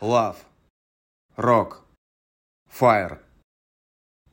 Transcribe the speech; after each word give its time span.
Love. 0.00 0.36
Rock. 1.36 1.78
Fire. 2.70 3.18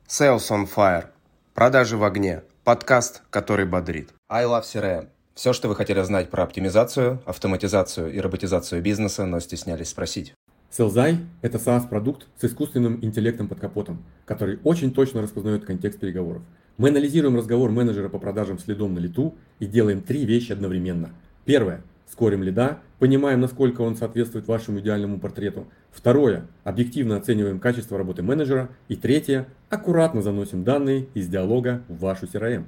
Sales 0.06 0.48
on 0.52 0.68
Fire. 0.72 1.06
Продажи 1.54 1.96
в 1.96 2.04
огне. 2.04 2.44
Подкаст, 2.62 3.22
который 3.30 3.66
бодрит. 3.66 4.10
I 4.28 4.44
Love 4.44 4.62
CRM. 4.62 5.08
Все, 5.34 5.52
что 5.52 5.66
вы 5.66 5.74
хотели 5.74 6.00
знать 6.02 6.30
про 6.30 6.44
оптимизацию, 6.44 7.20
автоматизацию 7.26 8.12
и 8.12 8.20
роботизацию 8.20 8.80
бизнеса, 8.80 9.26
но 9.26 9.40
стеснялись 9.40 9.88
спросить. 9.88 10.34
Селзай– 10.70 11.18
это 11.42 11.58
SaaS-продукт 11.58 12.28
с 12.40 12.44
искусственным 12.44 13.04
интеллектом 13.04 13.48
под 13.48 13.58
капотом, 13.58 14.04
который 14.24 14.60
очень 14.62 14.94
точно 14.94 15.20
распознает 15.20 15.64
контекст 15.64 15.98
переговоров. 15.98 16.42
Мы 16.76 16.90
анализируем 16.90 17.34
разговор 17.36 17.72
менеджера 17.72 18.08
по 18.08 18.20
продажам 18.20 18.60
следом 18.60 18.94
на 18.94 19.00
лету 19.00 19.34
и 19.58 19.66
делаем 19.66 20.00
три 20.00 20.26
вещи 20.26 20.52
одновременно. 20.52 21.10
Первое– 21.44 21.82
скорим 22.06 22.42
лида, 22.42 22.80
понимаем, 22.98 23.40
насколько 23.40 23.82
он 23.82 23.96
соответствует 23.96 24.46
вашему 24.46 24.80
идеальному 24.80 25.20
портрету. 25.20 25.66
Второе, 25.90 26.46
объективно 26.64 27.16
оцениваем 27.16 27.60
качество 27.60 27.98
работы 27.98 28.22
менеджера. 28.22 28.70
И 28.88 28.96
третье, 28.96 29.48
аккуратно 29.68 30.22
заносим 30.22 30.64
данные 30.64 31.08
из 31.14 31.28
диалога 31.28 31.84
в 31.88 31.98
вашу 31.98 32.26
CRM. 32.26 32.66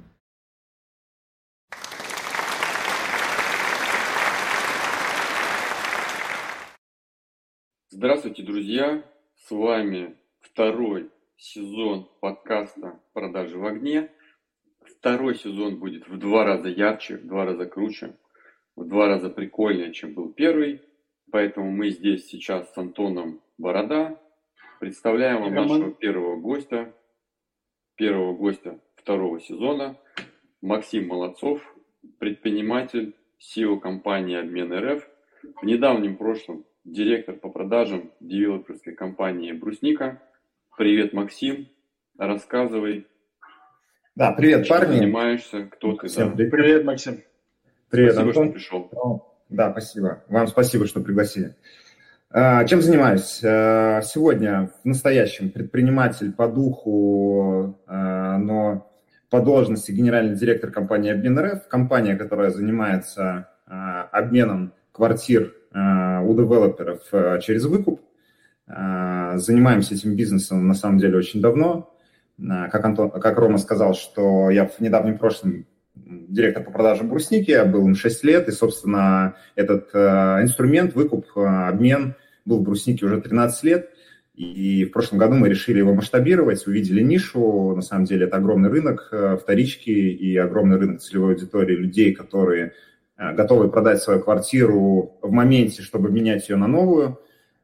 Здравствуйте, 7.89 8.43
друзья! 8.43 9.03
С 9.35 9.51
вами 9.51 10.15
второй 10.39 11.09
сезон 11.37 12.09
подкаста 12.21 12.99
«Продажи 13.13 13.57
в 13.57 13.65
огне». 13.65 14.09
Второй 14.85 15.35
сезон 15.35 15.79
будет 15.79 16.07
в 16.07 16.17
два 16.17 16.43
раза 16.45 16.67
ярче, 16.67 17.17
в 17.17 17.27
два 17.27 17.45
раза 17.45 17.65
круче 17.65 18.15
в 18.79 18.87
два 18.87 19.07
раза 19.07 19.29
прикольнее, 19.29 19.91
чем 19.93 20.13
был 20.13 20.31
первый. 20.31 20.81
Поэтому 21.31 21.69
мы 21.69 21.89
здесь 21.89 22.27
сейчас 22.27 22.73
с 22.73 22.77
Антоном 22.77 23.41
Борода. 23.57 24.17
Представляем 24.79 25.41
вам 25.41 25.53
нашего 25.53 25.91
первого 25.91 26.37
гостя, 26.37 26.93
первого 27.95 28.33
гостя 28.33 28.79
второго 28.95 29.41
сезона, 29.41 29.97
Максим 30.61 31.07
Молодцов, 31.07 31.61
предприниматель, 32.19 33.15
SEO 33.39 33.79
компании 33.79 34.37
«Обмен 34.37 34.73
РФ», 34.73 35.07
в 35.61 35.65
недавнем 35.65 36.15
прошлом 36.15 36.65
директор 36.85 37.35
по 37.35 37.49
продажам 37.49 38.11
девелоперской 38.21 38.95
компании 38.95 39.51
«Брусника». 39.51 40.23
Привет, 40.77 41.11
Максим, 41.11 41.67
рассказывай. 42.17 43.05
Да, 44.15 44.31
привет, 44.31 44.65
чем 44.65 44.77
парни. 44.77 44.97
занимаешься, 44.97 45.65
кто 45.65 45.93
ты? 45.97 46.07
Всем 46.07 46.35
да? 46.35 46.45
Привет, 46.45 46.85
Максим. 46.85 47.21
Привет, 47.89 48.13
Спасибо, 48.13 48.29
Антон. 48.41 48.59
что 48.59 48.79
пришел. 48.81 49.35
Да, 49.49 49.71
спасибо. 49.71 50.23
Вам 50.27 50.47
спасибо, 50.47 50.85
что 50.85 51.01
пригласили. 51.01 51.55
А, 52.29 52.63
Чем 52.65 52.81
занимаюсь? 52.81 53.41
А, 53.43 54.01
Сегодня 54.03 54.71
в 54.83 54.85
настоящем 54.85 55.49
предприниматель 55.49 56.31
по 56.31 56.47
духу, 56.47 57.79
а, 57.87 58.37
но 58.37 58.91
по 59.31 59.41
должности 59.41 59.91
генеральный 59.91 60.35
директор 60.35 60.69
компании 60.71 61.11
«Обмен 61.11 61.39
РФ», 61.39 61.67
компания, 61.67 62.15
которая 62.15 62.49
занимается 62.49 63.49
обменом 63.67 64.73
квартир 64.91 65.53
у 65.71 66.33
девелоперов 66.33 67.01
через 67.43 67.65
выкуп. 67.65 68.01
Занимаемся 68.65 69.93
этим 69.93 70.15
бизнесом 70.15 70.67
на 70.67 70.73
самом 70.73 70.97
деле 70.97 71.19
очень 71.19 71.41
давно. 71.41 71.95
Как, 72.39 72.83
Антон, 72.83 73.11
как 73.11 73.37
Рома 73.37 73.59
сказал, 73.59 73.93
что 73.93 74.49
я 74.49 74.65
в 74.65 74.79
недавнем 74.79 75.19
прошлом 75.19 75.67
директор 75.95 76.63
по 76.63 76.71
продажам 76.71 77.09
брусники, 77.09 77.51
я 77.51 77.65
был 77.65 77.85
им 77.85 77.95
6 77.95 78.23
лет, 78.23 78.47
и, 78.47 78.51
собственно, 78.51 79.35
этот 79.55 79.89
э, 79.93 79.99
инструмент, 80.41 80.95
выкуп, 80.95 81.25
э, 81.35 81.41
обмен 81.41 82.15
был 82.45 82.59
в 82.59 82.63
бруснике 82.63 83.05
уже 83.05 83.21
13 83.21 83.63
лет, 83.63 83.89
и 84.35 84.85
в 84.85 84.91
прошлом 84.91 85.19
году 85.19 85.35
мы 85.35 85.49
решили 85.49 85.79
его 85.79 85.93
масштабировать, 85.93 86.65
увидели 86.65 87.01
нишу, 87.01 87.75
на 87.75 87.81
самом 87.81 88.05
деле 88.05 88.25
это 88.25 88.37
огромный 88.37 88.69
рынок 88.69 89.09
э, 89.11 89.37
вторички 89.41 89.89
и 89.89 90.37
огромный 90.37 90.77
рынок 90.77 91.01
целевой 91.01 91.33
аудитории 91.33 91.75
людей, 91.75 92.13
которые 92.13 92.73
э, 93.17 93.33
готовы 93.33 93.69
продать 93.69 94.01
свою 94.01 94.21
квартиру 94.21 95.17
в 95.21 95.31
моменте, 95.31 95.81
чтобы 95.81 96.09
менять 96.09 96.47
ее 96.47 96.55
на 96.55 96.67
новую. 96.67 97.19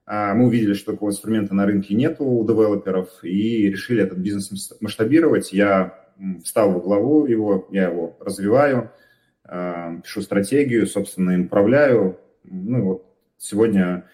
А, 0.06 0.34
Мы 0.36 0.48
увидели, 0.48 0.74
что 0.74 0.92
такого 0.92 1.10
инструмента 1.10 1.56
на 1.56 1.66
рынке 1.66 1.96
нету 1.96 2.26
у 2.26 2.46
девелоперов, 2.46 3.08
и 3.24 3.70
решили 3.70 4.04
этот 4.04 4.20
бизнес 4.20 4.74
масштабировать. 4.82 5.52
Я 5.52 6.05
встал 6.44 6.72
во 6.72 6.80
главу 6.80 7.26
его, 7.26 7.68
я 7.72 7.90
его 7.90 8.16
развиваю, 8.20 8.92
э, 9.48 10.00
пишу 10.04 10.22
стратегию, 10.22 10.88
собственно, 10.88 11.32
им 11.32 11.46
управляю. 11.46 12.20
Ну 12.44 12.84
вот 12.84 13.16
сегодня 13.38 14.08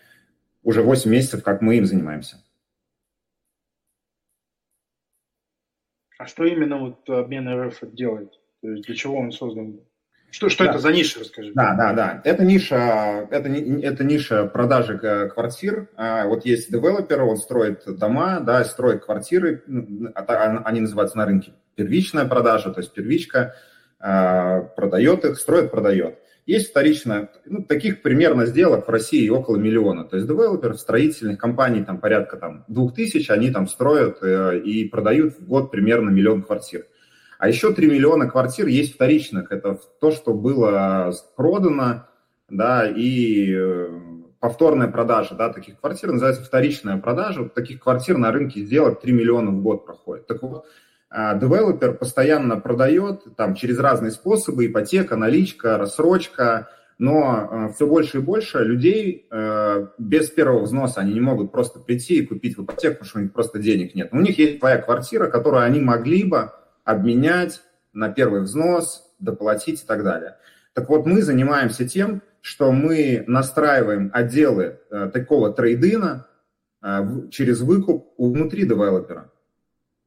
уже 0.64 0.82
8 0.84 1.10
месяцев, 1.12 1.44
как 1.44 1.62
мы 1.62 1.78
им 1.78 1.86
занимаемся. 1.86 2.38
А 6.18 6.28
что 6.28 6.46
именно 6.46 6.78
вот 6.78 7.10
обмен 7.10 7.50
РФ 7.50 7.80
делает? 7.94 8.32
То 8.62 8.70
есть 8.70 8.86
для 8.86 8.96
чего 8.96 9.18
он 9.18 9.32
создан? 9.32 9.80
Что, 10.30 10.48
что 10.48 10.64
Да. 10.64 10.70
это 10.70 10.80
за 10.80 10.94
ниша, 10.94 11.20
расскажи? 11.20 11.52
Да, 11.54 11.76
да, 11.76 11.94
да. 11.94 12.22
Это 12.24 12.46
ниша, 12.46 13.28
это, 13.32 13.50
это 13.50 14.04
ниша 14.06 14.46
продажи 14.46 14.98
э, 15.02 15.28
квартир. 15.30 15.90
А, 15.98 16.26
Вот 16.28 16.46
есть 16.46 16.72
девелопер, 16.72 17.24
он 17.24 17.36
строит 17.38 17.84
дома, 17.98 18.40
да, 18.40 18.64
строит 18.64 19.04
квартиры. 19.04 19.64
А 20.16 20.62
Они 20.64 20.80
называются 20.80 21.18
на 21.18 21.26
рынке 21.26 21.54
первичная 21.76 22.26
продажа, 22.26 22.72
то 22.72 22.82
есть 22.82 22.94
первичка 22.94 23.56
а, 24.00 24.62
продает 24.62 25.26
их, 25.26 25.38
строит, 25.38 25.72
продает. 25.72 26.18
Есть 26.48 26.72
вторичная, 26.72 27.30
ну, 27.46 27.64
таких 27.64 28.02
примерно 28.02 28.48
сделок 28.48 28.88
в 28.88 28.92
России 28.92 29.30
около 29.30 29.58
миллиона. 29.58 30.06
То 30.06 30.16
есть 30.16 30.28
девелоперов, 30.28 30.80
строительных 30.80 31.38
компаний 31.38 31.84
там 31.84 32.00
порядка 32.00 32.38
там, 32.38 32.66
двух 32.68 32.96
тысяч, 32.96 33.30
они 33.30 33.52
там 33.52 33.68
строят 33.68 34.18
э, 34.24 34.60
и 34.60 34.90
продают 34.90 35.38
в 35.38 35.46
год 35.46 35.70
примерно 35.70 36.10
миллион 36.10 36.42
квартир. 36.42 36.88
А 37.38 37.48
еще 37.48 37.74
3 37.74 37.88
миллиона 37.88 38.30
квартир 38.30 38.68
есть 38.68 38.94
вторичных. 38.94 39.52
Это 39.52 39.80
то, 40.00 40.12
что 40.12 40.32
было 40.34 41.12
продано, 41.36 42.08
да, 42.50 42.88
и 42.88 43.52
э, 43.52 43.90
повторная 44.40 44.88
продажа, 44.90 45.34
да, 45.34 45.52
таких 45.52 45.80
квартир 45.80 46.12
называется 46.12 46.44
вторичная 46.44 46.98
продажа. 46.98 47.42
Вот 47.42 47.56
таких 47.56 47.80
квартир 47.80 48.18
на 48.18 48.32
рынке 48.32 48.62
сделок 48.62 49.02
3 49.02 49.12
миллиона 49.12 49.50
в 49.50 49.62
год 49.64 49.88
проходит. 49.88 50.28
Так 50.28 50.44
вот, 50.44 50.66
девелопер 51.12 51.94
постоянно 51.94 52.58
продает 52.60 53.36
там 53.36 53.56
через 53.56 53.78
разные 53.80 54.12
способы, 54.12 54.66
ипотека, 54.66 55.18
наличка, 55.18 55.78
рассрочка, 55.78 56.70
но 56.98 57.72
все 57.76 57.88
больше 57.88 58.20
и 58.20 58.22
больше 58.22 58.60
людей 58.60 59.28
э, 59.32 59.88
без 59.98 60.30
первого 60.30 60.62
взноса, 60.62 61.02
они 61.02 61.14
не 61.14 61.20
могут 61.20 61.52
просто 61.52 61.80
прийти 61.80 62.20
и 62.20 62.26
купить 62.28 62.58
в 62.58 62.64
ипотеку, 62.64 63.00
потому 63.00 63.10
что 63.10 63.20
у 63.20 63.22
них 63.24 63.34
просто 63.34 63.58
денег 63.58 63.96
нет. 63.96 64.10
У 64.12 64.20
них 64.20 64.38
есть 64.38 64.60
своя 64.60 64.78
квартира, 64.78 65.28
которую 65.28 65.64
они 65.64 65.80
могли 65.80 66.24
бы 66.24 66.52
обменять 66.84 67.62
на 67.92 68.10
первый 68.10 68.42
взнос, 68.42 69.16
доплатить 69.18 69.82
и 69.82 69.86
так 69.86 70.04
далее. 70.04 70.38
Так 70.74 70.90
вот, 70.90 71.08
мы 71.08 71.24
занимаемся 71.24 71.88
тем, 71.88 72.22
что 72.42 72.72
мы 72.72 73.24
настраиваем 73.26 74.12
отделы 74.14 74.80
э, 74.90 75.10
такого 75.12 75.52
трейдина 75.52 76.28
э, 76.84 77.30
через 77.32 77.62
выкуп 77.62 78.14
внутри 78.18 78.64
девелопера. 78.64 79.31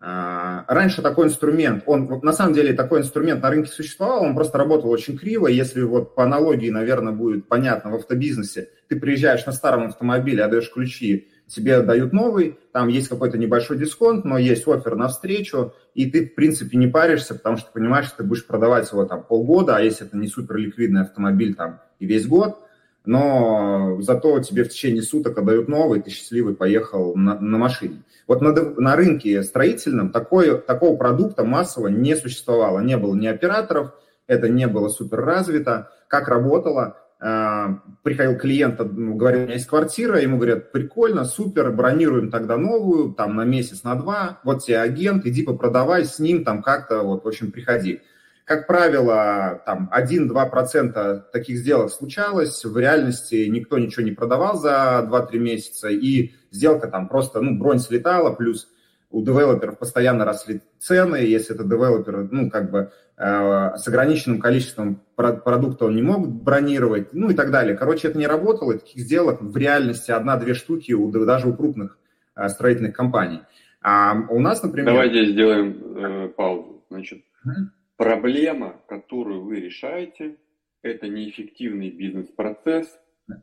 А, 0.07 0.67
Раньше 0.69 1.01
такой 1.01 1.29
инструмент, 1.29 1.85
он 1.87 2.21
на 2.23 2.35
самом 2.35 2.53
деле 2.53 2.75
такой 2.75 3.01
инструмент 3.01 3.43
на 3.43 3.49
рынке 3.49 3.71
существовал, 3.71 4.23
он 4.23 4.35
просто 4.35 4.59
работал 4.59 4.91
очень 4.91 5.17
криво. 5.17 5.47
Если 5.47 5.81
вот 5.81 6.15
по 6.15 6.25
аналогии, 6.25 6.69
наверное, 6.69 7.15
будет 7.15 7.49
понятно 7.49 7.91
в 7.91 7.95
автобизнесе, 7.95 8.69
ты 8.89 9.01
приезжаешь 9.01 9.47
на 9.47 9.53
старом 9.53 9.87
автомобиле, 9.87 10.45
отдаешь 10.45 10.71
ключи, 10.71 11.29
тебе 11.47 11.81
дают 11.81 12.13
новый, 12.13 12.59
там 12.73 12.89
есть 12.89 13.09
какой-то 13.09 13.39
небольшой 13.39 13.79
дисконт, 13.79 14.27
но 14.27 14.37
есть 14.37 14.69
офер 14.69 14.95
навстречу, 14.97 15.73
и 15.95 16.11
ты, 16.11 16.27
в 16.27 16.35
принципе, 16.35 16.77
не 16.77 16.87
паришься, 16.87 17.35
потому 17.35 17.57
что 17.57 17.73
понимаешь, 17.73 18.09
что 18.09 18.19
ты 18.19 18.25
будешь 18.25 18.47
продавать 18.47 18.93
его 18.93 19.07
там 19.07 19.23
полгода, 19.23 19.77
а 19.77 19.81
если 19.81 20.07
это 20.07 20.19
не 20.19 20.27
супер 20.27 20.57
ликвидный 20.57 21.01
автомобиль 21.01 21.55
там 21.55 21.81
и 21.99 22.05
весь 22.05 22.27
год, 22.27 22.59
но 23.05 24.01
зато 24.01 24.39
тебе 24.41 24.65
в 24.65 24.71
течение 24.71 25.03
суток 25.03 25.39
отдают 25.39 25.69
новый, 25.69 26.01
ты 26.01 26.11
счастливый 26.11 26.55
поехал 26.55 27.15
на, 27.15 27.39
на 27.39 27.59
машине. 27.59 28.03
Вот 28.27 28.41
на, 28.41 28.53
на 28.53 28.97
рынке 28.97 29.43
строительном 29.43 30.11
такое, 30.11 30.57
такого 30.57 30.97
продукта 30.97 31.45
массово 31.45 31.89
не 31.89 32.17
существовало. 32.17 32.81
Не 32.81 32.97
было 32.97 33.15
ни 33.15 33.27
операторов, 33.27 33.93
это 34.27 34.49
не 34.49 34.67
было 34.67 34.89
супер 34.89 35.21
развито. 35.21 35.91
Как 36.09 36.29
работало? 36.29 36.97
А, 37.21 37.81
Приходил 38.03 38.39
клиент, 38.39 38.79
ну, 38.81 39.15
говорил, 39.15 39.41
у 39.41 39.45
меня 39.45 39.55
есть 39.55 39.67
квартира, 39.67 40.21
ему 40.21 40.37
говорят, 40.37 40.73
прикольно, 40.73 41.25
супер, 41.25 41.71
бронируем 41.73 42.31
тогда 42.31 42.57
новую, 42.57 43.15
там 43.15 43.37
на 43.37 43.45
месяц, 43.45 43.83
на 43.83 43.95
два, 43.95 44.41
вот 44.45 44.65
тебе 44.65 44.79
агент, 44.79 45.25
иди 45.25 45.43
попродавай 45.43 46.05
с 46.05 46.19
ним, 46.19 46.45
там 46.45 46.63
как-то, 46.63 47.03
вот, 47.03 47.25
в 47.25 47.29
общем, 47.29 47.51
приходи. 47.51 48.03
Как 48.45 48.67
правило, 48.67 49.63
там 49.65 49.91
1-2% 49.91 51.23
таких 51.33 51.57
сделок 51.57 51.91
случалось, 51.91 52.63
в 52.63 52.77
реальности 52.77 53.47
никто 53.47 53.79
ничего 53.79 54.05
не 54.05 54.13
продавал 54.13 54.59
за 54.59 55.09
2-3 55.11 55.39
месяца, 55.39 55.89
и 55.89 56.35
сделка 56.51 56.89
там 56.89 57.09
просто, 57.09 57.41
ну, 57.41 57.59
бронь 57.59 57.79
слетала, 57.79 58.35
плюс 58.35 58.69
у 59.11 59.23
девелоперов 59.23 59.79
постоянно 59.79 60.27
росли 60.27 60.61
цены, 60.79 61.17
если 61.17 61.55
это 61.55 61.65
девелопер, 61.65 62.29
ну, 62.31 62.51
как 62.51 62.71
бы 62.71 62.91
э, 63.17 63.77
с 63.77 63.89
ограниченным 63.89 64.41
количеством 64.41 65.01
продукта 65.17 65.87
он 65.87 65.97
не 65.97 66.03
мог 66.03 66.29
бронировать, 66.29 67.15
ну 67.15 67.31
и 67.31 67.35
так 67.35 67.51
далее. 67.51 67.77
Короче, 67.77 68.09
это 68.09 68.19
не 68.19 68.27
работало, 68.27 68.73
и 68.73 68.79
таких 68.79 69.05
сделок 69.05 69.41
в 69.41 69.57
реальности 69.57 70.11
одна-две 70.11 70.53
штуки 70.53 70.93
у, 70.93 71.11
даже 71.11 71.49
у 71.49 71.55
крупных 71.55 71.97
э, 72.37 72.49
строительных 72.49 72.95
компаний. 72.95 73.41
А 73.81 74.15
у 74.29 74.39
нас, 74.41 74.63
например... 74.63 74.93
Давайте 74.93 75.33
сделаем 75.33 75.97
э, 75.97 76.29
паузу. 76.29 76.83
Значит, 76.91 77.21
mm-hmm. 77.47 77.84
Проблема, 77.97 78.81
которую 78.89 79.45
вы 79.45 79.61
решаете, 79.61 80.37
это 80.83 81.09
неэффективный 81.09 81.91
бизнес-процесс, 81.91 82.99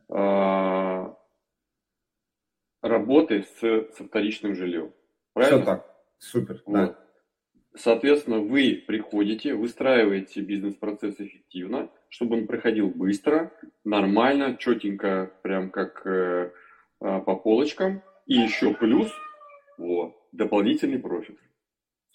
э, 0.08 1.14
работы 2.82 3.42
с, 3.42 3.94
со 3.96 4.04
вторичным 4.04 4.54
жильем. 4.54 4.92
Правильно? 5.32 5.62
Все 5.62 5.66
так. 5.66 5.96
Супер. 6.18 6.62
Вот. 6.66 6.74
Да. 6.74 6.98
Соответственно, 7.74 8.40
вы 8.40 8.84
приходите, 8.86 9.54
выстраиваете 9.54 10.42
бизнес-процесс 10.42 11.14
эффективно, 11.18 11.90
чтобы 12.10 12.36
он 12.36 12.46
проходил 12.46 12.88
быстро, 12.88 13.50
нормально, 13.82 14.56
четенько, 14.58 15.32
прям 15.42 15.70
как 15.70 16.06
э, 16.06 16.52
э, 17.00 17.20
по 17.20 17.34
полочкам. 17.34 18.02
И 18.26 18.34
еще 18.34 18.74
плюс, 18.74 19.10
вот, 19.78 20.14
дополнительный 20.32 20.98
профит. 20.98 21.38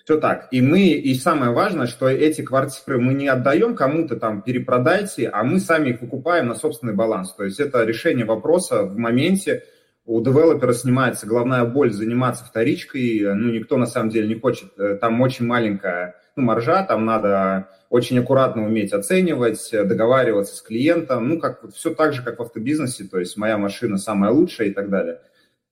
Все 0.07 0.17
так. 0.17 0.47
И 0.51 0.61
мы, 0.61 0.83
и 0.83 1.15
самое 1.15 1.51
важное, 1.51 1.85
что 1.85 2.07
эти 2.07 2.41
квартиры 2.41 2.97
мы 2.97 3.13
не 3.13 3.27
отдаем 3.27 3.75
кому-то 3.75 4.15
там 4.15 4.41
перепродайте, 4.41 5.27
а 5.27 5.43
мы 5.43 5.59
сами 5.59 5.89
их 5.89 6.01
выкупаем 6.01 6.47
на 6.47 6.55
собственный 6.55 6.93
баланс. 6.93 7.33
То 7.33 7.43
есть 7.43 7.59
это 7.59 7.83
решение 7.83 8.23
вопроса 8.23 8.83
в 8.83 8.97
моменте, 8.97 9.65
у 10.05 10.21
девелопера 10.21 10.71
снимается 10.71 11.27
головная 11.27 11.65
боль 11.65 11.91
заниматься 11.91 12.45
вторичкой, 12.45 13.19
ну, 13.35 13.51
никто 13.51 13.75
на 13.75 13.85
самом 13.85 14.09
деле 14.09 14.29
не 14.29 14.39
хочет, 14.39 14.71
э, 14.79 14.95
там 14.95 15.19
очень 15.19 15.45
маленькая 15.45 16.15
ну, 16.37 16.43
маржа, 16.43 16.83
там 16.83 17.03
надо 17.03 17.67
очень 17.89 18.17
аккуратно 18.17 18.63
уметь 18.63 18.93
оценивать, 18.93 19.69
договариваться 19.73 20.55
с 20.55 20.61
клиентом, 20.61 21.27
ну, 21.27 21.37
как 21.37 21.69
все 21.73 21.93
так 21.93 22.13
же, 22.13 22.23
как 22.23 22.39
в 22.39 22.41
автобизнесе, 22.41 23.03
то 23.03 23.19
есть 23.19 23.35
моя 23.35 23.57
машина 23.57 23.97
самая 23.97 24.31
лучшая 24.31 24.69
и 24.69 24.71
так 24.71 24.89
далее. 24.89 25.19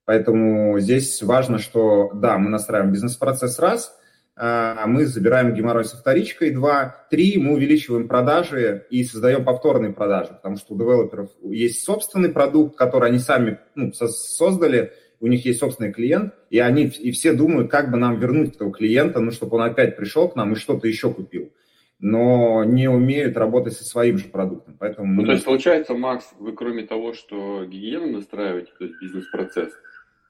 Поэтому 0.04 0.78
здесь 0.78 1.22
важно, 1.22 1.58
что, 1.58 2.10
да, 2.12 2.36
мы 2.36 2.50
настраиваем 2.50 2.92
бизнес-процесс 2.92 3.58
раз– 3.58 3.96
мы 4.38 5.06
забираем 5.06 5.54
геморрой 5.54 5.86
со 5.86 5.96
вторичкой, 5.96 6.50
два, 6.50 7.06
три, 7.10 7.38
мы 7.38 7.54
увеличиваем 7.54 8.06
продажи 8.06 8.86
и 8.90 9.02
создаем 9.02 9.44
повторные 9.44 9.92
продажи, 9.92 10.30
потому 10.34 10.56
что 10.56 10.74
у 10.74 10.78
девелоперов 10.78 11.30
есть 11.42 11.82
собственный 11.84 12.28
продукт, 12.28 12.76
который 12.76 13.08
они 13.08 13.18
сами 13.18 13.58
ну, 13.74 13.92
создали, 13.94 14.92
у 15.20 15.26
них 15.26 15.46
есть 15.46 15.60
собственный 15.60 15.92
клиент, 15.92 16.34
и 16.50 16.58
они 16.58 16.84
и 16.84 17.12
все 17.12 17.32
думают, 17.32 17.70
как 17.70 17.90
бы 17.90 17.96
нам 17.96 18.20
вернуть 18.20 18.56
этого 18.56 18.72
клиента, 18.72 19.20
ну, 19.20 19.30
чтобы 19.30 19.56
он 19.56 19.62
опять 19.62 19.96
пришел 19.96 20.28
к 20.28 20.36
нам 20.36 20.52
и 20.52 20.56
что-то 20.56 20.86
еще 20.86 21.10
купил 21.10 21.50
но 21.98 22.64
не 22.64 22.88
умеют 22.88 23.36
работать 23.36 23.74
со 23.74 23.84
своим 23.84 24.18
же 24.18 24.26
продуктом. 24.26 24.76
Поэтому 24.78 25.14
ну, 25.14 25.26
то 25.26 25.32
есть, 25.32 25.44
получается, 25.44 25.94
Макс, 25.94 26.26
вы 26.38 26.52
кроме 26.52 26.84
того, 26.84 27.14
что 27.14 27.64
гигиену 27.64 28.08
настраиваете, 28.08 28.70
то 28.78 28.84
есть 28.84 29.00
бизнес-процесс, 29.00 29.72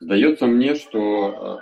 сдается 0.00 0.46
мне, 0.46 0.74
что 0.76 1.26
а, 1.26 1.58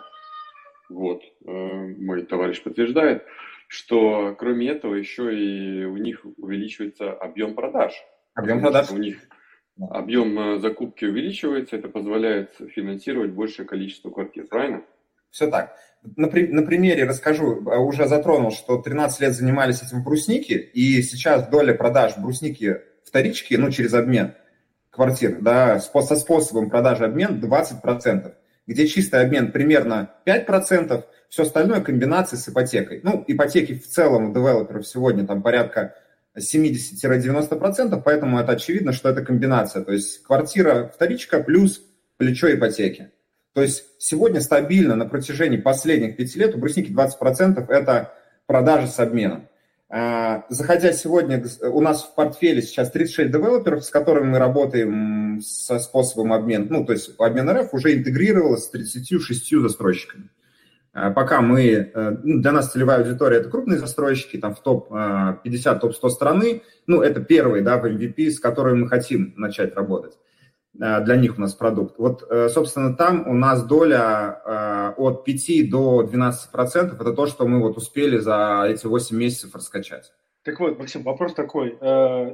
вот, 0.89 1.23
э, 1.23 1.51
мой 1.51 2.23
товарищ 2.23 2.63
подтверждает, 2.63 3.25
что 3.69 4.35
кроме 4.39 4.69
этого 4.69 4.95
еще 4.95 5.35
и 5.35 5.85
у 5.85 5.97
них 5.97 6.25
увеличивается 6.37 7.13
объем 7.13 7.55
продаж. 7.55 7.93
Объем 8.35 8.61
продаж. 8.61 8.91
У 8.91 8.99
них 8.99 9.19
объем 9.79 10.39
э, 10.39 10.61
закупки 10.61 11.05
увеличивается, 11.05 11.77
это 11.77 11.89
позволяет 11.89 12.55
финансировать 12.75 13.33
большее 13.33 13.67
количество 13.67 14.11
квартир, 14.11 14.47
правильно? 14.47 14.83
Все 15.31 15.49
так. 15.49 15.77
На, 16.17 16.29
на 16.29 16.63
примере 16.63 17.05
расскажу, 17.05 17.63
а, 17.69 17.79
уже 17.79 18.07
затронул, 18.07 18.53
что 18.53 18.81
13 18.81 19.21
лет 19.21 19.33
занимались 19.33 19.83
этим 19.83 20.05
брусники, 20.05 20.53
и 20.53 21.03
сейчас 21.03 21.49
доля 21.49 21.75
продаж 21.75 22.17
брусники 22.19 22.83
вторички, 23.05 23.55
ну, 23.55 23.71
через 23.71 23.95
обмен 23.95 24.35
квартир, 24.91 25.41
да, 25.41 25.81
со 25.81 26.17
способом 26.17 26.71
продажи 26.71 27.05
обмен 27.05 27.41
20% 27.41 28.33
где 28.67 28.87
чистый 28.87 29.21
обмен 29.21 29.53
примерно 29.53 30.11
5%, 30.27 31.05
все 31.29 31.43
остальное 31.43 31.81
комбинации 31.81 32.37
с 32.37 32.49
ипотекой. 32.49 33.01
Ну, 33.03 33.25
ипотеки 33.27 33.75
в 33.75 33.87
целом 33.87 34.31
у 34.31 34.35
девелоперов 34.35 34.87
сегодня 34.87 35.27
там 35.27 35.43
порядка 35.43 35.95
70-90%, 36.37 38.01
поэтому 38.05 38.39
это 38.39 38.53
очевидно, 38.53 38.93
что 38.93 39.09
это 39.09 39.23
комбинация. 39.23 39.85
То 39.85 39.93
есть 39.93 40.23
квартира 40.23 40.91
вторичка 40.95 41.43
плюс 41.43 41.83
плечо 42.17 42.53
ипотеки. 42.53 43.11
То 43.53 43.63
есть 43.63 43.85
сегодня 43.99 44.41
стабильно 44.41 44.97
на 44.97 45.07
протяжении 45.07 45.59
последних 45.59 46.17
пяти 46.17 46.39
лет 46.41 46.55
у 46.55 46.59
брусники 46.59 46.91
20% 46.91 47.65
это 47.69 48.13
продажи 48.47 48.89
с 48.89 48.99
обменом. 48.99 49.49
А, 49.91 50.45
заходя 50.49 50.93
сегодня, 50.93 51.45
у 51.63 51.81
нас 51.81 52.03
в 52.05 52.15
портфеле 52.15 52.63
сейчас 52.63 52.91
36 52.91 53.31
девелоперов, 53.31 53.85
с 53.85 53.91
которыми 53.91 54.31
мы 54.31 54.39
работаем 54.39 55.41
со 55.43 55.79
способом 55.79 56.33
обмена, 56.33 56.67
ну, 56.69 56.85
то 56.85 56.93
есть 56.93 57.15
обмен 57.19 57.51
РФ 57.51 57.75
уже 57.75 57.95
интегрировалось 57.95 58.65
с 58.65 58.71
36 58.71 59.61
застройщиками. 59.61 60.31
А, 60.95 61.11
пока 61.11 61.43
мы, 61.43 61.65
э, 61.65 62.17
ну, 62.23 62.41
для 62.41 62.53
нас 62.53 62.73
целевая 62.73 63.01
аудитория– 63.01 63.37
это 63.39 63.51
крупные 63.51 63.79
застройщики, 63.79 64.39
там 64.39 64.55
в 64.55 64.63
топ-50, 64.63 65.81
топ-100 65.81 66.09
страны, 66.09 66.63
ну, 66.87 67.03
это 67.03 67.21
первый, 67.21 67.63
да, 67.63 67.79
в 67.79 67.85
MVP, 67.85 68.31
с 68.31 68.41
которыми 68.41 68.83
мы 68.83 68.89
хотим 68.89 69.35
начать 69.37 69.75
работать. 69.75 70.17
Э, 70.81 71.01
для 71.05 71.17
них 71.17 71.39
у 71.39 71.41
нас 71.41 71.55
продукт. 71.55 71.99
Вот, 71.99 72.25
э, 72.29 72.49
собственно, 72.49 72.95
там 72.95 73.29
у 73.29 73.35
нас 73.35 73.65
доля 73.65 74.41
э, 74.45 74.95
от 74.97 75.25
5 75.25 75.71
до 75.71 76.03
12 76.03 76.51
процентов. 76.51 77.01
Это 77.01 77.13
то, 77.13 77.27
что 77.27 77.47
мы 77.47 77.61
вот 77.61 77.77
успели 77.77 78.19
за 78.19 78.65
эти 78.69 78.87
8 78.87 79.17
месяцев 79.17 79.55
раскачать. 79.55 80.13
Так 80.43 80.61
вот, 80.61 80.79
Максим, 80.79 81.03
вопрос 81.05 81.33
такой. 81.33 81.79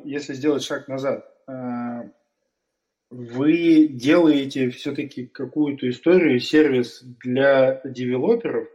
Если 0.05 0.35
сделать 0.35 0.65
шаг 0.65 0.89
назад, 0.89 1.25
вы 3.09 3.87
делаете 3.87 4.71
все-таки 4.71 5.27
какую-то 5.27 5.89
историю, 5.89 6.41
сервис 6.41 7.05
для 7.23 7.81
девелоперов, 7.85 8.67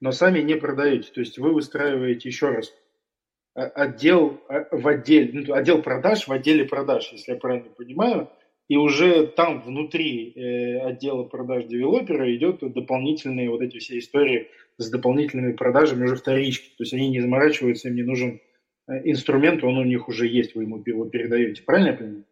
но 0.00 0.12
сами 0.12 0.40
не 0.40 0.54
продаете. 0.54 1.10
То 1.12 1.20
есть 1.20 1.38
вы 1.38 1.52
выстраиваете 1.54 2.28
еще 2.28 2.50
раз 2.50 2.72
отдел 3.54 4.40
в 4.70 4.86
отделе, 4.86 5.30
ну, 5.32 5.54
отдел 5.54 5.82
продаж 5.82 6.28
в 6.28 6.32
отделе 6.32 6.64
продаж, 6.64 7.10
если 7.10 7.32
я 7.32 7.38
правильно 7.38 7.70
понимаю, 7.70 8.30
и 8.68 8.76
уже 8.76 9.26
там 9.26 9.62
внутри 9.62 10.32
э, 10.34 10.78
отдела 10.80 11.24
продаж 11.24 11.64
девелопера 11.64 12.34
идет 12.36 12.60
дополнительные 12.60 13.50
вот 13.50 13.62
эти 13.62 13.78
все 13.78 13.98
истории 13.98 14.48
с 14.76 14.90
дополнительными 14.90 15.52
продажами 15.52 16.04
уже 16.04 16.16
вторички. 16.16 16.68
То 16.76 16.84
есть 16.84 16.92
они 16.92 17.08
не 17.08 17.20
заморачиваются, 17.20 17.88
им 17.88 17.96
не 17.96 18.02
нужен 18.02 18.40
э, 18.86 18.92
инструмент, 19.04 19.64
он 19.64 19.78
у 19.78 19.84
них 19.84 20.08
уже 20.08 20.26
есть, 20.26 20.54
вы 20.54 20.64
ему 20.64 20.82
его 20.84 21.06
передаете. 21.06 21.62
Правильно 21.62 21.88
я 21.88 21.94
понимаю? 21.94 22.24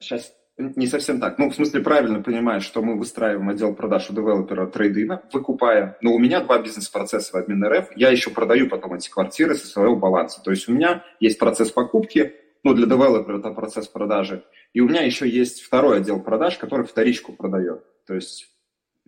Сейчас 0.00 0.34
не 0.56 0.86
совсем 0.86 1.20
так. 1.20 1.38
Ну, 1.38 1.50
в 1.50 1.54
смысле, 1.54 1.80
правильно 1.80 2.22
понимаешь, 2.22 2.62
что 2.62 2.80
мы 2.80 2.96
выстраиваем 2.96 3.48
отдел 3.48 3.74
продаж 3.74 4.08
у 4.08 4.14
девелопера 4.14 4.66
трейдина, 4.66 5.22
выкупая. 5.32 5.98
Но 6.00 6.14
у 6.14 6.18
меня 6.18 6.40
два 6.40 6.62
бизнес-процесса 6.62 7.32
в 7.32 7.34
админ 7.34 7.64
РФ. 7.66 7.88
Я 7.96 8.10
еще 8.10 8.30
продаю 8.30 8.68
потом 8.68 8.94
эти 8.94 9.10
квартиры 9.10 9.54
со 9.54 9.66
своего 9.66 9.96
баланса. 9.96 10.42
То 10.42 10.50
есть 10.50 10.68
у 10.68 10.72
меня 10.72 11.04
есть 11.18 11.38
процесс 11.38 11.72
покупки, 11.72 12.32
ну, 12.64 12.74
для 12.74 12.86
девелопера 12.86 13.38
это 13.38 13.50
процесс 13.50 13.86
продажи. 13.86 14.42
И 14.72 14.80
у 14.80 14.88
меня 14.88 15.02
еще 15.02 15.28
есть 15.28 15.62
второй 15.62 15.98
отдел 15.98 16.20
продаж, 16.20 16.58
который 16.58 16.86
вторичку 16.86 17.32
продает. 17.32 17.84
То 18.06 18.14
есть, 18.14 18.50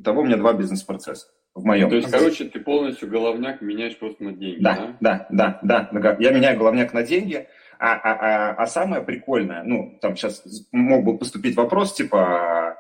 того 0.03 0.21
у 0.21 0.25
меня 0.25 0.37
два 0.37 0.53
бизнес-процесса 0.53 1.27
в 1.55 1.65
моем. 1.65 1.89
То 1.89 1.97
есть, 1.97 2.11
короче, 2.11 2.45
ты 2.45 2.61
полностью 2.61 3.09
головняк 3.09 3.63
меняешь 3.63 3.99
просто 3.99 4.23
на 4.23 4.33
деньги, 4.33 4.63
да? 4.63 4.97
Да, 5.01 5.27
да, 5.31 5.59
да, 5.63 5.89
да. 5.91 6.17
Я 6.21 6.31
меняю 6.31 6.59
головняк 6.59 6.93
на 6.93 7.03
деньги. 7.03 7.49
А, 7.79 7.93
а, 7.95 8.13
а, 8.13 8.55
а 8.63 8.67
самое 8.67 9.03
прикольное, 9.03 9.63
ну, 9.63 9.99
там 10.01 10.17
сейчас 10.17 10.43
мог 10.73 11.05
бы 11.05 11.19
поступить 11.19 11.57
вопрос, 11.57 11.95
типа, 11.95 12.79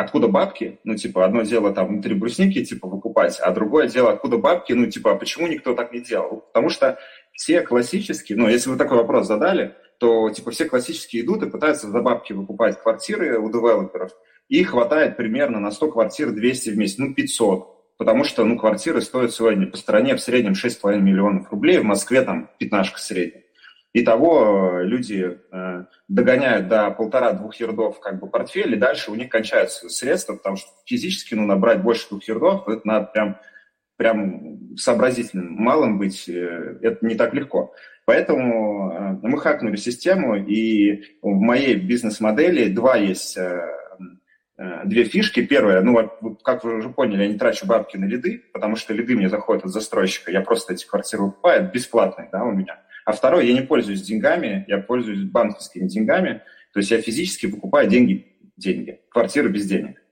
откуда 0.00 0.28
бабки? 0.28 0.78
Ну, 0.84 0.94
типа, 0.94 1.24
одно 1.24 1.42
дело 1.42 1.72
там 1.72 1.88
внутри 1.88 2.14
брусники, 2.14 2.64
типа, 2.64 2.88
выкупать, 2.88 3.38
а 3.40 3.50
другое 3.50 3.88
дело, 3.88 4.12
откуда 4.12 4.38
бабки? 4.38 4.72
Ну, 4.72 4.86
типа, 4.86 5.14
почему 5.16 5.46
никто 5.46 5.74
так 5.74 5.92
не 5.92 6.00
делал? 6.00 6.44
Потому 6.52 6.68
что 6.68 6.98
все 7.32 7.62
классические, 7.62 8.38
ну, 8.38 8.48
если 8.48 8.70
вы 8.70 8.76
такой 8.76 8.98
вопрос 8.98 9.26
задали, 9.26 9.74
то 9.98 10.30
типа 10.30 10.52
все 10.52 10.64
классические 10.64 11.22
идут 11.22 11.42
и 11.42 11.50
пытаются 11.50 11.88
за 11.88 12.00
бабки 12.00 12.32
выкупать 12.32 12.80
квартиры 12.80 13.38
у 13.38 13.50
девелоперов. 13.50 14.12
И 14.48 14.62
хватает 14.64 15.16
примерно 15.16 15.60
на 15.60 15.70
100 15.70 15.90
квартир 15.90 16.30
200 16.30 16.70
в 16.70 16.78
месяц, 16.78 16.98
ну 16.98 17.14
500. 17.14 17.96
Потому 17.98 18.22
что 18.22 18.44
ну, 18.44 18.56
квартиры 18.56 19.00
стоят 19.00 19.32
сегодня 19.32 19.66
по 19.66 19.76
стране 19.76 20.14
в 20.14 20.20
среднем 20.20 20.52
6,5 20.52 20.98
миллионов 21.00 21.50
рублей, 21.50 21.78
в 21.78 21.84
Москве 21.84 22.22
там 22.22 22.48
пятнашка 22.58 22.98
средняя. 23.00 23.42
Итого 23.94 24.80
э, 24.80 24.84
люди 24.84 25.38
э, 25.50 25.84
догоняют 26.08 26.68
до 26.68 26.90
полтора-двух 26.90 27.56
ярдов 27.56 28.00
как 28.00 28.20
бы 28.20 28.28
портфель, 28.28 28.74
и 28.74 28.78
дальше 28.78 29.10
у 29.10 29.14
них 29.14 29.30
кончаются 29.30 29.88
средства, 29.88 30.34
потому 30.34 30.56
что 30.56 30.68
физически 30.84 31.34
ну, 31.34 31.46
набрать 31.46 31.82
больше 31.82 32.08
двух 32.10 32.24
ярдов, 32.28 32.68
это 32.68 32.82
надо 32.84 33.06
прям, 33.06 33.40
прям 33.96 34.76
сообразительным, 34.76 35.54
малым 35.54 35.98
быть, 35.98 36.28
э, 36.28 36.78
это 36.82 37.04
не 37.06 37.14
так 37.14 37.32
легко. 37.32 37.74
Поэтому 38.04 39.18
мы 39.22 39.38
хакнули 39.38 39.76
систему, 39.76 40.34
и 40.34 41.18
в 41.20 41.28
моей 41.28 41.74
бизнес-модели 41.74 42.72
два 42.72 42.96
есть 42.96 43.36
две 44.56 45.04
фишки. 45.04 45.44
Первая, 45.44 45.82
ну, 45.82 46.38
как 46.42 46.64
вы 46.64 46.78
уже 46.78 46.88
поняли, 46.88 47.24
я 47.24 47.28
не 47.28 47.36
трачу 47.36 47.66
бабки 47.66 47.98
на 47.98 48.06
лиды, 48.06 48.44
потому 48.54 48.76
что 48.76 48.94
лиды 48.94 49.14
мне 49.14 49.28
заходят 49.28 49.66
от 49.66 49.72
застройщика. 49.72 50.30
Я 50.30 50.40
просто 50.40 50.72
эти 50.72 50.86
квартиры 50.86 51.24
выкупаю, 51.24 51.70
бесплатные, 51.70 52.30
да, 52.32 52.44
у 52.44 52.52
меня. 52.52 52.80
А 53.08 53.12
второе, 53.12 53.44
я 53.44 53.54
не 53.54 53.62
пользуюсь 53.62 54.02
деньгами, 54.02 54.66
я 54.68 54.76
пользуюсь 54.76 55.22
банковскими 55.22 55.88
деньгами. 55.88 56.42
То 56.74 56.80
есть 56.80 56.90
я 56.90 57.00
физически 57.00 57.46
выкупаю 57.46 57.88
деньги, 57.88 58.36
деньги, 58.58 59.00
квартиры 59.08 59.48
без 59.48 59.66
денег. 59.66 60.02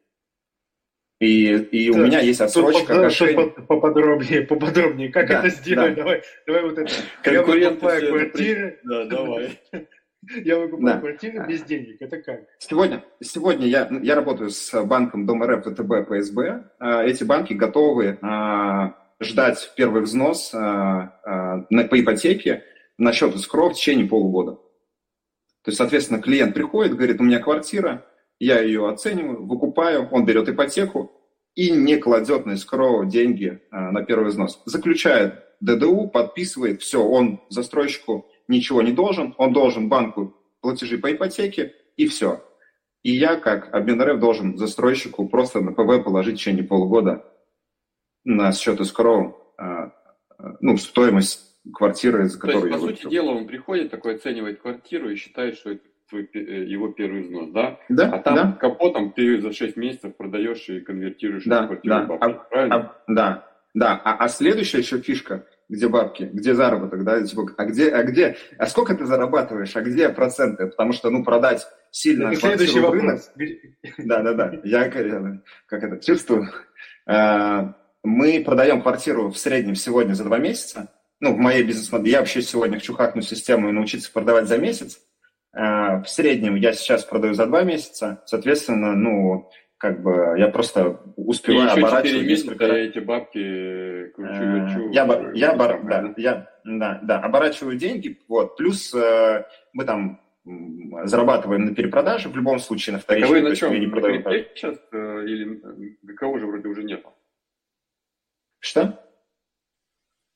И, 1.20 1.44
и 1.44 1.90
у 1.90 1.98
меня 1.98 2.20
есть 2.20 2.40
отсрочка 2.40 2.94
под, 2.94 3.02
кошель... 3.02 3.36
Поподробнее, 3.68 4.40
поподробнее. 4.46 5.10
Как 5.10 5.28
да, 5.28 5.40
это 5.40 5.50
сделать? 5.50 5.94
Да. 5.94 6.00
Давай, 6.04 6.22
давай 6.46 6.62
вот 6.62 6.78
это. 6.78 6.90
Я 7.26 7.42
выкупаю 7.42 8.08
квартиры. 8.08 8.80
Да, 8.82 9.04
давай. 9.04 9.60
Я 10.42 10.58
выкупаю 10.58 10.94
да. 10.94 10.98
квартиры 10.98 11.46
без 11.46 11.62
денег. 11.64 12.00
Это 12.00 12.22
как? 12.22 12.40
Сегодня, 12.58 13.04
сегодня 13.20 13.66
я, 13.66 13.88
я 14.02 14.14
работаю 14.14 14.48
с 14.48 14.82
банком 14.84 15.26
Дом 15.26 15.44
РФ, 15.44 15.66
ВТБ, 15.66 16.08
ПСБ. 16.08 16.70
А, 16.78 17.04
эти 17.04 17.24
банки 17.24 17.52
готовы 17.52 18.18
а, 18.22 18.96
ждать 19.20 19.70
первый 19.76 20.00
взнос 20.00 20.50
а, 20.54 21.12
по 21.68 22.00
ипотеке 22.00 22.64
на 22.98 23.12
счет 23.12 23.34
эскро 23.34 23.68
в 23.68 23.74
течение 23.74 24.06
полугода. 24.06 24.52
То 25.62 25.70
есть, 25.70 25.78
соответственно, 25.78 26.22
клиент 26.22 26.54
приходит, 26.54 26.94
говорит, 26.94 27.20
у 27.20 27.24
меня 27.24 27.40
квартира, 27.40 28.06
я 28.38 28.60
ее 28.60 28.88
оцениваю, 28.88 29.44
выкупаю, 29.46 30.08
он 30.10 30.24
берет 30.24 30.48
ипотеку 30.48 31.12
и 31.54 31.70
не 31.70 31.96
кладет 31.96 32.46
на 32.46 32.54
эскроу 32.54 33.06
деньги 33.06 33.60
а, 33.70 33.90
на 33.90 34.02
первый 34.04 34.28
взнос. 34.28 34.62
Заключает 34.66 35.42
ДДУ, 35.60 36.08
подписывает, 36.08 36.82
все, 36.82 37.02
он 37.02 37.40
застройщику 37.48 38.26
ничего 38.46 38.82
не 38.82 38.92
должен, 38.92 39.34
он 39.38 39.52
должен 39.52 39.88
банку 39.88 40.36
платежи 40.60 40.98
по 40.98 41.12
ипотеке 41.12 41.74
и 41.96 42.06
все. 42.06 42.44
И 43.02 43.12
я, 43.12 43.36
как 43.36 43.72
обмен 43.74 44.02
РФ, 44.02 44.18
должен 44.18 44.58
застройщику 44.58 45.28
просто 45.28 45.60
на 45.60 45.72
ПВ 45.72 46.04
положить 46.04 46.34
в 46.34 46.38
течение 46.38 46.64
полугода 46.64 47.24
на 48.24 48.52
счет 48.52 48.80
эскроу 48.80 49.36
а, 49.56 49.92
а, 50.38 50.56
ну, 50.60 50.76
стоимость 50.76 51.45
квартиры, 51.72 52.28
за 52.28 52.38
которую 52.38 52.62
То 52.62 52.68
есть, 52.68 52.80
по 52.80 52.88
сути 52.88 53.10
дела, 53.10 53.30
он 53.30 53.46
приходит, 53.46 53.90
такой 53.90 54.16
оценивает 54.16 54.60
квартиру 54.60 55.10
и 55.10 55.16
считает, 55.16 55.56
что 55.56 55.72
это 55.72 55.82
твой, 56.08 56.28
э, 56.32 56.64
его 56.64 56.88
первый 56.88 57.22
взнос, 57.22 57.50
да? 57.50 57.78
Да. 57.88 58.10
А 58.10 58.18
там 58.18 58.34
да. 58.34 58.52
капотом 58.52 59.12
ты 59.12 59.40
за 59.40 59.52
6 59.52 59.76
месяцев 59.76 60.16
продаешь 60.16 60.68
и 60.68 60.80
конвертируешь 60.80 61.44
да, 61.44 61.66
квартиру 61.66 61.94
да. 61.94 62.04
бабки, 62.04 62.24
а, 62.24 62.30
правильно? 62.48 62.76
А, 62.76 63.02
да, 63.08 63.48
да. 63.74 64.00
А, 64.04 64.24
а 64.24 64.28
следующая 64.28 64.78
еще 64.78 65.00
фишка, 65.00 65.46
где 65.68 65.88
бабки, 65.88 66.30
где 66.32 66.54
заработок, 66.54 67.04
да, 67.04 67.22
типа, 67.22 67.50
а 67.56 67.64
где, 67.66 67.90
а 67.90 68.02
где, 68.04 68.36
а 68.58 68.66
сколько 68.66 68.94
ты 68.94 69.04
зарабатываешь, 69.04 69.74
а 69.76 69.82
где 69.82 70.08
проценты? 70.08 70.66
Потому 70.66 70.92
что, 70.92 71.10
ну, 71.10 71.24
продать 71.24 71.66
сильно 71.90 72.28
это 72.28 72.40
следующий 72.40 72.80
в 72.80 72.90
рынок. 72.90 73.20
Да, 73.98 74.22
да, 74.22 74.34
да. 74.34 74.60
Я 74.64 74.88
как 74.88 75.82
это 75.82 76.04
чувствую. 76.04 76.48
А, 77.06 77.74
мы 78.02 78.42
продаем 78.44 78.82
квартиру 78.82 79.30
в 79.30 79.38
среднем 79.38 79.74
сегодня 79.74 80.14
за 80.14 80.24
два 80.24 80.38
месяца. 80.38 80.88
Ну, 81.20 81.34
в 81.34 81.38
моей 81.38 81.62
бизнес-модели. 81.62 82.12
Я 82.12 82.18
вообще 82.20 82.42
сегодня 82.42 82.78
хочу 82.78 82.94
хакнуть 82.94 83.26
систему 83.26 83.68
и 83.68 83.72
научиться 83.72 84.12
продавать 84.12 84.48
за 84.48 84.58
месяц. 84.58 85.00
Э, 85.54 86.02
в 86.02 86.06
среднем 86.06 86.56
я 86.56 86.72
сейчас 86.72 87.04
продаю 87.04 87.34
за 87.34 87.46
два 87.46 87.62
месяца, 87.62 88.22
соответственно, 88.26 88.94
ну, 88.94 89.50
как 89.78 90.02
бы 90.02 90.34
я 90.38 90.48
просто 90.48 91.00
успеваю 91.16 91.68
и 91.68 91.80
оборачивать 91.80 92.26
несколько 92.26 92.66
раз. 92.66 92.76
эти 92.76 92.98
бабки 92.98 94.08
кручу, 94.14 94.42
верчу. 94.42 94.90
Я, 94.90 95.30
я, 95.34 95.52
обор... 95.52 95.82
да, 95.84 96.14
я 96.16 96.48
да, 96.64 97.00
да, 97.02 97.20
оборачиваю 97.20 97.76
деньги, 97.76 98.18
вот, 98.28 98.56
плюс 98.56 98.94
э, 98.94 99.44
мы 99.72 99.84
там 99.84 100.20
зарабатываем 101.04 101.64
на 101.64 101.74
перепродаже 101.74 102.28
в 102.28 102.36
любом 102.36 102.58
случае 102.58 102.94
на 102.94 103.00
вторичке. 103.00 103.28
Так 103.28 103.36
а 103.36 103.40
вы 103.40 103.48
на 103.48 103.56
чем? 103.56 103.80
Не 103.80 103.86
продаем. 103.86 104.22
Сейчас 104.54 104.76
э, 104.92 105.24
или 105.24 105.60
ГКО 106.02 106.38
же 106.38 106.46
вроде 106.46 106.68
уже 106.68 106.84
нету? 106.84 107.12
Что? 108.60 109.05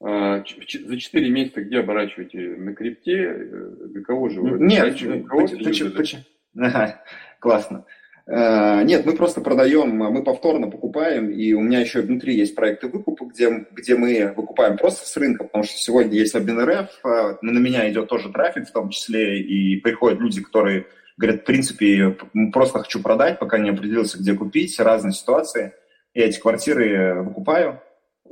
А, 0.03 0.43
за 0.43 0.99
4 0.99 1.31
месяца 1.31 1.61
где 1.63 1.81
оборачиваете? 1.81 2.39
На 2.57 2.75
крипте? 2.75 3.35
Для 3.35 4.03
кого 4.03 4.29
же 4.29 4.41
вы? 4.41 4.59
Нет, 4.59 4.93
почему? 4.93 5.91
почему? 5.91 6.23
Ага, 6.57 7.03
классно. 7.39 7.85
Uh, 8.29 8.85
нет, 8.85 9.05
мы 9.07 9.17
просто 9.17 9.41
продаем, 9.41 9.91
мы 9.91 10.23
повторно 10.23 10.69
покупаем, 10.69 11.31
и 11.31 11.53
у 11.53 11.63
меня 11.63 11.81
еще 11.81 12.01
внутри 12.01 12.37
есть 12.37 12.55
проекты 12.55 12.87
выкупа, 12.87 13.25
где, 13.25 13.67
где 13.73 13.97
мы 13.97 14.33
выкупаем 14.37 14.77
просто 14.77 15.05
с 15.05 15.17
рынка, 15.17 15.45
потому 15.45 15.65
что 15.65 15.77
сегодня 15.77 16.17
есть 16.17 16.37
обмен 16.37 16.61
РФ, 16.61 16.89
uh, 17.05 17.39
на 17.43 17.59
меня 17.59 17.91
идет 17.91 18.09
тоже 18.09 18.31
трафик 18.31 18.69
в 18.69 18.73
том 18.73 18.91
числе, 18.91 19.41
и 19.41 19.81
приходят 19.81 20.21
люди, 20.21 20.41
которые 20.43 20.87
говорят, 21.17 21.41
в 21.41 21.45
принципе, 21.45 22.17
просто 22.53 22.79
хочу 22.79 23.03
продать, 23.03 23.41
пока 23.41 23.59
не 23.59 23.71
определился, 23.71 24.17
где 24.19 24.35
купить, 24.35 24.79
разные 24.79 25.13
ситуации. 25.13 25.73
Я 26.15 26.27
эти 26.27 26.39
квартиры 26.39 27.23
выкупаю, 27.23 27.81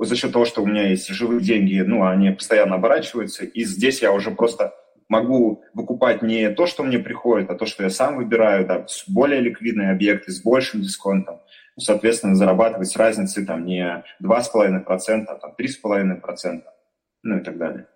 за 0.05 0.15
счет 0.15 0.31
того, 0.31 0.45
что 0.45 0.63
у 0.63 0.65
меня 0.65 0.87
есть 0.87 1.09
живые 1.09 1.41
деньги, 1.41 1.79
ну, 1.81 2.05
они 2.05 2.31
постоянно 2.31 2.75
оборачиваются, 2.75 3.45
и 3.45 3.63
здесь 3.65 4.01
я 4.01 4.11
уже 4.13 4.31
просто 4.31 4.73
могу 5.09 5.63
выкупать 5.73 6.21
не 6.21 6.49
то, 6.51 6.67
что 6.67 6.83
мне 6.83 6.99
приходит, 6.99 7.49
а 7.49 7.55
то, 7.55 7.65
что 7.65 7.83
я 7.83 7.89
сам 7.89 8.15
выбираю, 8.15 8.65
да, 8.65 8.85
более 9.07 9.41
ликвидные 9.41 9.91
объекты, 9.91 10.31
с 10.31 10.41
большим 10.41 10.81
дисконтом, 10.81 11.41
соответственно, 11.77 12.35
зарабатывать 12.35 12.87
с 12.87 12.95
разницей 12.95 13.45
там 13.45 13.65
не 13.65 14.03
2,5%, 14.23 15.25
а 15.27 15.35
там 15.35 15.53
3,5%, 15.59 16.61
ну 17.23 17.37
и 17.37 17.43
так 17.43 17.57
далее. 17.57 17.87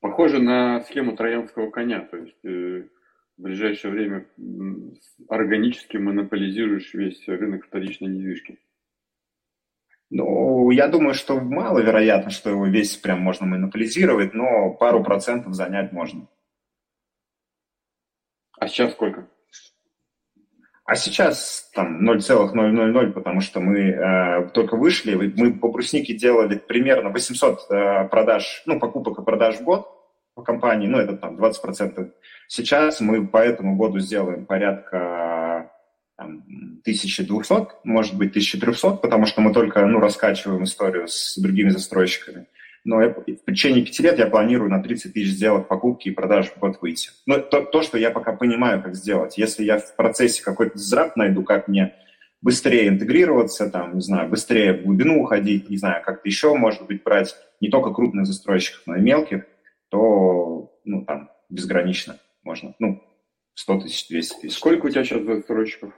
Похоже 0.00 0.40
на 0.40 0.82
схему 0.84 1.16
троянского 1.16 1.70
коня, 1.70 2.00
то 2.00 2.18
есть 2.18 2.44
э, 2.44 2.84
в 3.38 3.42
ближайшее 3.42 3.90
время 3.90 4.26
органически 5.28 5.96
монополизируешь 5.96 6.94
весь 6.94 7.26
рынок 7.26 7.64
вторичной 7.66 8.08
недвижки. 8.08 8.58
Ну, 10.10 10.70
я 10.70 10.86
думаю, 10.88 11.14
что 11.14 11.40
маловероятно, 11.40 12.30
что 12.30 12.50
его 12.50 12.66
весь 12.66 12.96
прям 12.96 13.20
можно 13.20 13.46
монополизировать, 13.46 14.34
но 14.34 14.70
пару 14.70 15.02
процентов 15.02 15.54
занять 15.54 15.92
можно. 15.92 16.28
А 18.58 18.68
сейчас 18.68 18.92
сколько? 18.92 19.28
А 20.84 20.94
сейчас 20.94 21.68
там 21.74 22.04
0,000, 22.04 23.12
потому 23.12 23.40
что 23.40 23.58
мы 23.58 23.80
э, 23.80 24.48
только 24.50 24.76
вышли, 24.76 25.32
мы 25.36 25.52
по 25.52 25.68
бруснике 25.68 26.14
делали 26.14 26.56
примерно 26.56 27.10
800 27.10 27.58
э, 27.70 28.08
продаж, 28.08 28.62
ну, 28.66 28.78
покупок 28.78 29.18
и 29.18 29.24
продаж 29.24 29.56
в 29.56 29.64
год 29.64 29.88
по 30.34 30.42
компании, 30.42 30.86
ну, 30.86 30.98
это 30.98 31.16
там 31.16 31.36
20%. 31.36 32.12
Сейчас 32.46 33.00
мы 33.00 33.26
по 33.26 33.38
этому 33.38 33.74
году 33.74 33.98
сделаем 33.98 34.46
порядка 34.46 35.72
1200, 36.16 37.54
может 37.84 38.16
быть, 38.16 38.30
1300, 38.30 38.90
потому 38.96 39.26
что 39.26 39.40
мы 39.40 39.52
только 39.52 39.84
ну, 39.86 40.00
раскачиваем 40.00 40.64
историю 40.64 41.08
с 41.08 41.36
другими 41.38 41.68
застройщиками. 41.68 42.46
Но 42.84 43.02
я, 43.02 43.08
в 43.08 43.50
течение 43.50 43.84
пяти 43.84 44.02
лет 44.02 44.18
я 44.18 44.26
планирую 44.26 44.70
на 44.70 44.80
30 44.80 45.12
тысяч 45.12 45.32
сделать 45.32 45.66
покупки 45.66 46.08
и 46.08 46.12
продаж 46.12 46.50
в 46.50 46.58
год 46.58 46.78
выйти. 46.80 47.10
Но 47.26 47.38
то, 47.38 47.62
то, 47.62 47.82
что 47.82 47.98
я 47.98 48.10
пока 48.12 48.32
понимаю, 48.32 48.80
как 48.80 48.94
сделать. 48.94 49.36
Если 49.36 49.64
я 49.64 49.78
в 49.78 49.96
процессе 49.96 50.42
какой-то 50.42 50.78
зраб 50.78 51.16
найду, 51.16 51.42
как 51.42 51.66
мне 51.66 51.94
быстрее 52.42 52.86
интегрироваться, 52.86 53.68
там, 53.68 53.96
не 53.96 54.02
знаю, 54.02 54.28
быстрее 54.30 54.72
в 54.72 54.84
глубину 54.84 55.22
уходить, 55.22 55.68
не 55.68 55.78
знаю, 55.78 56.00
как-то 56.04 56.28
еще, 56.28 56.54
может 56.54 56.86
быть, 56.86 57.02
брать 57.02 57.34
не 57.60 57.70
только 57.70 57.92
крупных 57.92 58.24
застройщиков, 58.24 58.82
но 58.86 58.96
и 58.96 59.00
мелких, 59.00 59.44
то, 59.88 60.72
ну, 60.84 61.04
там, 61.04 61.28
безгранично 61.50 62.20
можно. 62.44 62.74
Ну, 62.78 63.02
100 63.54 63.80
тысяч, 63.80 64.08
200 64.08 64.40
тысяч. 64.42 64.56
Сколько 64.56 64.86
у 64.86 64.90
тебя 64.90 65.02
сейчас 65.02 65.22
застройщиков? 65.22 65.92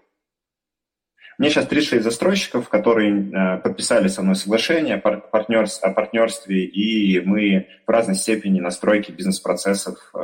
Меня 1.39 1.51
сейчас 1.51 1.69
36 1.69 2.03
застройщиков, 2.03 2.69
которые 2.69 3.31
э, 3.31 3.59
подписали 3.59 4.09
со 4.09 4.23
мной 4.23 4.35
соглашение 4.35 4.97
о, 4.97 5.19
партнерс, 5.21 5.81
о 5.83 5.93
партнерстве, 5.93 6.65
и 6.65 7.21
мы 7.21 7.69
в 7.87 7.91
разной 7.91 8.17
степени 8.17 8.59
настройки 8.59 9.13
бизнес-процессов, 9.13 10.11
э, 10.15 10.19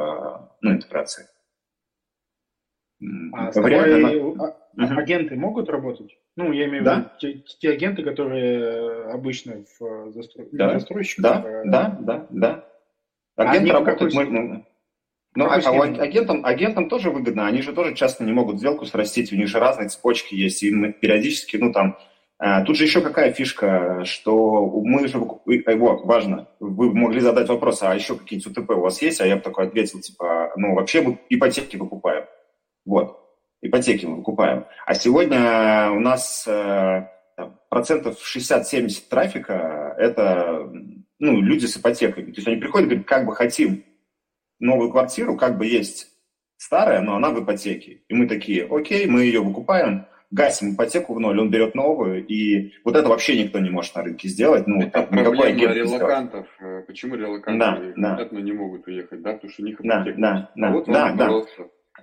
ну, 0.61 0.73
интеграции. 0.73 1.27
А 3.33 3.53
с 3.53 3.55
тобой 3.55 4.21
угу. 4.21 4.43
агенты 4.77 5.37
могут 5.37 5.69
работать? 5.69 6.17
Ну, 6.37 6.51
я 6.51 6.67
имею 6.67 6.83
в 6.83 6.87
виду 6.87 7.11
те, 7.21 7.45
те 7.61 7.71
агенты, 7.71 8.03
которые 8.03 9.05
обычно 9.13 9.65
в 9.79 10.11
застро... 10.11 10.45
да. 10.51 10.73
застройщиках. 10.73 11.23
Да, 11.23 11.37
а... 11.37 11.63
да, 11.65 11.99
да, 12.01 12.27
да. 12.31 12.65
Агент 13.37 13.71
работает... 13.71 14.13
Какой... 14.13 14.65
Ну, 15.37 15.47
а, 15.47 15.57
а 15.57 15.83
агентам, 16.03 16.45
агентам 16.45 16.89
тоже 16.89 17.11
выгодно, 17.11 17.47
они 17.47 17.61
же 17.61 17.73
тоже 17.73 17.95
часто 17.95 18.23
не 18.23 18.33
могут 18.33 18.59
сделку 18.59 18.87
срастить, 18.87 19.33
у 19.33 19.37
них 19.37 19.49
же 19.49 19.59
разные 19.59 19.89
цепочки 19.89 20.35
есть, 20.35 20.63
и 20.63 20.71
мы 20.71 20.93
периодически, 20.93 21.57
ну 21.57 21.73
там, 21.73 21.99
а, 22.39 22.65
тут 22.65 22.77
же 22.77 22.85
еще 22.85 23.01
какая 23.01 23.33
фишка, 23.33 24.05
что 24.05 24.65
мы 24.85 25.09
же, 25.09 25.19
вот, 25.19 26.05
важно, 26.05 26.49
вы 26.61 26.95
могли 26.95 27.21
задать 27.21 27.49
вопрос, 27.49 27.83
а 27.83 27.95
еще 27.95 28.17
какие-нибудь 28.17 28.57
УТП 28.57 28.71
у 28.71 28.81
вас 28.81 29.03
есть, 29.03 29.21
а 29.21 29.27
я 29.27 29.37
бы 29.37 29.43
такой 29.43 29.67
ответил, 29.67 30.01
типа, 30.01 30.53
ну, 30.57 30.75
вообще 30.75 31.03
мы 31.03 31.19
ипотеки 31.29 31.77
выкупаем, 31.77 32.27
вот, 32.85 33.19
ипотеки 33.61 34.07
мы 34.07 34.17
выкупаем. 34.17 34.67
А 34.87 34.95
сегодня 34.95 35.91
у 35.91 35.99
нас 35.99 36.47
э, 36.47 37.09
процентов 37.69 38.19
60-70 38.19 39.09
трафика– 39.11 39.97
это, 39.99 40.71
ну, 41.19 41.41
люди 41.41 41.67
с 41.67 41.77
ипотеками, 41.77 42.27
то 42.27 42.37
есть 42.37 42.47
они 42.47 42.59
приходят 42.59 42.87
и 42.87 42.91
говорят, 42.91 43.09
как 43.09 43.27
бы 43.27 43.35
хотим, 43.35 43.85
новую 44.59 44.91
квартиру, 44.91 45.37
как 45.37 45.59
бы 45.59 45.67
есть 45.67 46.09
старая, 46.57 47.01
но 47.01 47.17
она 47.17 47.31
в 47.31 47.43
ипотеке. 47.43 48.03
И 48.09 48.15
мы 48.15 48.27
такие, 48.27 48.67
окей, 48.67 49.07
мы 49.07 49.23
ее 49.23 49.41
выкупаем, 49.41 50.07
гасим 50.31 50.75
ипотеку 50.75 51.15
в 51.15 51.21
ноль, 51.21 51.39
он 51.39 51.51
берет 51.51 51.75
новую, 51.75 52.27
и 52.27 52.73
вот 52.85 52.97
это 52.97 53.09
вообще 53.09 53.41
никто 53.41 53.61
не 53.61 53.71
может 53.71 53.95
на 53.95 54.03
рынке 54.03 54.29
сделать. 54.29 54.67
Ну, 54.67 54.81
это 54.81 55.03
там, 55.03 55.09
проблема 55.09 55.73
релакантов. 55.73 56.47
Сделать. 56.59 56.87
Почему 56.87 57.15
релаканты 57.17 57.95
да, 57.97 58.17
да. 58.17 58.29
не 58.41 58.53
могут 58.53 58.87
уехать, 58.87 59.23
да, 59.23 59.35
потому 59.35 59.53
что 59.53 59.63
у 59.63 59.67
них 59.67 59.81
ипотека. 59.81 60.21
Да, 60.21 60.29
да, 60.29 60.51
а 60.55 60.61
да, 60.61 60.71
вот 60.73 60.87
да, 60.87 61.13
да. 61.13 61.43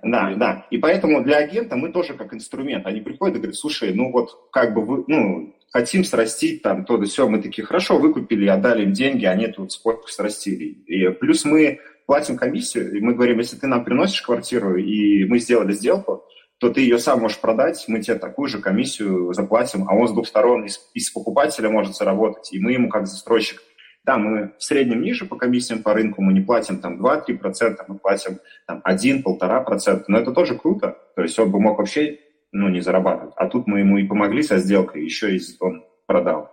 Да, 0.02 0.34
да. 0.34 0.66
И 0.70 0.78
поэтому 0.78 1.22
для 1.22 1.36
агента 1.36 1.76
мы 1.76 1.92
тоже 1.92 2.14
как 2.14 2.34
инструмент. 2.34 2.86
Они 2.86 3.00
приходят 3.00 3.36
и 3.36 3.38
говорят, 3.38 3.56
слушай, 3.56 3.92
ну 3.94 4.10
вот 4.10 4.48
как 4.50 4.74
бы 4.74 4.84
вы, 4.84 5.04
ну, 5.06 5.54
хотим 5.70 6.02
срастить 6.02 6.62
там 6.62 6.84
то 6.84 6.96
да 6.96 7.06
все, 7.06 7.28
мы 7.28 7.40
такие, 7.40 7.64
хорошо, 7.64 7.98
выкупили, 7.98 8.46
отдали 8.48 8.82
им 8.84 8.92
деньги, 8.92 9.26
они 9.26 9.46
тут 9.48 9.72
сколько 9.72 10.08
срастили. 10.08 10.64
И 10.64 11.08
плюс 11.10 11.44
мы 11.44 11.80
платим 12.06 12.36
комиссию, 12.36 12.96
и 12.96 13.00
мы 13.00 13.14
говорим, 13.14 13.38
если 13.38 13.56
ты 13.56 13.66
нам 13.66 13.84
приносишь 13.84 14.22
квартиру, 14.22 14.76
и 14.76 15.24
мы 15.24 15.38
сделали 15.38 15.72
сделку, 15.72 16.24
то 16.58 16.70
ты 16.70 16.80
ее 16.82 16.98
сам 16.98 17.20
можешь 17.20 17.40
продать, 17.40 17.84
мы 17.88 18.00
тебе 18.00 18.16
такую 18.16 18.48
же 18.48 18.60
комиссию 18.60 19.32
заплатим, 19.32 19.88
а 19.88 19.94
он 19.94 20.06
с 20.06 20.12
двух 20.12 20.28
сторон 20.28 20.64
из, 20.64 20.78
из 20.94 21.10
покупателя 21.10 21.68
может 21.68 21.96
заработать, 21.96 22.52
и 22.52 22.60
мы 22.60 22.72
ему 22.72 22.88
как 22.88 23.08
застройщик. 23.08 23.60
Да, 24.04 24.16
мы 24.16 24.52
в 24.58 24.62
среднем 24.62 25.02
ниже 25.02 25.26
по 25.26 25.36
комиссиям 25.36 25.82
по 25.82 25.92
рынку, 25.94 26.22
мы 26.22 26.32
не 26.32 26.40
платим 26.40 26.78
там 26.78 27.04
2-3%, 27.04 27.84
мы 27.88 27.98
платим 27.98 28.38
там 28.66 28.82
1-1,5%, 28.86 30.04
но 30.08 30.18
это 30.18 30.32
тоже 30.32 30.56
круто. 30.56 30.98
То 31.16 31.22
есть 31.22 31.38
он 31.38 31.50
бы 31.50 31.60
мог 31.60 31.78
вообще 31.78 32.18
ну, 32.52 32.68
не 32.68 32.80
зарабатывать. 32.80 33.34
А 33.36 33.48
тут 33.48 33.66
мы 33.66 33.80
ему 33.80 33.98
и 33.98 34.06
помогли 34.06 34.42
со 34.42 34.58
сделкой, 34.58 35.04
еще 35.04 35.34
и 35.34 35.40
он 35.60 35.84
продал. 36.06 36.50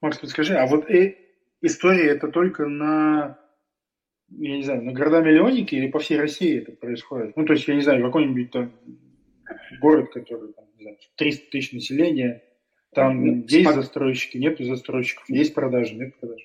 Макс, 0.00 0.18
подскажи, 0.18 0.54
а 0.56 0.66
вот 0.66 0.88
э, 0.90 1.16
история 1.60 2.10
это 2.10 2.28
только 2.28 2.66
на, 2.66 3.38
я 4.30 4.56
не 4.56 4.62
знаю, 4.62 4.82
на 4.82 4.92
города-миллионники 4.92 5.74
или 5.74 5.88
по 5.88 5.98
всей 5.98 6.18
России 6.18 6.58
это 6.58 6.72
происходит? 6.72 7.36
Ну, 7.36 7.44
то 7.44 7.52
есть, 7.52 7.66
я 7.68 7.74
не 7.74 7.82
знаю, 7.82 8.04
какой-нибудь 8.04 8.50
там 8.50 8.72
город, 9.80 10.10
который, 10.12 10.52
там, 10.52 10.64
не 10.76 10.82
знаю, 10.82 10.96
300 11.16 11.50
тысяч 11.50 11.72
населения, 11.72 12.42
там 12.94 13.24
ну, 13.24 13.44
есть 13.46 13.64
пока... 13.64 13.80
застройщики, 13.80 14.38
нет 14.38 14.58
застройщиков, 14.58 15.28
есть 15.28 15.54
продажи, 15.54 15.94
нет 15.94 16.18
продаж. 16.18 16.40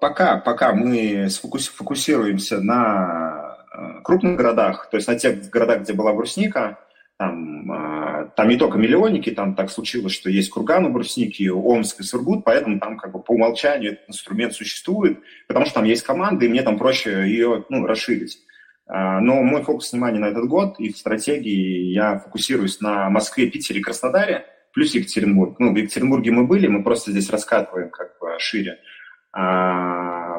Пока, 0.00 0.38
пока 0.38 0.72
мы 0.74 1.28
фокусируемся 1.28 2.60
на 2.60 3.58
э, 3.74 4.02
крупных 4.02 4.36
городах, 4.36 4.88
то 4.90 4.96
есть 4.96 5.08
на 5.08 5.18
тех 5.18 5.50
городах, 5.50 5.82
где 5.82 5.92
была 5.92 6.12
брусника, 6.12 6.78
там, 7.22 7.70
а, 7.70 8.24
там 8.36 8.48
не 8.48 8.56
только 8.56 8.78
миллионники, 8.78 9.30
там 9.30 9.54
так 9.54 9.70
случилось, 9.70 10.12
что 10.12 10.28
есть 10.28 10.50
Курган 10.50 10.86
у 10.86 10.90
Брусники, 10.90 11.48
Омск 11.48 12.00
и 12.00 12.02
Сургут, 12.02 12.44
поэтому 12.44 12.80
там 12.80 12.96
как 12.96 13.12
бы 13.12 13.22
по 13.22 13.32
умолчанию 13.32 13.92
этот 13.92 14.08
инструмент 14.08 14.54
существует, 14.54 15.20
потому 15.46 15.64
что 15.66 15.76
там 15.76 15.84
есть 15.84 16.02
команда, 16.02 16.44
и 16.44 16.48
мне 16.48 16.62
там 16.62 16.78
проще 16.78 17.28
ее 17.28 17.64
ну, 17.68 17.86
расширить. 17.86 18.38
А, 18.86 19.20
но 19.20 19.40
мой 19.42 19.62
фокус 19.62 19.92
внимания 19.92 20.18
на 20.18 20.26
этот 20.26 20.48
год, 20.48 20.80
и 20.80 20.92
в 20.92 20.98
стратегии 20.98 21.92
я 21.92 22.18
фокусируюсь 22.18 22.80
на 22.80 23.08
Москве, 23.08 23.48
Питере 23.48 23.80
Краснодаре, 23.80 24.46
плюс 24.72 24.92
Екатеринбург. 24.94 25.60
Ну, 25.60 25.72
в 25.72 25.76
Екатеринбурге 25.76 26.32
мы 26.32 26.44
были, 26.46 26.66
мы 26.66 26.82
просто 26.82 27.12
здесь 27.12 27.30
раскатываем 27.30 27.90
как 27.90 28.18
бы 28.20 28.34
шире. 28.38 28.78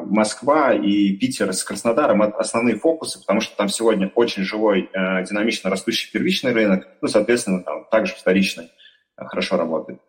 Москва 0.00 0.74
и 0.74 1.16
Питер 1.16 1.52
с 1.52 1.64
Краснодаром– 1.64 2.22
это 2.22 2.38
основные 2.38 2.76
фокусы, 2.76 3.20
потому 3.20 3.40
что 3.40 3.56
там 3.56 3.68
сегодня 3.68 4.10
очень 4.14 4.42
живой, 4.42 4.90
э, 4.92 5.24
динамично 5.24 5.70
растущий 5.70 6.10
первичный 6.12 6.52
рынок, 6.52 6.88
ну, 7.00 7.08
соответственно, 7.08 7.62
там 7.62 7.86
также 7.90 8.14
вторичный 8.14 8.70
э, 9.16 9.24
хорошо 9.24 9.56
работает. 9.56 10.00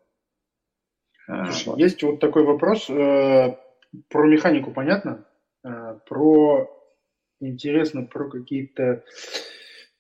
Э, 1.28 1.46
Слушай, 1.46 1.68
вот. 1.68 1.80
Есть 1.80 2.04
вот 2.04 2.20
такой 2.20 2.44
вопрос. 2.44 2.88
Про 2.88 4.28
механику 4.28 4.72
понятно? 4.72 5.26
Про 6.08 6.70
интересно 7.40 8.04
про 8.04 8.30
какие-то 8.30 9.04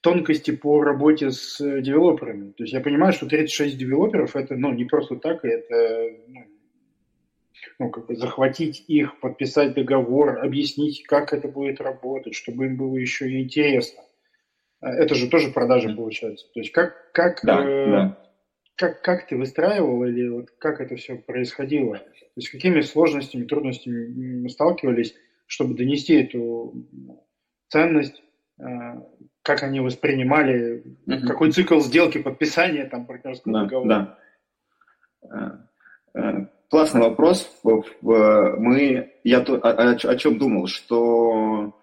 тонкости 0.02 0.52
по 0.52 0.84
работе 0.84 1.32
с 1.32 1.58
девелоперами. 1.60 2.52
То 2.52 2.64
есть 2.64 2.74
я 2.74 2.82
понимаю, 2.82 3.14
что 3.14 3.26
36 3.26 3.78
девелоперов 3.78 4.36
это 4.36 4.56
ну, 4.56 4.72
не 4.74 4.86
просто 4.86 5.16
так, 5.16 5.44
это 5.44 6.16
ну, 6.28 6.46
ну, 7.80 7.90
как 7.90 8.08
бы 8.08 8.16
захватить 8.16 8.84
их, 8.88 9.20
подписать 9.20 9.74
договор, 9.74 10.40
объяснить, 10.40 11.04
как 11.04 11.34
это 11.34 11.48
будет 11.48 11.82
работать, 11.82 12.36
чтобы 12.36 12.66
им 12.66 12.78
было 12.78 12.96
еще 12.96 13.30
и 13.30 13.44
интересно. 13.44 14.04
А, 14.82 14.92
это 14.92 15.16
же 15.16 15.30
тоже 15.30 15.52
продажа 15.52 15.94
получается. 15.94 16.48
То 16.54 16.60
есть 16.60 16.72
как, 16.72 17.12
как, 17.12 17.40
да, 17.44 17.64
э, 17.64 17.92
да. 17.92 18.30
как, 18.76 19.02
как 19.02 19.28
ты 19.28 19.36
выстраивал 19.36 20.04
или 20.06 20.28
вот 20.30 20.52
как 20.60 20.82
это 20.82 20.96
все 20.96 21.16
происходило? 21.16 21.98
То 21.98 22.06
есть 22.38 22.50
какими 22.50 22.82
сложностями, 22.82 23.46
трудностями 23.46 24.42
мы 24.42 24.50
сталкивались, 24.50 25.16
чтобы 25.48 25.76
донести 25.76 26.14
эту 26.16 26.88
ценность, 27.70 28.22
э, 28.60 28.64
как 29.42 29.64
они 29.64 29.80
воспринимали, 29.80 30.84
угу. 31.06 31.28
какой 31.28 31.52
цикл 31.52 31.80
сделки 31.80 32.22
подписания 32.22 32.86
там 32.86 33.06
партнерского 33.06 33.54
да, 33.54 33.64
договора? 33.64 34.18
Да. 35.22 36.50
Э, 36.66 36.70
Классный 36.70 37.02
вопрос. 37.02 37.50
Мы, 37.64 39.12
я 39.24 39.40
о, 39.40 39.96
о, 40.02 40.16
чем 40.16 40.38
думал, 40.38 40.68
что 40.68 41.74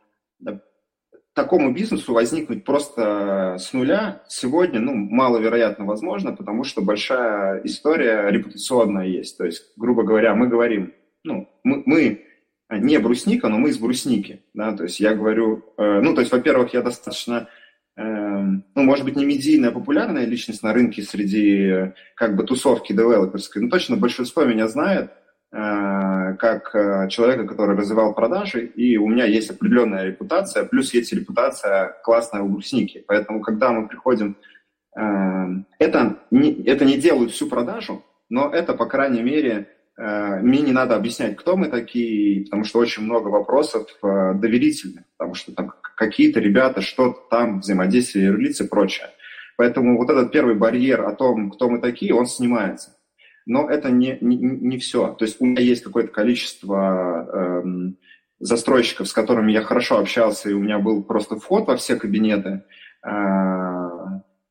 такому 1.34 1.72
бизнесу 1.72 2.12
возникнуть 2.12 2.64
просто 2.64 3.56
с 3.58 3.72
нуля 3.72 4.22
сегодня, 4.28 4.80
ну, 4.80 4.94
маловероятно 4.94 5.86
возможно, 5.86 6.36
потому 6.36 6.64
что 6.64 6.82
большая 6.82 7.62
история 7.64 8.28
репутационная 8.30 9.06
есть. 9.06 9.38
То 9.38 9.46
есть, 9.46 9.72
грубо 9.76 10.02
говоря, 10.02 10.34
мы 10.34 10.48
говорим, 10.48 10.92
ну, 11.24 11.48
мы, 11.64 11.82
мы 11.86 12.26
не 12.70 12.98
брусника, 12.98 13.48
но 13.48 13.58
мы 13.58 13.70
из 13.70 13.78
брусники, 13.78 14.42
да, 14.54 14.74
то 14.74 14.84
есть 14.84 15.00
я 15.00 15.14
говорю, 15.14 15.64
э, 15.78 16.00
ну, 16.00 16.14
то 16.14 16.20
есть, 16.20 16.32
во-первых, 16.32 16.74
я 16.74 16.82
достаточно 16.82 17.48
ну, 17.96 18.62
может 18.82 19.04
быть, 19.04 19.16
не 19.16 19.24
медийная, 19.24 19.70
а 19.70 19.72
популярная 19.72 20.24
личность 20.24 20.62
на 20.62 20.72
рынке 20.72 21.02
среди 21.02 21.92
как 22.14 22.36
бы 22.36 22.44
тусовки 22.44 22.92
девелоперской, 22.92 23.62
но 23.62 23.68
точно 23.68 23.96
большинство 23.96 24.44
меня 24.44 24.66
знает 24.68 25.12
э, 25.52 26.34
как 26.38 26.74
э, 26.74 27.08
человека, 27.08 27.46
который 27.46 27.76
развивал 27.76 28.14
продажи, 28.14 28.64
и 28.64 28.96
у 28.96 29.08
меня 29.08 29.26
есть 29.26 29.50
определенная 29.50 30.06
репутация, 30.06 30.64
плюс 30.64 30.94
есть 30.94 31.12
репутация 31.12 31.96
классная 32.02 32.42
у 32.42 32.48
брусники. 32.48 33.04
Поэтому, 33.06 33.40
когда 33.40 33.72
мы 33.72 33.86
приходим, 33.86 34.36
эм, 34.96 35.66
это 35.78 36.18
не, 36.30 36.62
это 36.64 36.86
не 36.86 36.96
делают 36.96 37.32
всю 37.32 37.48
продажу, 37.48 38.02
но 38.30 38.50
это, 38.50 38.72
по 38.72 38.86
крайней 38.86 39.22
мере, 39.22 39.68
э, 39.98 40.40
мне 40.40 40.62
не 40.62 40.72
надо 40.72 40.96
объяснять, 40.96 41.36
кто 41.36 41.58
мы 41.58 41.66
такие, 41.66 42.44
потому 42.44 42.64
что 42.64 42.78
очень 42.78 43.02
много 43.02 43.28
вопросов 43.28 43.86
доверительных, 44.00 45.04
потому 45.18 45.34
что 45.34 45.52
там 45.54 45.74
какие-то 45.96 46.40
ребята 46.40 46.80
что-то 46.80 47.20
там, 47.30 47.60
взаимодействие 47.60 48.26
юрлиц 48.26 48.60
и 48.60 48.68
прочее. 48.68 49.08
Поэтому 49.56 49.98
вот 49.98 50.10
этот 50.10 50.32
первый 50.32 50.54
барьер 50.54 51.02
о 51.02 51.14
том, 51.14 51.50
кто 51.50 51.68
мы 51.68 51.78
такие, 51.78 52.14
он 52.14 52.26
снимается. 52.26 52.96
Но 53.46 53.68
это 53.68 53.90
не, 53.90 54.18
не, 54.20 54.36
не 54.36 54.78
все. 54.78 55.14
То 55.14 55.24
есть 55.24 55.40
у 55.40 55.46
меня 55.46 55.62
есть 55.62 55.82
какое-то 55.82 56.12
количество 56.12 57.62
эм, 57.64 57.96
застройщиков, 58.38 59.08
с 59.08 59.12
которыми 59.12 59.52
я 59.52 59.62
хорошо 59.62 59.98
общался, 59.98 60.50
и 60.50 60.52
у 60.52 60.60
меня 60.60 60.78
был 60.78 61.02
просто 61.02 61.36
вход 61.36 61.66
во 61.66 61.76
все 61.76 61.96
кабинеты. 61.96 62.62
Э, 63.04 63.88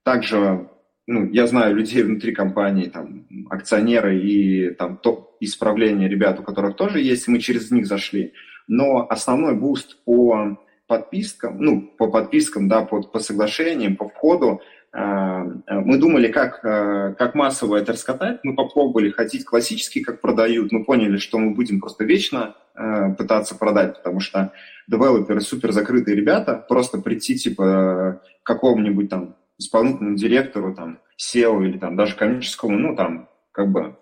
также 0.04 0.67
ну, 1.08 1.30
я 1.32 1.47
знаю 1.47 1.75
людей 1.75 2.04
внутри 2.04 2.34
компании, 2.34 2.88
там, 2.88 3.25
акционеры 3.49 4.17
и 4.19 4.69
там 4.71 4.97
топ 4.97 5.36
из 5.39 5.51
правления 5.51 6.08
ребят, 6.08 6.39
у 6.39 6.43
которых 6.43 6.75
тоже 6.75 7.01
есть, 7.01 7.27
мы 7.27 7.39
через 7.39 7.71
них 7.71 7.86
зашли. 7.86 8.34
Но 8.67 9.08
основной 9.10 9.56
буст 9.56 10.04
по 10.06 10.58
подпискам, 10.91 11.56
ну, 11.58 11.82
по 11.97 12.12
подпискам, 12.12 12.67
да, 12.67 12.82
по, 12.82 13.01
по 13.01 13.19
соглашениям, 13.19 13.95
по 13.95 14.10
входу, 14.10 14.60
э, 14.91 15.43
мы 15.69 15.97
думали, 15.97 16.27
как, 16.27 16.65
э, 16.65 17.15
как 17.17 17.34
массово 17.34 17.77
это 17.77 17.93
раскатать. 17.93 18.41
Мы 18.43 18.56
попробовали 18.56 19.10
ходить 19.10 19.45
классически, 19.45 20.01
как 20.01 20.19
продают. 20.19 20.73
Мы 20.73 20.84
поняли, 20.84 21.15
что 21.15 21.38
мы 21.38 21.56
будем 21.56 21.80
просто 21.80 22.04
вечно 22.04 22.56
э, 22.75 23.13
пытаться 23.17 23.56
продать, 23.56 23.95
потому 23.95 24.19
что 24.19 24.51
девелоперы 24.89 25.39
супер 25.39 25.71
закрытые 25.71 26.17
ребята. 26.17 26.56
Просто 26.67 26.97
прийти, 26.97 27.38
типа, 27.38 28.21
какому-нибудь 28.43 29.10
там 29.10 29.38
исполнительному 29.58 30.17
директору, 30.17 30.75
там, 30.75 30.99
CEO 31.17 31.63
или 31.65 31.77
там 31.77 31.95
даже 31.95 32.17
коммерческому, 32.17 32.77
ну, 32.77 32.97
там, 32.97 33.30
как 33.54 33.69
бы, 33.71 33.95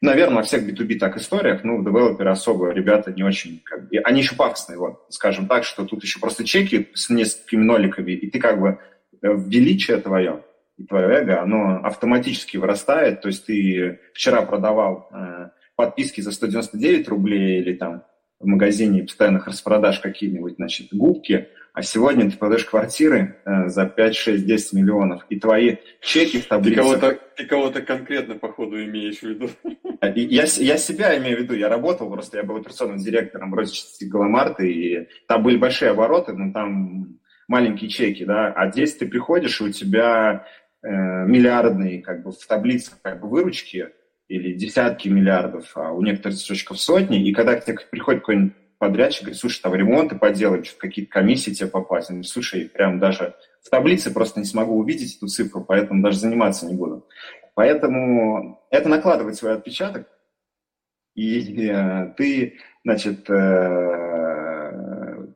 Наверное, 0.00 0.36
во 0.36 0.42
всех 0.42 0.62
B2B 0.62 0.98
так 0.98 1.16
историях, 1.16 1.64
ну, 1.64 1.82
девелоперы 1.82 2.30
особо, 2.30 2.70
ребята 2.70 3.12
не 3.12 3.24
очень, 3.24 3.60
как 3.64 3.88
бы, 3.88 3.98
они 3.98 4.20
еще 4.20 4.36
пафосные, 4.36 4.78
вот, 4.78 5.04
скажем 5.08 5.48
так, 5.48 5.64
что 5.64 5.84
тут 5.84 6.04
еще 6.04 6.20
просто 6.20 6.44
чеки 6.44 6.88
с 6.94 7.10
несколькими 7.10 7.64
ноликами, 7.64 8.12
и 8.12 8.30
ты 8.30 8.38
как 8.38 8.60
бы 8.60 8.68
э, 8.68 8.76
величие 9.22 9.96
твое, 9.96 10.44
и 10.76 10.84
твое 10.84 11.08
эго, 11.18 11.42
оно 11.42 11.80
автоматически 11.82 12.56
вырастает, 12.58 13.22
то 13.22 13.28
есть 13.28 13.46
ты 13.46 13.98
вчера 14.14 14.42
продавал 14.42 15.08
э, 15.12 15.48
подписки 15.74 16.20
за 16.20 16.30
199 16.30 17.08
рублей 17.08 17.60
или 17.60 17.74
там 17.74 18.04
в 18.38 18.46
магазине 18.46 19.02
постоянных 19.02 19.48
распродаж 19.48 19.98
какие-нибудь, 19.98 20.54
значит, 20.56 20.88
губки, 20.92 21.48
а 21.78 21.82
сегодня 21.82 22.28
ты 22.28 22.36
продаешь 22.36 22.64
квартиры 22.64 23.36
э, 23.44 23.68
за 23.68 23.86
5, 23.86 24.16
6, 24.16 24.44
10 24.44 24.72
миллионов, 24.72 25.24
и 25.28 25.38
твои 25.38 25.76
чеки 26.00 26.40
в 26.40 26.46
таблице... 26.48 26.74
Ты 26.74 26.82
кого-то, 26.82 27.18
ты 27.36 27.46
кого-то 27.46 27.82
конкретно, 27.82 28.34
походу, 28.34 28.84
имеешь 28.84 29.20
в 29.20 29.22
виду. 29.22 29.48
Я, 30.02 30.42
я 30.42 30.76
себя 30.76 31.16
имею 31.18 31.38
в 31.38 31.40
виду, 31.42 31.54
я 31.54 31.68
работал 31.68 32.10
просто, 32.10 32.38
я 32.38 32.42
был 32.42 32.56
операционным 32.56 32.98
директором 32.98 33.54
розничной 33.54 34.08
Галамарта, 34.08 34.64
и 34.64 35.06
там 35.28 35.44
были 35.44 35.56
большие 35.56 35.92
обороты, 35.92 36.32
но 36.32 36.52
там 36.52 37.20
маленькие 37.46 37.90
чеки, 37.90 38.24
да, 38.24 38.48
а 38.48 38.72
здесь 38.72 38.96
ты 38.96 39.06
приходишь, 39.06 39.60
и 39.60 39.64
у 39.64 39.70
тебя 39.70 40.46
э, 40.82 40.88
миллиардные 40.88 42.02
как 42.02 42.24
бы 42.24 42.32
в 42.32 42.44
таблице 42.44 42.90
как 43.00 43.20
бы 43.20 43.28
выручки 43.28 43.90
или 44.26 44.54
десятки 44.54 45.06
миллиардов, 45.06 45.70
а 45.76 45.92
у 45.92 46.02
некоторых 46.02 46.38
источников 46.38 46.80
сотни, 46.80 47.24
и 47.24 47.32
когда 47.32 47.54
к 47.54 47.64
тебе 47.64 47.78
приходит 47.88 48.22
какой-нибудь 48.22 48.54
подрядчик, 48.78 49.22
говорит, 49.22 49.40
слушай, 49.40 49.60
там 49.60 49.74
ремонты 49.74 50.16
поделать, 50.16 50.66
что 50.66 50.78
какие-то 50.78 51.10
комиссии 51.10 51.50
тебе 51.50 51.68
попасть. 51.68 52.10
Он 52.10 52.22
слушай, 52.22 52.68
прям 52.68 52.98
даже 52.98 53.34
в 53.62 53.70
таблице 53.70 54.12
просто 54.12 54.40
не 54.40 54.46
смогу 54.46 54.78
увидеть 54.78 55.16
эту 55.16 55.26
цифру, 55.26 55.64
поэтому 55.64 56.02
даже 56.02 56.18
заниматься 56.18 56.66
не 56.66 56.74
буду. 56.74 57.06
Поэтому 57.54 58.64
это 58.70 58.88
накладывает 58.88 59.36
свой 59.36 59.54
отпечаток, 59.54 60.06
и 61.18 61.68
э, 61.68 62.14
ты, 62.16 62.58
значит, 62.84 63.28
э, 63.28 63.98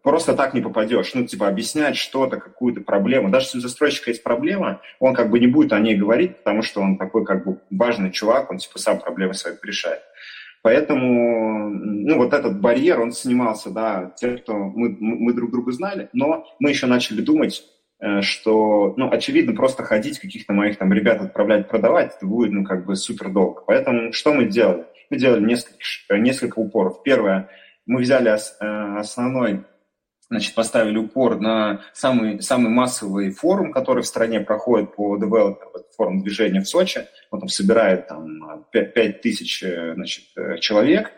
просто 0.02 0.34
так 0.34 0.54
не 0.54 0.60
попадешь. 0.60 1.12
Ну, 1.14 1.26
типа, 1.26 1.48
объяснять 1.48 1.96
что-то, 1.96 2.36
какую-то 2.36 2.82
проблему. 2.82 3.30
Даже 3.30 3.46
если 3.46 3.58
у 3.58 3.60
застройщика 3.62 4.10
есть 4.10 4.22
проблема, 4.22 4.80
он 5.00 5.14
как 5.14 5.30
бы 5.30 5.40
не 5.40 5.48
будет 5.48 5.72
о 5.72 5.80
ней 5.80 5.96
говорить, 5.96 6.38
потому 6.38 6.62
что 6.62 6.80
он 6.80 6.98
такой 6.98 7.24
как 7.24 7.44
бы 7.44 7.60
важный 7.70 8.12
чувак, 8.12 8.52
он 8.52 8.58
типа 8.58 8.78
сам 8.78 9.00
проблемы 9.00 9.34
свои 9.34 9.54
решает. 9.62 10.02
Поэтому, 10.62 11.70
ну, 11.70 12.18
вот 12.18 12.32
этот 12.32 12.60
барьер, 12.60 13.00
он 13.00 13.10
снимался, 13.12 13.70
да, 13.70 14.14
тем, 14.16 14.38
что 14.38 14.54
мы, 14.54 14.96
мы 15.00 15.32
друг 15.32 15.50
друга 15.50 15.72
знали, 15.72 16.08
но 16.12 16.46
мы 16.60 16.70
еще 16.70 16.86
начали 16.86 17.20
думать, 17.20 17.64
э, 18.00 18.20
что, 18.22 18.94
ну, 18.96 19.10
очевидно, 19.10 19.54
просто 19.54 19.82
ходить 19.82 20.20
каких-то 20.20 20.52
моих 20.52 20.78
там 20.78 20.92
ребят 20.92 21.20
отправлять 21.20 21.68
продавать, 21.68 22.14
это 22.16 22.26
будет, 22.26 22.52
ну, 22.52 22.64
как 22.64 22.86
бы 22.86 22.94
супер 22.94 23.30
долго. 23.30 23.62
Поэтому 23.66 24.12
что 24.12 24.32
мы 24.32 24.46
делали? 24.46 24.84
Мы 25.10 25.18
делали 25.18 25.44
несколько, 25.44 26.18
несколько 26.18 26.60
упоров. 26.60 27.02
Первое, 27.02 27.48
мы 27.84 28.00
взяли 28.00 28.30
э, 28.30 28.98
основной 28.98 29.64
значит, 30.32 30.54
поставили 30.54 30.96
упор 30.96 31.38
на 31.38 31.82
самый, 31.92 32.40
самый 32.40 32.70
массовый 32.70 33.30
форум, 33.32 33.70
который 33.70 34.02
в 34.02 34.06
стране 34.06 34.40
проходит 34.40 34.94
по 34.94 35.18
девелоперу, 35.18 35.84
форум 35.94 36.22
движения 36.22 36.62
в 36.62 36.68
Сочи. 36.68 37.02
Он 37.30 37.40
там 37.40 37.48
собирает 37.50 38.08
там, 38.08 38.64
5, 38.72 38.94
5 38.94 39.20
тысяч 39.20 39.62
э, 39.62 39.92
значит, 39.92 40.24
э, 40.36 40.56
человек. 40.56 41.12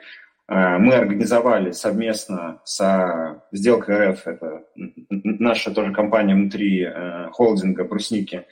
Э, 0.49 0.79
мы 0.79 0.95
организовали 0.95 1.71
совместно 1.71 2.61
с 2.65 3.41
сделкой 3.53 4.09
РФ, 4.09 4.27
это 4.27 4.65
наша 5.07 5.71
тоже 5.71 5.93
компания 5.93 6.35
внутри 6.35 6.89
холдинга 7.31 7.85
«Брусники», 7.85 8.47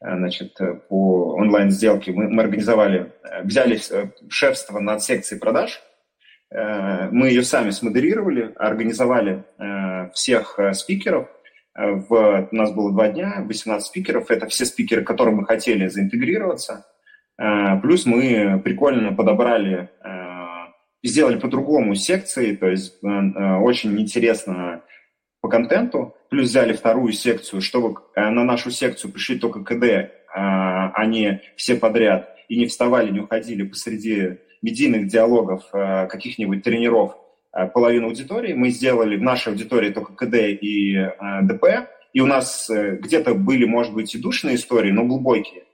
значит, 0.00 0.58
по 0.88 1.34
онлайн-сделке, 1.34 2.10
мы, 2.10 2.28
мы 2.28 2.42
организовали, 2.42 3.12
взяли 3.44 3.80
шефство 4.28 4.80
над 4.80 5.00
секцией 5.00 5.40
продаж– 5.40 5.80
мы 6.50 7.28
ее 7.28 7.42
сами 7.42 7.70
смодерировали, 7.70 8.52
организовали 8.56 9.44
э, 9.58 10.10
всех 10.14 10.58
э, 10.58 10.72
спикеров. 10.72 11.28
В, 11.74 12.48
у 12.50 12.56
нас 12.56 12.72
было 12.72 12.90
два 12.90 13.08
дня, 13.08 13.44
18 13.46 13.86
спикеров. 13.86 14.30
Это 14.30 14.46
все 14.46 14.64
спикеры, 14.64 15.04
которым 15.04 15.36
мы 15.36 15.46
хотели 15.46 15.86
заинтегрироваться. 15.86 16.86
Плюс 17.82 18.04
мы 18.04 18.60
прикольно 18.64 19.12
подобрали, 19.12 19.88
сделали 21.04 21.38
по-другому 21.38 21.94
секции, 21.94 22.56
то 22.56 22.66
есть 22.66 22.98
очень 23.00 23.96
интересно 24.00 24.82
по 25.40 25.48
контенту. 25.48 26.16
Плюс 26.30 26.48
взяли 26.48 26.72
вторую 26.72 27.12
секцию, 27.12 27.60
чтобы 27.60 28.00
на 28.16 28.42
нашу 28.42 28.72
секцию 28.72 29.12
пришли 29.12 29.38
только 29.38 29.62
КД, 29.62 30.10
а 30.34 31.06
не 31.06 31.40
все 31.54 31.76
подряд, 31.76 32.34
и 32.48 32.58
не 32.58 32.66
вставали, 32.66 33.12
не 33.12 33.20
уходили 33.20 33.62
посреди 33.62 34.38
медийных 34.62 35.08
диалогов, 35.08 35.64
э, 35.72 36.06
каких-нибудь 36.06 36.62
тренеров 36.62 37.16
э, 37.52 37.66
половину 37.66 38.08
аудитории. 38.08 38.54
Мы 38.54 38.70
сделали 38.70 39.16
в 39.16 39.22
нашей 39.22 39.52
аудитории 39.52 39.90
только 39.90 40.12
КД 40.14 40.34
и 40.34 40.96
э, 40.96 41.10
ДП, 41.42 41.88
и 42.12 42.20
у 42.20 42.26
нас 42.26 42.70
где-то 42.70 43.34
были, 43.34 43.64
может 43.64 43.94
быть, 43.94 44.14
и 44.14 44.18
душные 44.18 44.56
истории, 44.56 44.90
но 44.90 45.04
глубокие. 45.04 45.64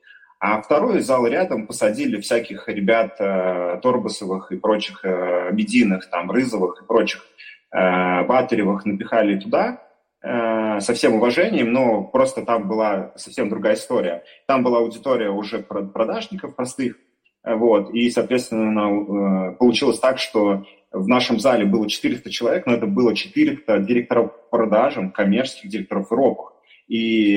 А 0.41 0.61
второй 0.61 1.01
зал 1.01 1.27
рядом 1.27 1.67
посадили 1.67 2.21
всяких 2.21 2.69
ребят 2.69 3.17
Торбасовых 3.17 4.53
и 4.53 4.57
прочих 4.57 5.05
медийных, 5.05 6.11
там, 6.11 6.31
Рызовых 6.31 6.83
и 6.83 6.87
прочих 6.87 7.25
Батаревых 7.71 8.85
напихали 8.85 9.39
туда, 9.39 9.81
со 10.21 10.93
всем 10.93 11.15
уважением, 11.15 11.73
но 11.73 12.03
просто 12.03 12.45
там 12.45 12.69
была 12.69 13.13
совсем 13.17 13.49
другая 13.49 13.75
история. 13.75 14.25
Там 14.47 14.63
была 14.65 14.79
аудитория 14.79 15.31
уже 15.31 15.61
продажников 15.61 16.57
простых, 16.57 16.97
вот, 17.45 17.91
и, 17.93 18.11
соответственно, 18.11 19.51
э, 19.51 19.57
получилось 19.57 19.99
так, 19.99 20.19
что 20.19 20.65
в 20.93 21.09
нашем 21.09 21.39
зале 21.39 21.65
было 21.65 21.89
400 21.89 22.31
человек, 22.31 22.67
но 22.67 22.75
это 22.75 22.87
было 22.87 23.15
400 23.15 23.81
директоров 23.81 24.33
продажам, 24.51 25.11
коммерческих 25.11 25.71
директоров 25.71 26.09
в 26.09 26.13
ропах. 26.13 26.53
И 26.87 27.33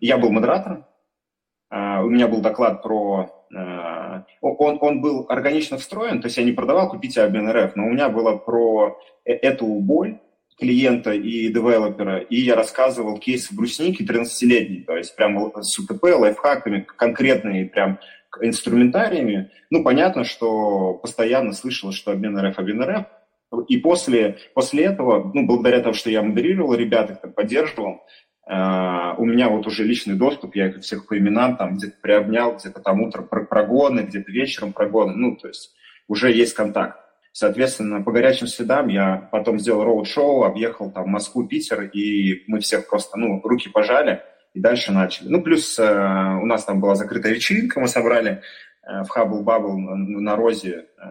я 0.00 0.18
был 0.18 0.30
модератором, 0.30 0.84
а, 1.70 2.02
у 2.02 2.10
меня 2.10 2.26
был 2.26 2.40
доклад 2.40 2.82
про... 2.82 3.30
Э, 3.54 4.22
он, 4.40 4.78
он 4.80 5.00
был 5.00 5.26
органично 5.28 5.78
встроен, 5.78 6.20
то 6.20 6.26
есть 6.26 6.36
я 6.36 6.42
не 6.42 6.52
продавал 6.52 6.88
«Купите 6.88 7.22
обмен 7.22 7.48
РФ», 7.48 7.76
но 7.76 7.86
у 7.86 7.90
меня 7.90 8.08
было 8.08 8.36
про 8.36 8.98
э, 9.24 9.32
эту 9.32 9.66
боль 9.66 10.18
клиента 10.58 11.12
и 11.12 11.48
девелопера, 11.48 12.18
и 12.18 12.40
я 12.40 12.56
рассказывал 12.56 13.18
кейсы 13.18 13.54
брусники 13.54 14.02
13-летней, 14.02 14.82
то 14.82 14.96
есть 14.96 15.16
прям 15.16 15.52
с 15.62 15.78
УТП, 15.78 16.02
лайфхаками, 16.16 16.80
конкретные 16.80 17.66
прям 17.66 17.98
инструментариями. 18.40 19.50
Ну, 19.70 19.82
понятно, 19.82 20.24
что 20.24 20.94
постоянно 20.94 21.52
слышалось, 21.52 21.96
что 21.96 22.12
обмен 22.12 22.38
РФ, 22.38 22.58
обмен 22.58 22.82
РФ. 22.82 23.06
И 23.68 23.78
после, 23.78 24.38
после 24.54 24.84
этого, 24.84 25.30
ну, 25.34 25.46
благодаря 25.46 25.80
тому, 25.80 25.94
что 25.94 26.10
я 26.10 26.22
модерировал 26.22 26.74
ребят, 26.74 27.10
их 27.10 27.34
поддерживал, 27.34 28.02
Uh, 28.50 29.14
у 29.18 29.26
меня 29.26 29.48
вот 29.48 29.68
уже 29.68 29.84
личный 29.84 30.16
доступ, 30.16 30.56
я 30.56 30.68
их 30.68 30.80
всех 30.80 31.06
по 31.06 31.16
именам 31.16 31.56
там 31.56 31.76
где-то 31.76 31.94
приобнял, 32.02 32.56
где-то 32.56 32.80
там 32.80 33.00
утром 33.00 33.28
прогоны, 33.28 34.00
где-то 34.00 34.32
вечером 34.32 34.72
прогоны, 34.72 35.12
ну, 35.14 35.36
то 35.36 35.46
есть 35.46 35.72
уже 36.08 36.32
есть 36.32 36.54
контакт. 36.54 36.98
Соответственно, 37.32 38.02
по 38.02 38.10
горячим 38.10 38.48
следам 38.48 38.88
я 38.88 39.28
потом 39.30 39.60
сделал 39.60 39.84
роуд-шоу, 39.84 40.42
объехал 40.42 40.90
там 40.90 41.10
Москву, 41.10 41.46
Питер, 41.46 41.82
и 41.82 42.42
мы 42.48 42.58
всех 42.58 42.88
просто, 42.88 43.16
ну, 43.18 43.40
руки 43.44 43.68
пожали, 43.68 44.20
и 44.54 44.60
дальше 44.60 44.92
начали. 44.92 45.28
Ну, 45.28 45.42
плюс 45.42 45.78
э, 45.78 45.82
у 45.82 46.46
нас 46.46 46.64
там 46.64 46.80
была 46.80 46.94
закрытая 46.94 47.32
вечеринка, 47.32 47.80
мы 47.80 47.88
собрали 47.88 48.42
э, 48.82 49.02
в 49.04 49.08
Хаббл 49.08 49.42
Бабл 49.42 49.78
на 49.78 50.36
Розе 50.36 50.86
э, 50.98 51.10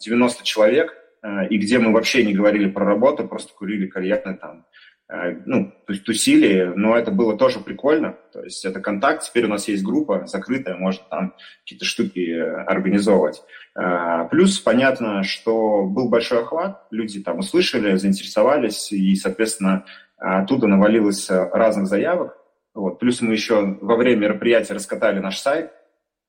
90 0.00 0.44
человек, 0.44 0.94
э, 1.22 1.48
и 1.48 1.58
где 1.58 1.78
мы 1.78 1.92
вообще 1.92 2.24
не 2.24 2.34
говорили 2.34 2.68
про 2.68 2.84
работу, 2.84 3.28
просто 3.28 3.52
курили 3.54 3.86
кальяны 3.86 4.36
там, 4.36 4.66
э, 5.08 5.36
ну, 5.46 5.72
тусили, 6.04 6.72
но 6.74 6.96
это 6.96 7.12
было 7.12 7.38
тоже 7.38 7.60
прикольно, 7.60 8.16
то 8.32 8.42
есть 8.42 8.64
это 8.64 8.80
контакт, 8.80 9.22
теперь 9.22 9.44
у 9.44 9.48
нас 9.48 9.68
есть 9.68 9.84
группа 9.84 10.26
закрытая, 10.26 10.76
можно 10.76 11.04
там 11.08 11.34
какие-то 11.62 11.84
штуки 11.84 12.28
организовывать. 12.38 13.40
Э, 13.78 14.26
плюс 14.32 14.58
понятно, 14.58 15.22
что 15.22 15.84
был 15.84 16.08
большой 16.08 16.40
охват, 16.40 16.86
люди 16.90 17.22
там 17.22 17.38
услышали, 17.38 17.94
заинтересовались, 17.94 18.90
и, 18.90 19.14
соответственно, 19.14 19.84
оттуда 20.16 20.66
навалилось 20.66 21.28
разных 21.30 21.86
заявок, 21.86 22.36
вот. 22.74 22.98
Плюс 22.98 23.22
мы 23.22 23.32
еще 23.32 23.78
во 23.80 23.96
время 23.96 24.22
мероприятия 24.22 24.74
раскатали 24.74 25.20
наш 25.20 25.38
сайт. 25.38 25.70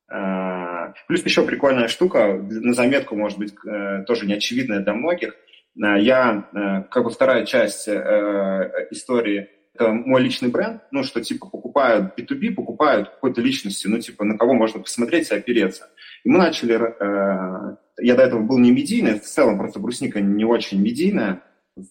А, 0.08 0.94
плюс 1.08 1.24
еще 1.24 1.44
прикольная 1.44 1.88
штука, 1.88 2.34
на 2.34 2.72
заметку, 2.72 3.16
может 3.16 3.38
быть, 3.38 3.52
э, 3.66 4.04
тоже 4.06 4.26
неочевидная 4.26 4.80
для 4.80 4.94
многих. 4.94 5.34
А, 5.82 5.98
я, 5.98 6.48
э, 6.52 6.88
как 6.88 7.02
бы 7.02 7.10
вторая 7.10 7.44
часть 7.44 7.88
э, 7.88 8.86
истории, 8.92 9.48
это 9.74 9.88
мой 9.88 10.22
личный 10.22 10.48
бренд, 10.48 10.82
ну, 10.92 11.02
что, 11.02 11.20
типа, 11.20 11.48
покупают 11.48 12.16
B2B, 12.16 12.54
покупают 12.54 13.10
какой-то 13.10 13.42
личности, 13.42 13.88
ну, 13.88 13.98
типа, 13.98 14.24
на 14.24 14.38
кого 14.38 14.54
можно 14.54 14.80
посмотреть 14.80 15.30
и 15.30 15.34
опереться. 15.34 15.90
И 16.24 16.30
мы 16.30 16.38
начали, 16.38 16.72
я 18.00 18.14
до 18.14 18.22
этого 18.22 18.40
был 18.40 18.58
не 18.58 18.70
медийный, 18.70 19.20
в 19.20 19.24
целом 19.24 19.58
просто 19.58 19.78
брусника 19.78 20.18
не 20.22 20.46
очень 20.46 20.80
медийная, 20.80 21.42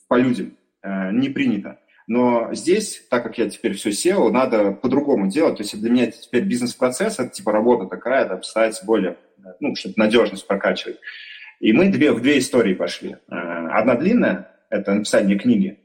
по 0.08 0.16
людям 0.16 0.58
не 0.84 1.30
принято. 1.30 1.78
Но 2.08 2.54
здесь, 2.54 3.04
так 3.10 3.24
как 3.24 3.38
я 3.38 3.50
теперь 3.50 3.74
все 3.74 3.90
SEO, 3.90 4.30
надо 4.30 4.72
по-другому 4.72 5.28
делать. 5.28 5.58
То 5.58 5.64
есть 5.64 5.80
для 5.80 5.90
меня 5.90 6.04
это 6.06 6.22
теперь 6.22 6.44
бизнес-процесс, 6.44 7.20
это 7.20 7.30
типа 7.30 7.52
работа 7.52 7.86
такая, 7.88 8.28
да, 8.28 8.42
ставить 8.44 8.80
более, 8.86 9.18
ну, 9.60 9.76
чтобы 9.76 9.96
надежность 9.98 10.46
прокачивать. 10.46 11.00
И 11.60 11.74
мы 11.74 11.90
две, 11.90 12.12
в 12.12 12.22
две 12.22 12.38
истории 12.38 12.74
пошли. 12.74 13.16
Э, 13.30 13.68
одна 13.72 13.96
длинная, 13.96 14.52
это 14.70 14.94
написание 14.94 15.38
книги. 15.38 15.80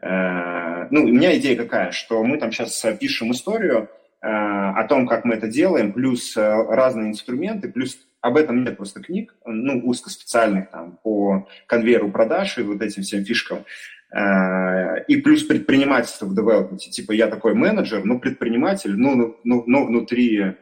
Э, 0.00 0.88
ну, 0.90 1.04
у 1.04 1.08
меня 1.08 1.36
идея 1.38 1.56
какая, 1.56 1.92
что 1.92 2.24
мы 2.24 2.38
там 2.38 2.50
сейчас 2.50 2.84
пишем 2.98 3.30
историю 3.30 3.88
э, 4.22 4.26
о 4.26 4.84
том, 4.88 5.06
как 5.06 5.24
мы 5.24 5.34
это 5.34 5.46
делаем, 5.46 5.92
плюс 5.92 6.36
разные 6.36 7.10
инструменты, 7.10 7.70
плюс 7.70 7.96
об 8.20 8.36
этом 8.36 8.64
нет 8.64 8.76
просто 8.76 9.00
книг, 9.00 9.34
ну, 9.44 9.80
узкоспециальных 9.84 10.70
там 10.70 10.98
по 11.02 11.48
конвейеру 11.66 12.10
продаж 12.10 12.58
и 12.58 12.62
вот 12.62 12.82
этим 12.82 13.02
всем 13.02 13.24
фишкам. 13.24 13.64
Э, 14.12 15.04
и 15.06 15.16
плюс 15.16 15.44
предпринимательство 15.44 16.26
в 16.26 16.34
девелопменте. 16.34 16.90
Типа 16.90 17.12
я 17.12 17.28
такой 17.28 17.54
менеджер, 17.54 18.04
но 18.04 18.18
предприниматель, 18.18 18.96
ну, 18.96 19.14
ну, 19.14 19.36
ну, 19.44 19.64
ну 19.66 19.86
внутри 19.86 20.38
э, 20.40 20.54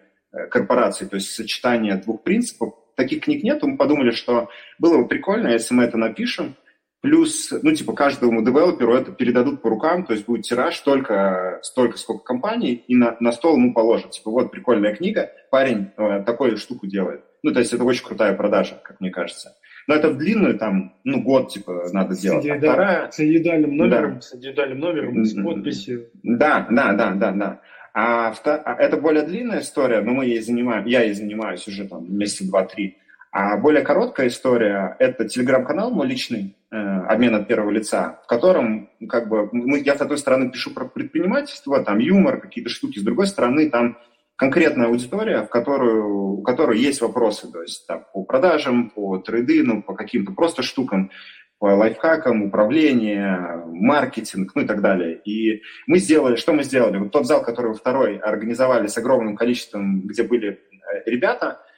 корпорации. 0.50 1.06
То 1.06 1.16
есть 1.16 1.30
сочетание 1.30 1.96
двух 1.96 2.22
принципов. 2.22 2.74
Таких 2.96 3.24
книг 3.24 3.42
нет. 3.42 3.62
Мы 3.62 3.76
подумали, 3.76 4.10
что 4.10 4.48
было 4.78 4.98
бы 4.98 5.08
прикольно, 5.08 5.48
если 5.48 5.74
мы 5.74 5.84
это 5.84 5.96
напишем, 5.96 6.56
Плюс, 7.00 7.52
ну, 7.62 7.72
типа, 7.72 7.92
каждому 7.92 8.42
девелоперу 8.42 8.92
это 8.92 9.12
передадут 9.12 9.62
по 9.62 9.70
рукам, 9.70 10.04
то 10.04 10.12
есть 10.14 10.26
будет 10.26 10.42
тираж 10.42 10.76
столько, 10.76 11.60
столько 11.62 11.96
сколько 11.96 12.24
компаний, 12.24 12.84
и 12.88 12.96
на, 12.96 13.16
на 13.20 13.30
стол 13.30 13.56
ему 13.56 13.72
положат. 13.72 14.10
Типа, 14.10 14.32
вот 14.32 14.50
прикольная 14.50 14.96
книга, 14.96 15.30
парень 15.52 15.92
э, 15.96 16.24
такую 16.24 16.56
штуку 16.56 16.88
делает. 16.88 17.22
Ну, 17.44 17.52
то 17.52 17.60
есть 17.60 17.72
это 17.72 17.84
очень 17.84 18.04
крутая 18.04 18.34
продажа, 18.34 18.80
как 18.82 18.98
мне 18.98 19.10
кажется. 19.10 19.54
Но 19.88 19.94
это 19.94 20.10
в 20.10 20.18
длинную, 20.18 20.58
там, 20.58 20.92
ну, 21.02 21.22
год, 21.22 21.48
типа, 21.48 21.88
надо 21.92 22.14
с 22.14 22.20
делать. 22.20 22.46
А 22.46 22.58
вторая... 22.58 23.10
С 23.10 23.18
индивидуальным 23.20 23.74
номером, 23.74 24.14
да. 24.16 24.20
с 24.20 24.34
индивидуальным 24.34 24.78
номером, 24.80 25.24
с 25.24 25.34
подписью. 25.34 26.10
Да, 26.22 26.66
да, 26.70 26.92
да, 26.92 27.12
да, 27.12 27.32
да. 27.32 27.60
А, 27.94 28.34
а 28.44 28.74
это 28.74 28.98
более 28.98 29.24
длинная 29.24 29.60
история, 29.60 30.02
но 30.02 30.12
мы 30.12 30.26
ей 30.26 30.40
занимаем, 30.40 30.84
я 30.84 31.02
ей 31.02 31.14
занимаюсь 31.14 31.66
уже 31.66 31.88
там 31.88 32.04
месяца 32.14 32.46
два-три. 32.46 32.98
А 33.32 33.56
более 33.56 33.82
короткая 33.82 34.28
история– 34.28 34.94
это 34.98 35.26
телеграм-канал 35.26 35.90
мой 35.90 36.06
личный, 36.06 36.54
э, 36.70 36.76
обмен 36.76 37.34
от 37.34 37.48
первого 37.48 37.70
лица, 37.70 38.20
в 38.24 38.26
котором 38.26 38.90
как 39.08 39.30
бы 39.30 39.48
мы, 39.52 39.80
я 39.80 39.96
с 39.96 40.00
одной 40.02 40.18
стороны 40.18 40.50
пишу 40.50 40.70
про 40.74 40.84
предпринимательство, 40.84 41.82
там 41.82 41.98
юмор, 41.98 42.40
какие-то 42.40 42.68
штуки, 42.68 42.98
с 42.98 43.02
другой 43.02 43.26
стороны 43.26 43.70
там 43.70 43.96
конкретная 44.38 44.86
аудитория, 44.86 45.42
в 45.42 45.48
которую, 45.48 46.38
у 46.38 46.42
которой 46.42 46.78
есть 46.78 47.00
вопросы, 47.00 47.50
то 47.52 47.60
есть 47.60 47.86
там, 47.86 48.06
по 48.12 48.22
продажам, 48.22 48.90
по 48.90 49.18
трейдину, 49.18 49.82
по 49.82 49.94
каким-то 49.94 50.32
просто 50.32 50.62
штукам, 50.62 51.10
по 51.58 51.66
лайфхакам, 51.66 52.44
управление, 52.44 53.64
маркетинг, 53.66 54.52
ну 54.54 54.62
и 54.62 54.66
так 54.66 54.80
далее. 54.80 55.20
И 55.24 55.62
мы 55.86 55.98
сделали, 55.98 56.36
что 56.36 56.52
мы 56.52 56.62
сделали? 56.62 56.98
Вот 56.98 57.10
тот 57.10 57.26
зал, 57.26 57.42
который 57.42 57.74
второй 57.74 58.16
организовали 58.18 58.86
с 58.86 58.96
огромным 58.96 59.36
количеством, 59.36 60.02
где 60.02 60.22
были 60.22 60.50
э, 60.50 61.10
ребята– 61.10 61.60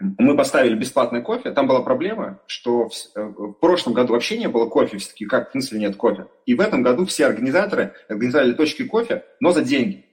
мы 0.00 0.34
поставили 0.34 0.74
бесплатный 0.74 1.20
кофе. 1.20 1.50
Там 1.50 1.66
была 1.66 1.82
проблема, 1.82 2.40
что 2.46 2.88
в, 2.88 2.92
э, 3.14 3.22
в 3.22 3.52
прошлом 3.52 3.92
году 3.92 4.14
вообще 4.14 4.38
не 4.38 4.48
было 4.48 4.66
кофе, 4.66 4.96
все-таки 4.96 5.26
как 5.26 5.50
в 5.50 5.52
смысле 5.52 5.80
нет 5.80 5.96
кофе. 5.96 6.26
И 6.46 6.54
в 6.54 6.60
этом 6.60 6.82
году 6.82 7.04
все 7.04 7.26
организаторы 7.26 7.92
организовали 8.08 8.54
точки 8.54 8.84
кофе, 8.84 9.24
но 9.40 9.52
за 9.52 9.62
деньги. 9.62 10.06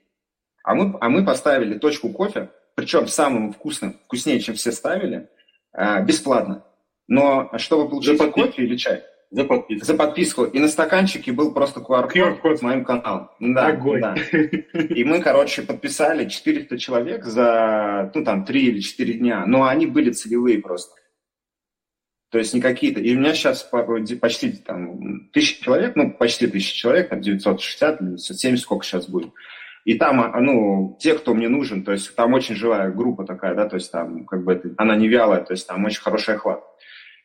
А 0.68 0.76
мы, 0.76 0.98
а 1.00 1.08
мы 1.08 1.24
поставили 1.24 1.78
точку 1.78 2.10
кофе, 2.10 2.50
причем 2.76 3.08
самым 3.08 3.54
вкусным, 3.54 3.94
вкуснее, 4.04 4.42
чем 4.42 4.56
все 4.56 4.74
ставили, 4.74 5.30
э, 5.72 6.04
бесплатно. 6.04 6.66
Но 7.08 7.50
чтобы 7.56 7.90
получить 7.90 8.20
кофе 8.34 8.64
или 8.64 8.76
чай, 8.76 9.02
за 9.32 9.46
подписку. 9.46 9.86
За 9.86 9.94
подписку. 9.94 10.44
И 10.44 10.60
на 10.60 10.68
стаканчике 10.68 11.32
был 11.32 11.54
просто 11.54 11.80
QR-код 11.80 12.60
с 12.60 12.62
моим 12.62 12.84
каналом. 12.84 13.30
Да, 13.40 13.68
Огонь. 13.68 14.02
да. 14.02 14.16
И 14.74 15.06
мы, 15.06 15.22
короче, 15.22 15.62
подписали 15.62 16.28
400 16.28 16.78
человек 16.78 17.24
за, 17.24 18.12
ну, 18.14 18.26
там, 18.26 18.44
3 18.44 18.62
или 18.66 18.80
4 18.82 19.14
дня. 19.14 19.46
Но 19.46 19.68
они 19.68 19.86
были 19.86 20.12
целевые 20.12 20.60
просто. 20.60 20.94
То 22.30 22.40
есть 22.40 22.54
не 22.54 22.60
какие-то. 22.60 23.00
И 23.00 23.16
у 23.16 23.20
меня 23.20 23.34
сейчас 23.34 23.64
почти 24.20 24.52
там 24.52 25.30
тысяча 25.32 25.64
человек, 25.64 25.96
ну, 25.96 26.12
почти 26.12 26.48
тысяча 26.48 26.76
человек, 26.76 27.08
там 27.08 27.22
960 27.22 28.02
или 28.02 28.08
970, 28.10 28.62
сколько 28.62 28.86
сейчас 28.86 29.08
будет. 29.08 29.32
И 29.88 29.94
там, 29.94 30.20
а, 30.20 30.42
ну, 30.42 30.98
те, 31.00 31.14
кто 31.14 31.34
мне 31.34 31.48
нужен, 31.48 31.86
то 31.86 31.94
есть 31.94 32.14
там 32.14 32.34
очень 32.34 32.56
живая 32.56 32.92
группа 32.92 33.24
такая, 33.24 33.56
да, 33.56 33.70
то 33.70 33.78
есть 33.78 33.90
там 33.90 34.26
как 34.26 34.44
бы 34.44 34.76
она 34.78 34.98
не 34.98 35.08
вялая, 35.08 35.40
то 35.40 35.54
есть 35.54 35.66
там 35.66 35.86
очень 35.86 36.02
хороший 36.02 36.36
охват. 36.36 36.62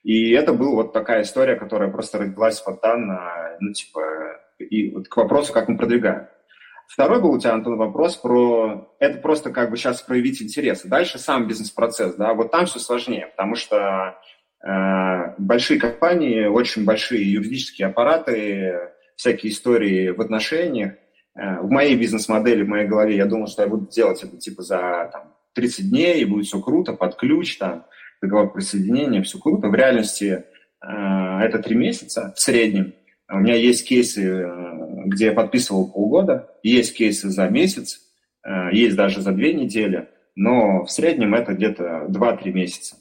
И 0.05 0.31
это 0.31 0.53
была 0.53 0.71
вот 0.77 0.93
такая 0.93 1.23
история, 1.23 1.57
которая 1.57 1.91
просто 1.91 2.19
родилась 2.19 2.59
спонтанно, 2.59 3.57
ну, 3.59 3.73
типа, 3.73 4.03
и 4.61 4.95
вот 4.95 5.09
к 5.09 5.17
вопросу, 5.17 5.53
как 5.53 5.67
мы 5.67 5.77
продвигаем. 5.77 6.29
Второй 6.87 7.21
был 7.21 7.33
у 7.33 7.41
тебя, 7.41 7.55
Антон, 7.55 7.77
вопрос 7.77 8.17
про... 8.17 8.95
Это 9.01 9.19
просто 9.19 9.51
как 9.51 9.71
бы 9.71 9.77
сейчас 9.77 10.01
проявить 10.01 10.41
интерес. 10.41 10.85
Дальше 10.85 11.19
сам 11.19 11.49
бизнес-процесс, 11.49 12.15
да, 12.15 12.33
вот 12.33 12.53
там 12.53 12.67
все 12.67 12.79
сложнее, 12.79 13.27
потому 13.27 13.57
что 13.57 14.17
э, 14.65 15.35
большие 15.37 15.81
компании, 15.81 16.45
очень 16.45 16.85
большие 16.85 17.29
юридические 17.29 17.89
аппараты, 17.89 18.93
всякие 19.17 19.51
истории 19.51 20.11
в 20.11 20.21
отношениях. 20.21 20.93
Э, 21.35 21.61
в 21.61 21.71
моей 21.71 21.97
бизнес-модели, 21.97 22.63
в 22.63 22.69
моей 22.69 22.87
голове, 22.87 23.17
я 23.17 23.27
думал, 23.27 23.47
что 23.47 23.63
я 23.63 23.69
буду 23.69 23.89
делать 23.89 24.23
это 24.23 24.37
типа 24.37 24.63
за 24.63 25.11
там, 25.13 25.35
30 25.55 25.91
дней, 25.91 26.23
и 26.23 26.25
будет 26.25 26.47
все 26.47 26.61
круто, 26.61 26.93
под 26.93 27.17
ключ, 27.17 27.57
там, 27.59 27.87
договор 28.21 28.53
присоединения, 28.53 29.23
все 29.23 29.39
круто. 29.39 29.69
В 29.69 29.75
реальности 29.75 30.45
э, 30.81 30.87
это 30.87 31.59
три 31.59 31.77
месяца 31.77 32.33
в 32.37 32.41
среднем. 32.41 32.95
У 33.31 33.39
меня 33.39 33.55
есть 33.55 33.89
кейсы, 33.89 34.23
э, 34.23 35.05
где 35.07 35.27
я 35.27 35.33
подписывал 35.33 35.91
полгода, 35.91 36.51
есть 36.63 36.97
кейсы 36.97 37.31
за 37.31 37.49
месяц, 37.49 38.01
есть 38.73 38.97
даже 38.97 39.21
за 39.21 39.31
две 39.31 39.55
недели, 39.55 40.09
но 40.35 40.85
в 40.85 40.91
среднем 40.91 41.35
это 41.35 41.53
где-то 41.53 42.07
2-3 42.09 42.51
месяца. 42.51 42.97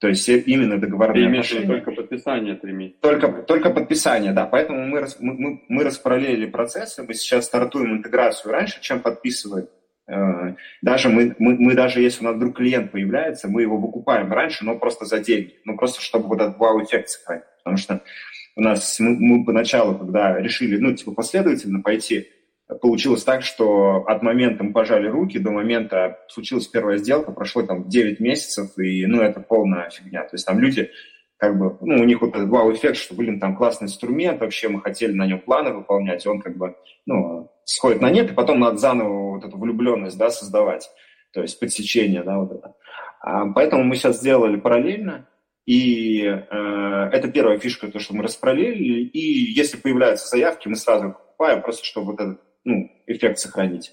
То 0.00 0.08
есть 0.08 0.26
именно 0.28 0.78
договорные 0.78 1.28
отношения. 1.28 1.66
Только 1.66 1.92
подписание 1.92 2.54
три 2.54 2.72
месяца. 2.72 3.00
Только, 3.02 3.28
только 3.42 3.70
подписание, 3.70 4.32
да. 4.32 4.46
Поэтому 4.46 4.86
мы, 4.86 5.06
мы, 5.20 5.62
мы 5.68 5.84
распараллелили 5.84 6.46
процессы. 6.46 7.02
Мы 7.02 7.12
сейчас 7.12 7.44
стартуем 7.44 7.98
интеграцию 7.98 8.50
раньше, 8.50 8.80
чем 8.80 9.00
подписываем. 9.00 9.68
Э, 10.08 10.54
даже 10.80 11.10
мы, 11.10 11.36
мы, 11.38 11.54
мы 11.58 11.74
даже 11.74 12.00
если 12.00 12.24
у 12.24 12.28
нас 12.28 12.36
вдруг 12.36 12.56
клиент 12.56 12.92
появляется, 12.92 13.46
мы 13.46 13.60
его 13.60 13.76
выкупаем 13.76 14.32
раньше, 14.32 14.64
но 14.64 14.78
просто 14.78 15.04
за 15.04 15.18
деньги. 15.18 15.56
Ну, 15.66 15.76
просто 15.76 16.00
чтобы 16.00 16.28
вот 16.28 16.40
этот 16.40 16.56
вау-эффект 16.56 17.10
сохранить. 17.10 17.44
Потому 17.58 17.76
что 17.76 18.00
у 18.56 18.62
нас 18.62 18.98
мы, 19.00 19.16
мы 19.18 19.44
поначалу, 19.44 19.98
когда 19.98 20.40
решили, 20.40 20.78
ну, 20.78 20.94
типа, 20.94 21.12
последовательно 21.12 21.82
пойти, 21.82 22.26
получилось 22.80 23.24
так, 23.24 23.42
что 23.42 24.04
от 24.06 24.22
момента 24.22 24.64
мы 24.64 24.72
пожали 24.72 25.08
руки 25.08 25.38
до 25.38 25.50
момента 25.50 26.18
случилась 26.28 26.66
первая 26.66 26.98
сделка, 26.98 27.32
прошло 27.32 27.62
там 27.62 27.88
9 27.88 28.20
месяцев, 28.20 28.78
и, 28.78 29.06
ну, 29.06 29.22
это 29.22 29.40
полная 29.40 29.90
фигня. 29.90 30.22
То 30.22 30.34
есть 30.34 30.46
там 30.46 30.58
люди 30.58 30.90
как 31.40 31.58
бы, 31.58 31.78
ну, 31.80 32.02
у 32.02 32.04
них 32.04 32.20
вот 32.20 32.36
этот 32.36 32.50
вау-эффект, 32.50 32.96
что, 32.96 33.14
блин, 33.14 33.40
там 33.40 33.56
классный 33.56 33.86
инструмент, 33.86 34.40
вообще 34.40 34.68
мы 34.68 34.82
хотели 34.82 35.12
на 35.12 35.26
нем 35.26 35.40
планы 35.40 35.72
выполнять, 35.72 36.26
он 36.26 36.42
как 36.42 36.56
бы, 36.58 36.76
ну, 37.06 37.50
сходит 37.64 38.02
на 38.02 38.10
нет, 38.10 38.30
и 38.30 38.34
потом 38.34 38.60
надо 38.60 38.76
заново 38.76 39.36
вот 39.36 39.44
эту 39.44 39.56
влюбленность, 39.56 40.18
да, 40.18 40.28
создавать, 40.28 40.90
то 41.32 41.40
есть 41.40 41.58
подсечение, 41.58 42.22
да, 42.22 42.38
вот 42.38 42.52
это. 42.52 42.74
А, 43.22 43.46
поэтому 43.52 43.84
мы 43.84 43.96
сейчас 43.96 44.18
сделали 44.18 44.56
параллельно, 44.56 45.28
и 45.64 46.24
э, 46.24 47.08
это 47.12 47.30
первая 47.30 47.58
фишка, 47.58 47.88
то, 47.88 48.00
что 48.00 48.14
мы 48.14 48.22
распараллелили, 48.24 49.04
и 49.04 49.52
если 49.52 49.78
появляются 49.78 50.28
заявки, 50.28 50.68
мы 50.68 50.76
сразу 50.76 51.12
покупаем, 51.12 51.62
просто 51.62 51.86
чтобы 51.86 52.12
вот 52.12 52.20
этот, 52.20 52.40
ну, 52.64 52.90
эффект 53.06 53.38
сохранить. 53.38 53.92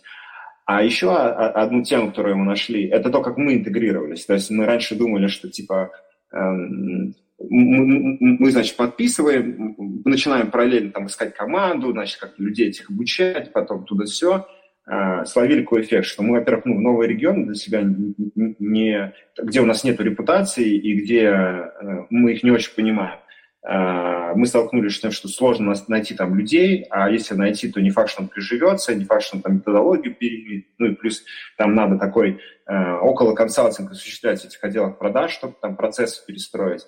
А 0.65 0.83
еще 0.83 1.15
одну 1.15 1.83
тему, 1.83 2.09
которую 2.09 2.37
мы 2.37 2.45
нашли, 2.45 2.87
это 2.87 3.09
то, 3.09 3.21
как 3.21 3.37
мы 3.37 3.55
интегрировались. 3.55 4.25
То 4.25 4.33
есть 4.33 4.51
мы 4.51 4.65
раньше 4.65 4.95
думали, 4.95 5.27
что 5.27 5.49
типа 5.49 5.91
эм, 6.33 7.15
мы, 7.39 8.17
мы, 8.19 8.51
значит, 8.51 8.75
подписываем, 8.75 9.75
начинаем 10.05 10.51
параллельно 10.51 10.91
там 10.91 11.07
искать 11.07 11.35
команду, 11.35 11.91
значит, 11.91 12.19
как 12.19 12.37
людей 12.39 12.69
этих 12.69 12.89
обучать, 12.89 13.53
потом 13.53 13.85
туда 13.85 14.05
все. 14.05 14.47
А, 14.85 15.25
словили 15.25 15.61
какой 15.61 15.81
эффект, 15.81 16.05
что 16.05 16.23
мы, 16.23 16.39
во-первых, 16.39 16.65
ну, 16.65 16.79
новый 16.79 17.07
регион 17.07 17.45
для 17.45 17.55
себя 17.55 17.83
не, 17.83 19.13
где 19.37 19.61
у 19.61 19.65
нас 19.65 19.83
нет 19.83 19.99
репутации 19.99 20.75
и 20.75 21.01
где 21.01 21.23
э, 21.23 22.05
мы 22.09 22.33
их 22.33 22.43
не 22.43 22.51
очень 22.51 22.73
понимаем. 22.73 23.19
А, 23.63 24.33
мы 24.35 24.45
столкнулись 24.45 24.95
с 24.95 24.99
тем, 24.99 25.11
что 25.11 25.27
сложно 25.27 25.73
найти 25.87 26.15
там 26.15 26.35
людей, 26.35 26.85
а 26.89 27.09
если 27.09 27.35
найти, 27.35 27.71
то 27.71 27.81
не 27.81 27.89
факт, 27.89 28.09
что 28.09 28.21
он 28.21 28.27
приживется, 28.27 28.95
не 28.95 29.05
факт, 29.05 29.23
что 29.23 29.37
он 29.37 29.41
там 29.41 29.55
методологию 29.55 30.15
переменит, 30.15 30.67
ну 30.77 30.87
и 30.87 30.95
плюс 30.95 31.23
там 31.57 31.75
надо 31.75 31.97
такой 31.97 32.39
э, 32.67 32.93
около 33.01 33.33
консалтинг 33.33 33.91
осуществлять 33.91 34.43
этих 34.45 34.63
отделах 34.63 34.97
продаж, 34.97 35.31
чтобы 35.31 35.55
там 35.61 35.75
процессы 35.75 36.25
перестроить. 36.25 36.85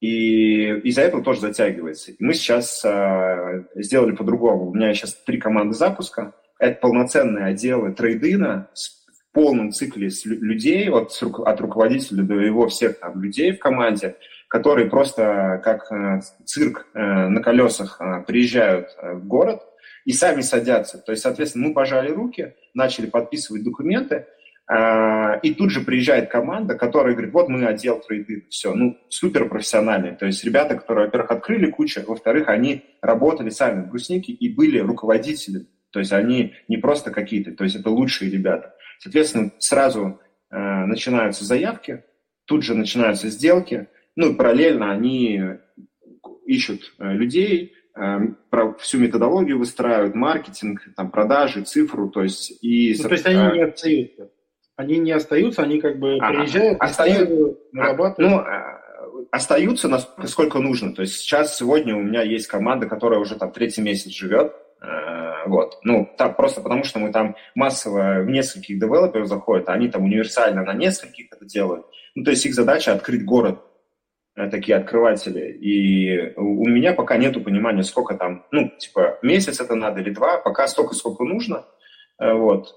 И 0.00 0.70
из-за 0.84 1.02
этого 1.02 1.22
тоже 1.22 1.40
затягивается. 1.40 2.12
И 2.12 2.16
мы 2.20 2.32
сейчас 2.32 2.82
э, 2.84 3.64
сделали 3.74 4.12
по-другому. 4.12 4.70
У 4.70 4.74
меня 4.74 4.94
сейчас 4.94 5.14
три 5.14 5.38
команды 5.38 5.74
запуска. 5.74 6.32
Это 6.58 6.80
полноценные 6.80 7.46
отделы 7.46 7.92
трейдина 7.92 8.70
с 8.72 9.00
в 9.30 9.32
полном 9.32 9.70
цикле 9.70 10.10
людей, 10.24 10.90
от, 10.90 11.12
от 11.22 11.60
руководителя 11.60 12.24
до 12.24 12.34
его 12.34 12.66
всех 12.66 12.98
там, 12.98 13.22
людей 13.22 13.52
в 13.52 13.60
команде, 13.60 14.16
которые 14.50 14.90
просто 14.90 15.60
как 15.62 15.90
э, 15.92 16.20
цирк 16.44 16.88
э, 16.92 16.98
на 17.00 17.40
колесах 17.40 18.00
э, 18.00 18.24
приезжают 18.26 18.88
в 19.00 19.24
город 19.24 19.62
и 20.04 20.12
сами 20.12 20.40
садятся. 20.40 20.98
То 20.98 21.12
есть, 21.12 21.22
соответственно, 21.22 21.68
мы 21.68 21.74
пожали 21.74 22.10
руки, 22.10 22.54
начали 22.74 23.06
подписывать 23.06 23.62
документы, 23.62 24.26
и 25.42 25.54
тут 25.54 25.70
же 25.72 25.80
приезжает 25.80 26.30
команда, 26.30 26.76
которая 26.76 27.14
говорит, 27.14 27.34
вот 27.34 27.48
мы 27.48 27.66
отдел 27.66 28.00
трейды, 28.00 28.46
все, 28.50 28.72
ну, 28.72 28.96
супер 29.08 29.48
профессиональные. 29.48 30.14
То 30.14 30.26
есть 30.26 30.44
ребята, 30.44 30.76
которые, 30.76 31.06
во-первых, 31.06 31.32
открыли 31.32 31.68
кучу, 31.68 32.02
во-вторых, 32.06 32.48
они 32.48 32.84
работали 33.02 33.50
сами 33.50 33.82
в 33.82 33.88
Бруснике 33.88 34.32
и 34.32 34.54
были 34.54 34.78
руководителями. 34.78 35.66
То 35.90 35.98
есть 35.98 36.12
они 36.12 36.54
не 36.68 36.76
просто 36.76 37.10
какие-то, 37.10 37.50
то 37.50 37.64
есть 37.64 37.74
это 37.74 37.90
лучшие 37.90 38.30
ребята. 38.30 38.72
Соответственно, 39.00 39.50
сразу 39.58 40.20
э, 40.50 40.56
начинаются 40.56 41.44
заявки, 41.44 42.04
тут 42.44 42.62
же 42.62 42.76
начинаются 42.76 43.28
сделки, 43.28 43.88
ну 44.16 44.32
и 44.32 44.34
параллельно 44.34 44.90
они 44.90 45.40
ищут 46.46 46.94
э, 46.98 47.12
людей, 47.12 47.74
э, 47.94 48.18
про 48.50 48.74
всю 48.74 48.98
методологию 48.98 49.58
выстраивают, 49.58 50.14
маркетинг, 50.14 50.82
там, 50.96 51.10
продажи, 51.10 51.62
цифру, 51.62 52.08
то 52.10 52.22
есть 52.22 52.52
и... 52.62 52.96
Ну, 52.98 53.08
то 53.08 53.14
есть 53.14 53.26
они 53.26 53.58
не 53.58 53.62
остаются? 53.62 54.30
они 54.80 54.98
не 54.98 55.12
остаются, 55.12 55.62
они 55.62 55.78
как 55.78 55.98
бы 55.98 56.18
приезжают, 56.18 56.80
остаются, 56.80 57.56
нарабатывают. 57.72 58.18
Ну, 58.18 59.26
остаются 59.30 59.88
насколько 59.88 60.26
сколько 60.26 60.58
нужно. 60.58 60.94
То 60.94 61.02
есть 61.02 61.16
сейчас, 61.16 61.56
сегодня 61.56 61.94
у 61.96 62.00
меня 62.00 62.22
есть 62.22 62.46
команда, 62.46 62.86
которая 62.86 63.20
уже 63.20 63.36
там 63.36 63.52
третий 63.52 63.82
месяц 63.82 64.10
живет. 64.10 64.54
Э, 64.82 65.46
вот. 65.46 65.78
Ну, 65.82 66.08
так 66.16 66.36
просто 66.36 66.60
потому, 66.60 66.84
что 66.84 66.98
мы 66.98 67.12
там 67.12 67.36
массово 67.54 68.22
в 68.22 68.30
нескольких 68.30 68.78
девелоперов 68.78 69.28
заходят, 69.28 69.68
а 69.68 69.72
они 69.72 69.88
там 69.88 70.04
универсально 70.04 70.64
на 70.64 70.72
нескольких 70.72 71.26
это 71.30 71.44
делают. 71.44 71.86
Ну, 72.14 72.24
то 72.24 72.30
есть 72.30 72.46
их 72.46 72.54
задача 72.54 72.92
открыть 72.92 73.24
город, 73.24 73.60
э, 73.60 73.69
такие 74.48 74.76
открыватели. 74.76 75.52
И 75.52 76.34
у 76.36 76.66
меня 76.66 76.92
пока 76.92 77.16
нету 77.16 77.40
понимания, 77.40 77.82
сколько 77.82 78.14
там, 78.14 78.46
ну, 78.50 78.70
типа, 78.78 79.18
месяц 79.22 79.60
это 79.60 79.74
надо 79.74 80.00
или 80.00 80.10
два, 80.10 80.38
пока 80.38 80.66
столько, 80.68 80.94
сколько 80.94 81.24
нужно. 81.24 81.64
Э, 82.18 82.32
вот. 82.34 82.76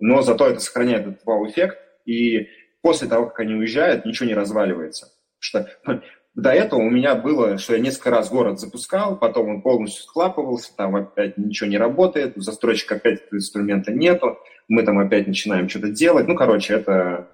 Но 0.00 0.22
зато 0.22 0.48
это 0.48 0.60
сохраняет 0.60 1.06
этот 1.06 1.24
вау-эффект. 1.24 1.78
И 2.04 2.48
после 2.82 3.08
того, 3.08 3.26
как 3.26 3.40
они 3.40 3.54
уезжают, 3.54 4.04
ничего 4.04 4.28
не 4.28 4.34
разваливается. 4.34 5.08
Что 5.38 5.68
до 6.34 6.50
этого 6.50 6.80
у 6.80 6.90
меня 6.90 7.14
было, 7.14 7.58
что 7.58 7.74
я 7.74 7.80
несколько 7.80 8.10
раз 8.10 8.30
город 8.30 8.60
запускал, 8.60 9.16
потом 9.16 9.48
он 9.48 9.62
полностью 9.62 10.02
схлапывался, 10.02 10.76
там 10.76 10.96
опять 10.96 11.38
ничего 11.38 11.70
не 11.70 11.78
работает, 11.78 12.36
у 12.36 12.40
застройщика 12.40 12.96
опять 12.96 13.22
инструмента 13.32 13.92
нету, 13.92 14.38
мы 14.68 14.82
там 14.82 14.98
опять 14.98 15.26
начинаем 15.26 15.68
что-то 15.68 15.90
делать. 15.90 16.26
Ну, 16.26 16.34
короче, 16.34 16.74
это 16.74 17.28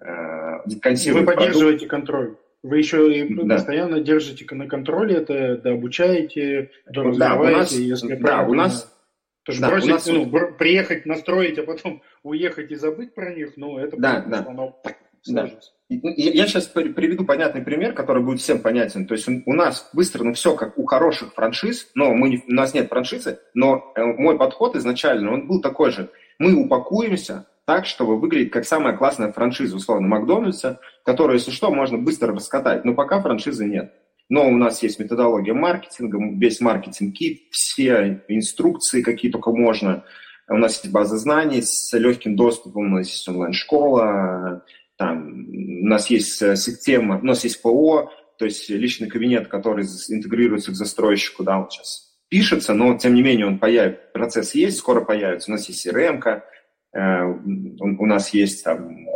э, 0.00 0.04
Вы 0.64 1.24
поддерживаете 1.24 1.86
продукт. 1.86 1.90
контроль. 1.90 2.36
Вы 2.62 2.78
еще 2.78 3.12
и 3.12 3.34
да. 3.34 3.56
постоянно 3.56 4.00
держите 4.00 4.46
на 4.54 4.68
контроле 4.68 5.16
это, 5.16 5.56
да, 5.58 5.72
обучаете, 5.72 6.70
да, 6.86 7.02
развиваете, 7.02 7.42
у 7.42 7.58
нас, 7.58 7.72
если 7.72 8.14
да, 8.14 8.42
у 8.42 8.54
нас 8.54 8.92
Тоже 9.42 9.60
да, 9.60 9.70
бросить, 9.70 9.90
нас... 9.90 10.06
ну, 10.06 10.30
приехать, 10.56 11.04
настроить, 11.04 11.58
а 11.58 11.64
потом 11.64 12.02
уехать 12.22 12.70
и 12.70 12.76
забыть 12.76 13.14
про 13.14 13.34
них, 13.34 13.54
ну, 13.56 13.78
это 13.78 13.96
да, 13.96 14.20
да. 14.20 14.46
оно 14.48 14.80
сложится. 15.22 15.72
Да. 15.72 15.98
Я 16.16 16.46
сейчас 16.46 16.66
приведу 16.68 17.24
понятный 17.24 17.62
пример, 17.62 17.92
который 17.92 18.22
будет 18.22 18.40
всем 18.40 18.60
понятен. 18.60 19.06
То 19.06 19.14
есть 19.14 19.28
у 19.28 19.52
нас 19.52 19.90
быстро, 19.92 20.24
ну 20.24 20.32
все 20.32 20.54
как 20.54 20.78
у 20.78 20.86
хороших 20.86 21.34
франшиз, 21.34 21.90
но 21.94 22.14
мы 22.14 22.30
не, 22.30 22.44
у 22.48 22.52
нас 22.52 22.72
нет 22.72 22.88
франшизы, 22.88 23.40
но 23.52 23.92
э, 23.94 24.02
мой 24.02 24.38
подход 24.38 24.74
изначально, 24.76 25.32
он 25.32 25.46
был 25.46 25.60
такой 25.60 25.90
же. 25.90 26.08
Мы 26.38 26.54
упакуемся 26.54 27.46
так, 27.64 27.86
чтобы 27.86 28.18
выглядеть 28.18 28.50
как 28.50 28.64
самая 28.64 28.96
классная 28.96 29.32
франшиза, 29.32 29.76
условно, 29.76 30.08
Макдональдса, 30.08 30.80
которую, 31.04 31.38
если 31.38 31.50
что, 31.50 31.72
можно 31.72 31.98
быстро 31.98 32.34
раскатать. 32.34 32.84
Но 32.84 32.94
пока 32.94 33.20
франшизы 33.20 33.66
нет. 33.66 33.92
Но 34.28 34.48
у 34.48 34.56
нас 34.56 34.82
есть 34.82 34.98
методология 34.98 35.54
маркетинга, 35.54 36.18
весь 36.38 36.60
маркетинг-кит, 36.60 37.42
все 37.50 38.22
инструкции, 38.28 39.02
какие 39.02 39.30
только 39.30 39.52
можно. 39.52 40.04
У 40.48 40.56
нас 40.56 40.82
есть 40.82 40.92
база 40.92 41.16
знаний 41.18 41.62
с 41.62 41.92
легким 41.96 42.34
доступом, 42.34 42.92
у 42.92 42.96
нас 42.96 43.08
есть 43.08 43.28
онлайн-школа, 43.28 44.64
там, 44.96 45.46
у 45.82 45.86
нас 45.86 46.08
есть 46.10 46.40
э, 46.42 46.56
система, 46.56 47.18
у 47.18 47.24
нас 47.24 47.44
есть 47.44 47.62
ПО, 47.62 48.10
то 48.38 48.44
есть 48.44 48.68
личный 48.68 49.08
кабинет, 49.08 49.48
который 49.48 49.84
интегрируется 50.08 50.72
к 50.72 50.74
застройщику, 50.74 51.44
да, 51.44 51.60
он 51.60 51.70
сейчас 51.70 52.12
пишется, 52.28 52.74
но 52.74 52.96
тем 52.96 53.14
не 53.14 53.22
менее 53.22 53.46
он 53.46 53.58
появится, 53.58 54.00
процесс 54.14 54.54
есть, 54.54 54.78
скоро 54.78 55.02
появится. 55.02 55.50
У 55.50 55.52
нас 55.52 55.68
есть 55.68 55.86
CRM, 55.86 56.20
у 56.94 58.06
нас 58.06 58.34
есть 58.34 58.64
там 58.64 59.06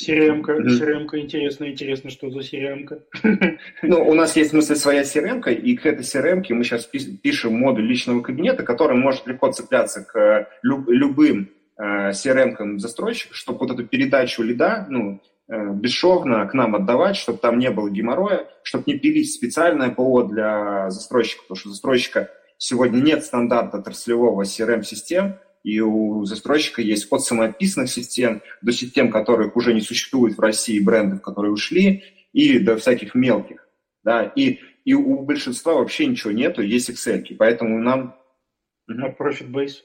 CRM-ка, 0.00 0.52
CRM-ка, 0.58 1.20
интересно, 1.20 1.70
интересно, 1.70 2.10
что 2.10 2.30
за 2.30 2.40
CRM-ка. 2.40 2.98
Ну, 3.82 4.08
у 4.08 4.14
нас 4.14 4.36
есть, 4.36 4.50
в 4.50 4.52
смысле, 4.52 4.76
своя 4.76 5.02
CRM-ка, 5.02 5.50
и 5.50 5.76
к 5.76 5.86
этой 5.86 6.02
CRM-ке 6.02 6.54
мы 6.54 6.64
сейчас 6.64 6.86
пишем 6.86 7.54
модуль 7.54 7.86
личного 7.86 8.20
кабинета, 8.20 8.62
который 8.64 8.96
может 8.96 9.26
легко 9.26 9.52
цепляться 9.52 10.04
к 10.04 10.48
любым 10.62 11.50
Э, 11.76 12.10
CRM 12.10 12.78
застройщика, 12.78 13.34
чтобы 13.34 13.60
вот 13.60 13.72
эту 13.72 13.84
передачу 13.84 14.42
лида, 14.42 14.86
ну, 14.88 15.20
э, 15.48 15.70
бесшовно 15.72 16.46
к 16.46 16.54
нам 16.54 16.76
отдавать, 16.76 17.16
чтобы 17.16 17.38
там 17.38 17.58
не 17.58 17.70
было 17.70 17.90
геморроя, 17.90 18.46
чтобы 18.62 18.84
не 18.86 18.98
пилить 18.98 19.32
специальное 19.32 19.90
ПО 19.90 20.22
для 20.22 20.90
застройщика, 20.90 21.42
потому 21.42 21.56
что 21.56 21.70
застройщика 21.70 22.30
сегодня 22.58 22.98
нет 23.00 23.24
стандарта 23.24 23.78
отраслевого 23.78 24.42
CRM-систем, 24.42 25.38
и 25.64 25.80
у 25.80 26.24
застройщика 26.26 26.82
есть 26.82 27.10
от 27.10 27.22
самописных 27.22 27.90
систем 27.90 28.42
до 28.60 28.70
систем, 28.70 29.10
которых 29.10 29.56
уже 29.56 29.72
не 29.72 29.80
существует 29.80 30.36
в 30.36 30.40
России, 30.40 30.78
брендов, 30.78 31.22
которые 31.22 31.52
ушли, 31.52 32.04
и 32.32 32.58
до 32.58 32.76
всяких 32.76 33.14
мелких. 33.14 33.66
Да? 34.04 34.24
И, 34.24 34.60
и 34.84 34.92
у 34.92 35.22
большинства 35.22 35.74
вообще 35.74 36.06
ничего 36.06 36.32
нету, 36.32 36.62
есть 36.62 36.90
Excel. 36.90 37.24
Поэтому 37.38 37.80
нам... 37.80 38.14
А 38.86 39.08
Profit 39.08 39.50
Base? 39.50 39.76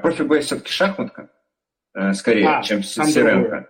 Профи-бейс 0.00 0.46
все-таки 0.46 0.72
шахматка, 0.72 1.28
э, 1.94 2.14
скорее, 2.14 2.48
а, 2.48 2.62
чем 2.62 2.78
CRM. 2.78 3.66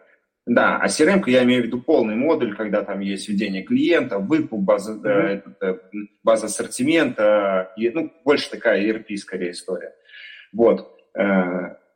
Да, 0.47 0.77
а 0.77 0.87
CRM, 0.87 1.25
я 1.27 1.43
имею 1.43 1.63
в 1.63 1.67
виду 1.67 1.81
полный 1.81 2.15
модуль, 2.15 2.55
когда 2.55 2.85
там 2.85 3.01
есть 3.01 3.29
введение 3.29 3.65
клиента, 3.65 4.21
выкуп, 4.21 4.61
база, 4.61 4.93
mm-hmm. 4.93 5.83
база 6.23 6.47
ассортимента, 6.47 7.73
и, 7.77 7.91
ну, 7.91 8.13
больше 8.25 8.49
такая 8.51 8.87
ERP 8.87 9.17
скорее 9.17 9.51
история. 9.51 9.93
Вот. 10.53 10.93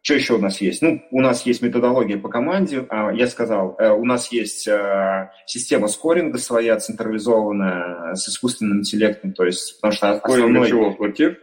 Что 0.03 0.15
еще 0.15 0.35
у 0.35 0.39
нас 0.39 0.63
есть? 0.63 0.81
Ну, 0.81 1.03
у 1.11 1.21
нас 1.21 1.45
есть 1.45 1.61
методология 1.61 2.17
по 2.17 2.31
команде. 2.31 2.87
А, 2.89 3.11
я 3.13 3.27
сказал, 3.27 3.77
у 3.79 4.05
нас 4.07 4.33
есть 4.33 4.67
система 5.47 5.89
скоринга 5.89 6.39
своя, 6.39 6.79
централизованная, 6.79 8.15
с 8.15 8.27
искусственным 8.29 8.79
интеллектом. 8.79 9.33
То 9.35 9.45
есть, 9.45 9.79
потому 9.79 9.93
что 9.93 10.13
основной... 10.13 10.69
чего? 10.69 10.95
Квартир? 10.95 11.39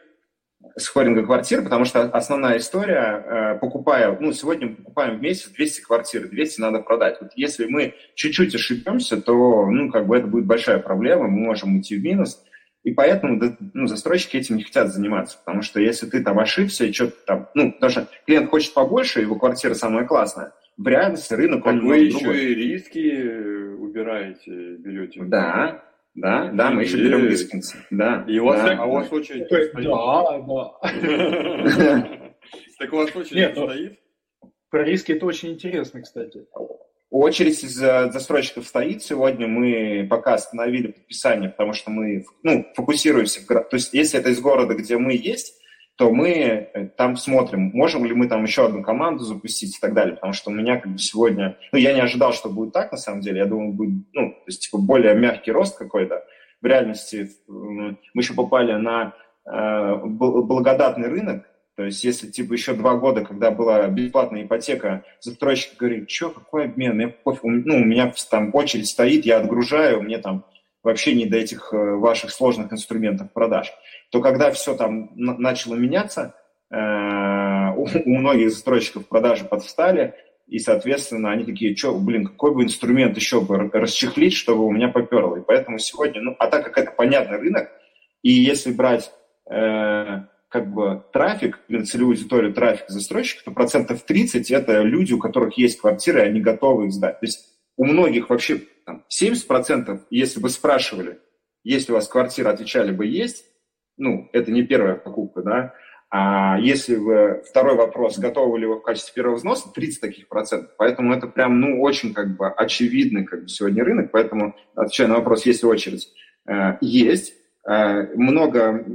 скоринга 0.77 1.23
квартир, 1.23 1.63
потому 1.63 1.85
что 1.85 2.03
основная 2.03 2.57
история, 2.57 3.23
э, 3.55 3.59
покупая, 3.59 4.15
ну, 4.19 4.31
сегодня 4.31 4.67
мы 4.67 4.75
покупаем 4.75 5.17
в 5.17 5.21
месяц 5.21 5.49
200 5.49 5.81
квартир, 5.81 6.29
200 6.29 6.61
надо 6.61 6.79
продать. 6.79 7.17
Вот 7.19 7.31
если 7.35 7.65
мы 7.65 7.95
чуть-чуть 8.15 8.53
ошибемся, 8.53 9.19
то, 9.19 9.65
ну, 9.65 9.91
как 9.91 10.07
бы 10.07 10.17
это 10.17 10.27
будет 10.27 10.45
большая 10.45 10.79
проблема, 10.79 11.27
мы 11.27 11.39
можем 11.39 11.75
уйти 11.75 11.97
в 11.97 12.03
минус. 12.03 12.43
И 12.87 12.93
поэтому 12.93 13.37
ну, 13.73 13.85
застройщики 13.85 14.37
этим 14.37 14.55
не 14.55 14.63
хотят 14.63 14.93
заниматься, 14.93 15.37
потому 15.37 15.61
что 15.61 15.81
если 15.81 16.07
ты 16.07 16.23
там 16.23 16.39
ошибся 16.39 16.85
и 16.85 16.93
что-то 16.93 17.17
там, 17.25 17.49
ну, 17.53 17.73
потому 17.73 17.89
что 17.89 18.07
клиент 18.25 18.49
хочет 18.49 18.73
побольше, 18.73 19.19
его 19.19 19.35
квартира 19.35 19.73
самая 19.73 20.05
классная, 20.05 20.53
в 20.77 20.87
реальности 20.87 21.33
рынок 21.33 21.65
так 21.65 21.73
он 21.73 21.85
вы 21.85 21.97
еще 21.97 22.19
другой. 22.19 22.45
и 22.45 22.55
риски 22.55 23.73
убираете, 23.73 24.77
берете. 24.77 25.21
Да, 25.25 25.83
да, 26.15 26.49
да, 26.53 26.71
мы 26.71 26.83
еще 26.83 26.95
берем 26.95 27.25
Вискинса. 27.25 27.75
Да. 27.91 28.23
И 28.25 28.39
у 28.39 28.45
вас, 28.45 28.63
да. 28.63 28.77
А 28.77 28.85
у 28.85 28.91
вас 28.93 29.11
очередь 29.11 29.49
Да, 29.49 30.39
да. 31.77 32.31
Так 32.79 32.93
у 32.93 32.95
вас 32.95 33.13
очередь 33.13 33.53
ну, 33.53 33.69
стоит? 33.69 33.99
Про 34.69 34.85
риски 34.85 35.11
это 35.11 35.25
очень 35.25 35.49
интересно, 35.49 36.01
кстати. 36.01 36.45
Очередь 37.09 37.63
из 37.63 37.73
застройщиков 37.73 38.67
стоит. 38.67 39.01
Сегодня 39.01 39.47
мы 39.47 40.05
пока 40.09 40.33
остановили 40.33 40.87
подписание, 40.87 41.49
потому 41.49 41.73
что 41.73 41.89
мы 41.89 42.25
ну, 42.43 42.65
фокусируемся. 42.75 43.45
То 43.47 43.67
есть, 43.71 43.93
если 43.93 44.19
это 44.19 44.29
из 44.29 44.41
города, 44.41 44.73
где 44.73 44.97
мы 44.97 45.13
есть, 45.13 45.57
то 45.97 46.11
мы 46.11 46.29
э, 46.29 46.87
там 46.95 47.17
смотрим, 47.17 47.71
можем 47.73 48.05
ли 48.05 48.13
мы 48.13 48.27
там 48.27 48.43
еще 48.43 48.65
одну 48.65 48.83
команду 48.83 49.23
запустить 49.23 49.75
и 49.75 49.79
так 49.79 49.95
далее, 49.95 50.13
потому 50.13 50.31
что 50.31 50.51
у 50.51 50.53
меня 50.53 50.77
как 50.77 50.93
бы 50.93 50.99
сегодня, 50.99 51.57
ну, 51.71 51.79
я 51.79 51.93
не 51.93 52.01
ожидал, 52.01 52.33
что 52.33 52.49
будет 52.49 52.71
так, 52.71 52.91
на 52.91 52.99
самом 52.99 53.21
деле, 53.21 53.39
я 53.39 53.45
думал, 53.45 53.73
будет, 53.73 54.05
ну, 54.13 54.29
то 54.29 54.43
есть, 54.45 54.61
типа, 54.61 54.77
более 54.77 55.15
мягкий 55.15 55.51
рост 55.51 55.75
какой-то. 55.75 56.23
В 56.61 56.65
реальности 56.65 57.31
мы 57.47 57.97
еще 58.13 58.35
попали 58.35 58.73
на 58.73 59.15
э, 59.45 59.95
благодатный 60.05 61.07
рынок, 61.07 61.45
то 61.77 61.85
есть, 61.85 62.03
если, 62.03 62.27
типа, 62.27 62.53
еще 62.53 62.73
два 62.73 62.95
года, 62.95 63.23
когда 63.23 63.51
была 63.51 63.87
бесплатная 63.87 64.43
ипотека, 64.43 65.05
застройщик 65.21 65.77
говорит, 65.77 66.09
что, 66.09 66.31
какой 66.31 66.65
обмен, 66.65 66.95
мне 66.95 67.07
пофиг, 67.07 67.43
ну, 67.43 67.77
у 67.77 67.85
меня 67.85 68.11
там 68.29 68.49
очередь 68.53 68.87
стоит, 68.87 69.25
я 69.25 69.37
отгружаю, 69.37 70.01
мне 70.01 70.17
там 70.17 70.43
вообще 70.83 71.13
не 71.13 71.25
до 71.25 71.37
этих 71.37 71.71
э, 71.71 71.77
ваших 71.77 72.31
сложных 72.31 72.73
инструментов 72.73 73.31
продаж 73.31 73.71
то 74.09 74.21
когда 74.21 74.51
все 74.51 74.75
там 74.75 75.09
начало 75.15 75.75
меняться, 75.75 76.35
э, 76.71 76.75
у 76.75 78.17
многих 78.17 78.51
застройщиков 78.51 79.07
продажи 79.07 79.45
подвстали, 79.45 80.15
и, 80.47 80.59
соответственно, 80.59 81.31
они 81.31 81.43
такие, 81.43 81.75
что, 81.75 81.97
блин, 81.97 82.25
какой 82.25 82.55
бы 82.55 82.63
инструмент 82.63 83.17
еще 83.17 83.41
бы 83.41 83.69
расчехлить, 83.73 84.33
чтобы 84.33 84.65
у 84.65 84.71
меня 84.71 84.87
поперло. 84.87 85.35
И 85.35 85.43
поэтому 85.45 85.77
сегодня, 85.77 86.21
ну, 86.21 86.35
а 86.39 86.47
так 86.47 86.63
как 86.63 86.77
это 86.77 86.91
понятный 86.91 87.37
рынок, 87.37 87.69
и 88.23 88.31
если 88.31 88.71
брать 88.71 89.11
э, 89.49 90.21
как 90.49 90.71
бы 90.73 91.03
трафик, 91.11 91.59
целевую 91.85 92.15
аудиторию 92.15 92.53
трафика 92.53 92.91
застройщиков, 92.91 93.43
то 93.43 93.51
процентов 93.51 94.03
30 94.03 94.49
это 94.51 94.81
люди, 94.81 95.13
у 95.13 95.19
которых 95.19 95.57
есть 95.57 95.79
квартиры, 95.79 96.21
и 96.21 96.25
они 96.25 96.39
готовы 96.39 96.87
их 96.87 96.93
сдать. 96.93 97.19
То 97.19 97.25
есть 97.25 97.45
у 97.75 97.85
многих 97.85 98.29
вообще 98.29 98.61
там, 98.85 99.03
70%, 99.11 100.01
если 100.09 100.39
бы 100.39 100.49
спрашивали, 100.49 101.19
есть 101.63 101.89
ли 101.89 101.93
у 101.93 101.95
вас 101.95 102.07
квартира, 102.07 102.49
отвечали 102.49 102.91
бы 102.91 103.05
есть, 103.05 103.45
ну, 103.97 104.29
это 104.31 104.51
не 104.51 104.63
первая 104.63 104.95
покупка, 104.95 105.41
да, 105.41 105.73
а 106.09 106.57
если 106.59 106.95
вы, 106.95 107.43
второй 107.49 107.75
вопрос, 107.75 108.17
готовы 108.17 108.59
ли 108.59 108.65
вы 108.65 108.77
в 108.77 108.81
качестве 108.81 109.13
первого 109.13 109.35
взноса, 109.35 109.69
30 109.73 109.99
таких 109.99 110.29
процентов. 110.29 110.71
Поэтому 110.77 111.13
это 111.13 111.27
прям, 111.27 111.59
ну, 111.59 111.81
очень 111.81 112.13
как 112.13 112.37
бы 112.37 112.47
очевидный 112.47 113.25
как 113.25 113.43
бы 113.43 113.49
сегодня 113.49 113.83
рынок. 113.83 114.11
Поэтому, 114.11 114.55
отвечая 114.73 115.07
на 115.07 115.15
вопрос, 115.15 115.45
есть 115.45 115.63
ли 115.63 115.69
очередь, 115.69 116.07
э, 116.47 116.77
есть. 116.79 117.33
Э, 117.67 118.15
много 118.15 118.85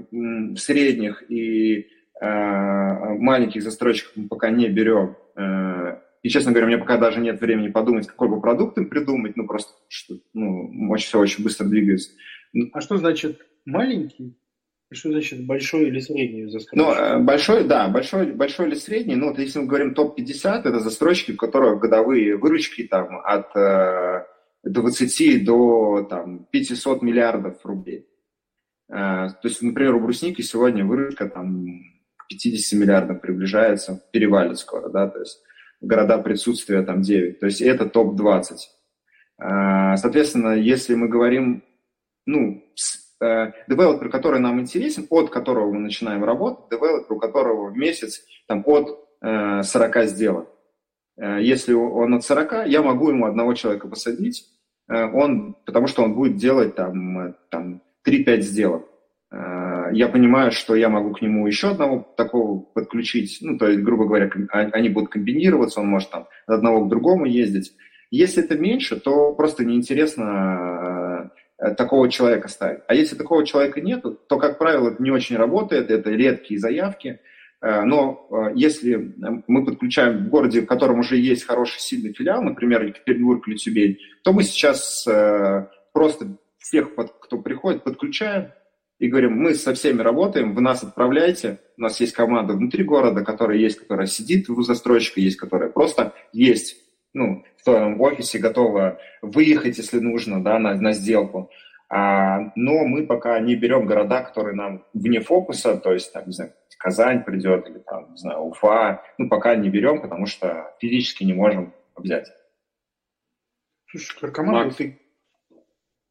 средних 0.57 1.31
и 1.31 1.89
э, 2.21 2.25
маленьких 3.19 3.63
застройщиков 3.63 4.13
мы 4.17 4.29
пока 4.29 4.51
не 4.51 4.69
берем. 4.69 5.17
И, 6.23 6.29
честно 6.29 6.53
говоря, 6.53 6.67
у 6.67 6.69
меня 6.69 6.79
пока 6.79 6.97
даже 6.97 7.19
нет 7.19 7.41
времени 7.41 7.69
подумать, 7.69 8.07
какой 8.07 8.29
бы 8.29 8.41
продукт 8.41 8.79
им 8.79 8.89
придумать, 8.89 9.37
ну, 9.37 9.47
просто, 9.47 9.73
что, 9.89 10.15
ну, 10.33 10.71
очень, 10.89 11.07
все 11.09 11.19
очень 11.19 11.43
быстро 11.43 11.67
двигается. 11.67 12.13
А 12.73 12.81
что 12.81 12.97
значит 12.97 13.41
маленький? 13.65 14.39
Что 14.93 15.11
значит 15.11 15.47
большой 15.47 15.89
или 15.89 15.99
средний 16.01 16.47
застройщик? 16.47 16.75
Ну, 16.75 16.93
э, 16.93 17.19
большой, 17.19 17.65
да, 17.65 17.89
большой, 17.89 18.33
большой 18.33 18.69
или 18.69 18.75
средний. 18.75 19.17
Ну, 19.17 19.31
вот 19.31 19.39
если 19.39 19.59
мы 19.59 19.67
говорим 19.67 19.95
топ-50, 19.95 20.61
это 20.65 20.79
застройщики, 20.81 21.33
у 21.33 21.37
которых 21.37 21.81
годовые 21.81 22.37
выручки 22.37 22.85
там 22.85 23.19
от 23.25 23.57
э, 23.57 24.25
20 24.65 25.45
до 25.45 26.07
там, 26.09 26.47
500 26.51 27.03
миллиардов 27.03 27.65
рублей. 27.65 28.07
Э, 28.89 29.29
то 29.29 29.49
есть, 29.49 29.63
например, 29.63 29.95
у 29.95 30.01
брусники 30.01 30.43
сегодня 30.43 30.85
выручка 30.85 31.29
там 31.29 31.67
к 32.17 32.29
50 32.29 32.79
миллиардам 32.79 33.21
приближается, 33.21 34.03
перевалит 34.13 34.59
скоро, 34.59 34.89
да, 34.89 35.09
то 35.09 35.21
есть 35.21 35.41
города 35.81 36.19
присутствия 36.19 36.83
там 36.83 37.03
9. 37.03 37.41
То 37.41 37.47
есть 37.47 37.61
это 37.61 37.89
топ-20. 37.89 38.57
Э, 39.43 39.97
соответственно, 39.97 40.55
если 40.55 40.95
мы 40.95 41.09
говорим, 41.09 41.65
ну, 42.27 42.63
Э, 43.23 43.53
девелопер, 43.69 44.09
который 44.09 44.41
нам 44.41 44.61
интересен, 44.61 45.07
от 45.09 45.31
которого 45.31 45.71
мы 45.71 45.79
начинаем 45.79 46.25
работать, 46.25 46.69
девелопер, 46.71 47.13
у 47.13 47.21
которого 47.21 47.71
в 47.71 47.77
месяц 47.77 48.21
там, 48.49 48.65
от 48.67 48.99
40 49.21 49.97
э, 49.97 50.07
сделок. 50.07 50.49
Если 51.17 51.73
он 51.73 52.15
от 52.15 52.25
40, 52.25 52.67
я 52.67 52.83
могу 52.83 53.11
ему 53.11 53.27
одного 53.27 53.55
человека 53.55 53.87
посадить, 53.87 54.49
он, 54.89 55.55
потому 55.67 55.87
что 55.87 56.03
он 56.03 56.15
будет 56.15 56.37
делать 56.37 56.75
там, 56.75 57.37
там 57.51 57.83
3-5 58.07 58.41
сделок. 58.41 58.89
Я 59.93 60.09
понимаю, 60.09 60.53
что 60.53 60.75
я 60.75 60.89
могу 60.89 61.13
к 61.13 61.23
нему 61.23 61.47
еще 61.47 61.71
одного 61.71 62.07
такого 62.17 62.61
подключить, 62.61 63.39
ну, 63.41 63.59
то 63.59 63.69
есть, 63.69 63.81
грубо 63.83 64.05
говоря, 64.05 64.31
а, 64.53 64.61
они 64.73 64.89
будут 64.89 65.11
комбинироваться, 65.11 65.81
он 65.81 65.89
может 65.89 66.11
там 66.11 66.27
от 66.47 66.57
одного 66.57 66.85
к 66.85 66.89
другому 66.89 67.25
ездить. 67.25 67.73
Если 68.11 68.45
это 68.45 68.57
меньше, 68.57 69.01
то 69.01 69.35
просто 69.35 69.65
неинтересно 69.65 71.31
Э, 71.63 71.75
такого 71.75 72.11
человека 72.11 72.49
ставить. 72.49 72.81
А 72.89 72.95
если 72.95 73.15
такого 73.15 73.47
человека 73.47 73.81
нет, 73.81 74.05
то, 74.29 74.39
как 74.39 74.59
правило, 74.59 74.91
это 74.91 75.03
не 75.03 75.13
очень 75.13 75.37
работает, 75.37 75.91
это 75.91 76.11
редкие 76.11 76.59
заявки. 76.59 77.21
Э, 77.61 77.83
но 77.83 78.27
э, 78.31 78.53
если 78.57 79.15
мы 79.47 79.65
подключаем 79.65 80.25
в 80.25 80.29
городе, 80.29 80.63
в 80.63 80.67
котором 80.67 80.99
уже 80.99 81.17
есть 81.17 81.45
хороший 81.45 81.79
сильный 81.79 82.13
филиал, 82.13 82.43
например, 82.43 82.83
Екатеринбург 82.83 83.47
или 83.47 83.57
Тюмень, 83.57 83.99
то 84.25 84.33
мы 84.33 84.43
сейчас 84.43 85.07
просто 85.93 86.37
всех, 86.63 86.95
кто 86.95 87.39
приходит, 87.39 87.85
подключаем 87.85 88.53
и 88.99 89.09
говорим, 89.09 89.37
мы 89.37 89.55
со 89.55 89.75
всеми 89.75 90.01
работаем, 90.01 90.55
вы 90.55 90.61
нас 90.61 90.83
отправляете, 90.83 91.59
у 91.77 91.83
нас 91.83 92.01
есть 92.01 92.13
команда 92.13 92.55
внутри 92.55 92.85
города, 92.85 93.25
которая 93.25 93.59
есть, 93.59 93.81
которая 93.81 94.07
сидит 94.07 94.49
у 94.49 94.63
застройщика, 94.63 95.21
есть, 95.21 95.37
которая 95.37 95.71
просто 95.71 96.15
есть 96.33 96.77
ну, 97.15 97.45
в 97.59 97.65
твоем 97.65 98.01
офисе 98.01 98.39
готова 98.39 98.99
выехать, 99.21 99.79
если 99.79 99.99
нужно, 99.99 100.43
да, 100.43 100.59
на, 100.59 100.75
на 100.75 100.93
сделку. 100.93 101.51
А, 101.89 102.53
но 102.57 102.87
мы 102.87 103.07
пока 103.07 103.39
не 103.41 103.55
берем 103.55 103.87
города, 103.87 104.23
которые 104.23 104.55
нам 104.55 104.85
вне 104.95 105.21
фокуса, 105.21 105.77
то 105.77 105.93
есть, 105.93 106.13
там, 106.13 106.27
не 106.27 106.33
знаю, 106.33 106.55
Казань 106.79 107.23
придет 107.23 107.69
или 107.69 107.79
там, 107.79 108.11
не 108.11 108.17
знаю, 108.17 108.41
Уфа, 108.41 109.05
ну, 109.17 109.29
пока 109.29 109.55
не 109.55 109.69
берем, 109.69 110.01
потому 110.01 110.27
что 110.27 110.75
физически 110.81 111.23
не 111.23 111.33
можем 111.33 111.73
взять. 111.95 112.29
Слушай, 113.89 114.19
про 114.21 114.31
команду 114.31 114.65
Макс, 114.65 114.77
ты... 114.77 114.99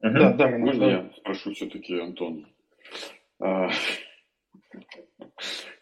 Угу. 0.01 0.13
Да, 0.13 0.33
да, 0.33 0.57
можно 0.57 0.85
да. 0.85 0.91
я 0.91 1.11
спрошу 1.17 1.53
все-таки, 1.53 1.99
Антон? 1.99 2.47
А, 3.39 3.69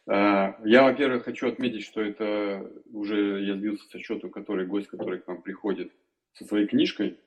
а, 0.07 0.57
я, 0.65 0.83
во-первых, 0.83 1.23
хочу 1.23 1.47
отметить, 1.47 1.85
что 1.85 2.01
это 2.01 2.69
уже 2.91 3.43
я 3.43 3.55
сбился 3.55 3.87
со 3.87 3.99
счету, 3.99 4.29
который 4.29 4.67
гость, 4.67 4.87
который 4.87 5.19
к 5.19 5.27
нам 5.27 5.41
приходит 5.41 5.91
со 6.33 6.45
своей 6.45 6.67
книжкой, 6.67 7.17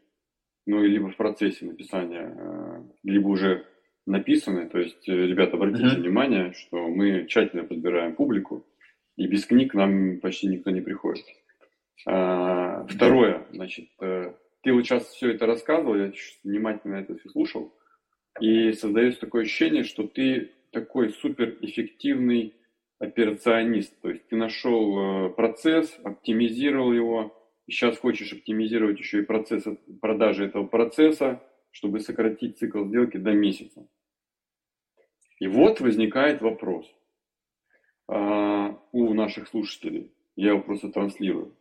ну, 0.67 0.83
либо 0.83 1.11
в 1.11 1.17
процессе 1.17 1.65
написания, 1.65 2.35
а, 2.39 2.85
либо 3.05 3.29
уже 3.29 3.67
написанной. 4.07 4.69
То 4.69 4.79
есть, 4.79 5.09
э, 5.09 5.13
ребята, 5.13 5.57
обратите 5.57 5.87
uh-huh. 5.87 6.01
внимание, 6.01 6.53
что 6.53 6.89
мы 6.89 7.27
тщательно 7.27 7.65
подбираем 7.65 8.15
публику, 8.15 8.67
и 9.17 9.27
без 9.27 9.47
книг 9.47 9.73
к 9.73 9.75
нам 9.75 10.21
почти 10.21 10.49
никто 10.49 10.71
не 10.71 10.81
приходит. 10.81 11.25
Второе, 12.05 13.47
значит, 13.53 13.89
э, 14.01 14.35
ты 14.63 14.73
вот 14.73 14.85
сейчас 14.85 15.07
все 15.09 15.31
это 15.31 15.47
рассказывал, 15.47 15.97
я 15.97 16.13
внимательно 16.45 16.97
это 16.97 17.17
все 17.17 17.29
слушал, 17.31 17.75
и 18.41 18.73
создается 18.73 19.21
такое 19.21 19.43
ощущение, 19.43 19.85
что 19.85 20.07
ты 20.07 20.53
такой 20.71 21.11
суперэффективный 21.11 22.55
операционист. 22.99 24.01
То 24.01 24.11
есть 24.11 24.27
ты 24.29 24.37
нашел 24.37 25.27
э, 25.27 25.31
процесс, 25.31 25.99
оптимизировал 26.03 26.93
его, 26.93 27.37
и 27.67 27.73
сейчас 27.73 27.99
хочешь 27.99 28.33
оптимизировать 28.33 28.99
еще 28.99 29.21
и 29.21 29.25
процесс 29.25 29.65
продажи 30.01 30.47
этого 30.47 30.67
процесса, 30.67 31.43
чтобы 31.71 32.01
сократить 32.01 32.59
цикл 32.59 32.85
сделки 32.85 33.17
до 33.17 33.33
месяца. 33.33 33.87
И 35.41 35.49
вот 35.49 35.81
возникает 35.81 36.41
вопрос 36.41 36.87
а, 38.07 38.79
у 38.93 39.13
наших 39.15 39.49
слушателей. 39.49 40.13
Я 40.37 40.51
его 40.51 40.61
просто 40.61 40.91
транслирую. 40.91 41.57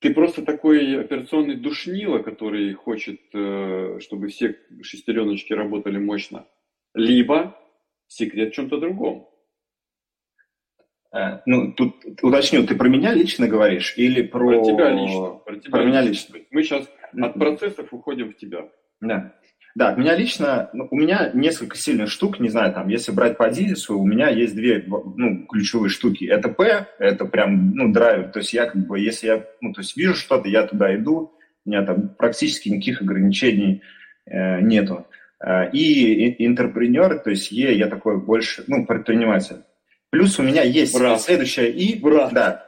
Ты 0.00 0.14
просто 0.14 0.44
такой 0.44 1.00
операционный 1.00 1.56
душнило, 1.56 2.18
который 2.18 2.72
хочет, 2.74 3.20
э, 3.34 3.98
чтобы 4.00 4.28
все 4.28 4.56
шестереночки 4.82 5.52
работали 5.52 5.98
мощно. 5.98 6.46
Либо 6.94 7.58
секрет 8.06 8.52
в 8.52 8.54
чем-то 8.54 8.78
другом. 8.78 9.28
Э, 11.12 11.40
ну, 11.46 11.72
тут 11.72 11.96
уточню, 12.22 12.64
ты 12.64 12.76
про 12.76 12.88
меня 12.88 13.12
лично 13.12 13.48
говоришь 13.48 13.94
или 13.96 14.22
про... 14.22 14.62
Про 14.62 14.64
тебя 14.64 14.90
лично. 14.90 15.30
Про, 15.44 15.56
тебя 15.56 15.70
про 15.70 15.84
меня 15.84 16.00
лично. 16.02 16.38
Мы 16.50 16.62
сейчас 16.62 16.88
от 17.12 17.34
процессов 17.34 17.92
уходим 17.92 18.32
в 18.32 18.36
тебя. 18.36 18.70
Да. 19.00 19.34
Да, 19.78 19.94
меня 19.94 20.16
лично, 20.16 20.70
ну, 20.72 20.88
у 20.90 20.96
меня 20.96 21.30
несколько 21.34 21.76
сильных 21.76 22.10
штук, 22.10 22.40
не 22.40 22.48
знаю, 22.48 22.74
там, 22.74 22.88
если 22.88 23.12
брать 23.12 23.36
по 23.36 23.48
Дизису, 23.48 23.96
у 23.96 24.04
меня 24.04 24.28
есть 24.28 24.56
две, 24.56 24.84
ну, 24.88 25.46
ключевые 25.46 25.88
штуки. 25.88 26.24
Это 26.24 26.48
П, 26.48 26.88
это 26.98 27.26
прям, 27.26 27.70
ну, 27.76 27.92
драйвер, 27.92 28.30
то 28.30 28.40
есть 28.40 28.52
я 28.52 28.66
как 28.66 28.84
бы, 28.88 28.98
если 28.98 29.28
я, 29.28 29.46
ну, 29.60 29.72
то 29.72 29.82
есть 29.82 29.96
вижу 29.96 30.14
что-то, 30.14 30.48
я 30.48 30.66
туда 30.66 30.92
иду, 30.96 31.32
у 31.64 31.70
меня 31.70 31.84
там 31.84 32.08
практически 32.08 32.70
никаких 32.70 33.02
ограничений 33.02 33.82
э, 34.26 34.60
нету. 34.62 35.06
Э, 35.38 35.70
и 35.70 36.44
интерпренер, 36.44 37.20
то 37.20 37.30
есть 37.30 37.52
Е, 37.52 37.78
я 37.78 37.86
такой 37.86 38.20
больше, 38.20 38.64
ну, 38.66 38.84
предприниматель. 38.84 39.62
Плюс 40.10 40.40
у 40.40 40.42
меня 40.42 40.62
есть 40.62 40.98
Брат. 40.98 41.20
следующее 41.20 41.70
И. 41.70 42.00
Брат. 42.00 42.32
Да, 42.32 42.66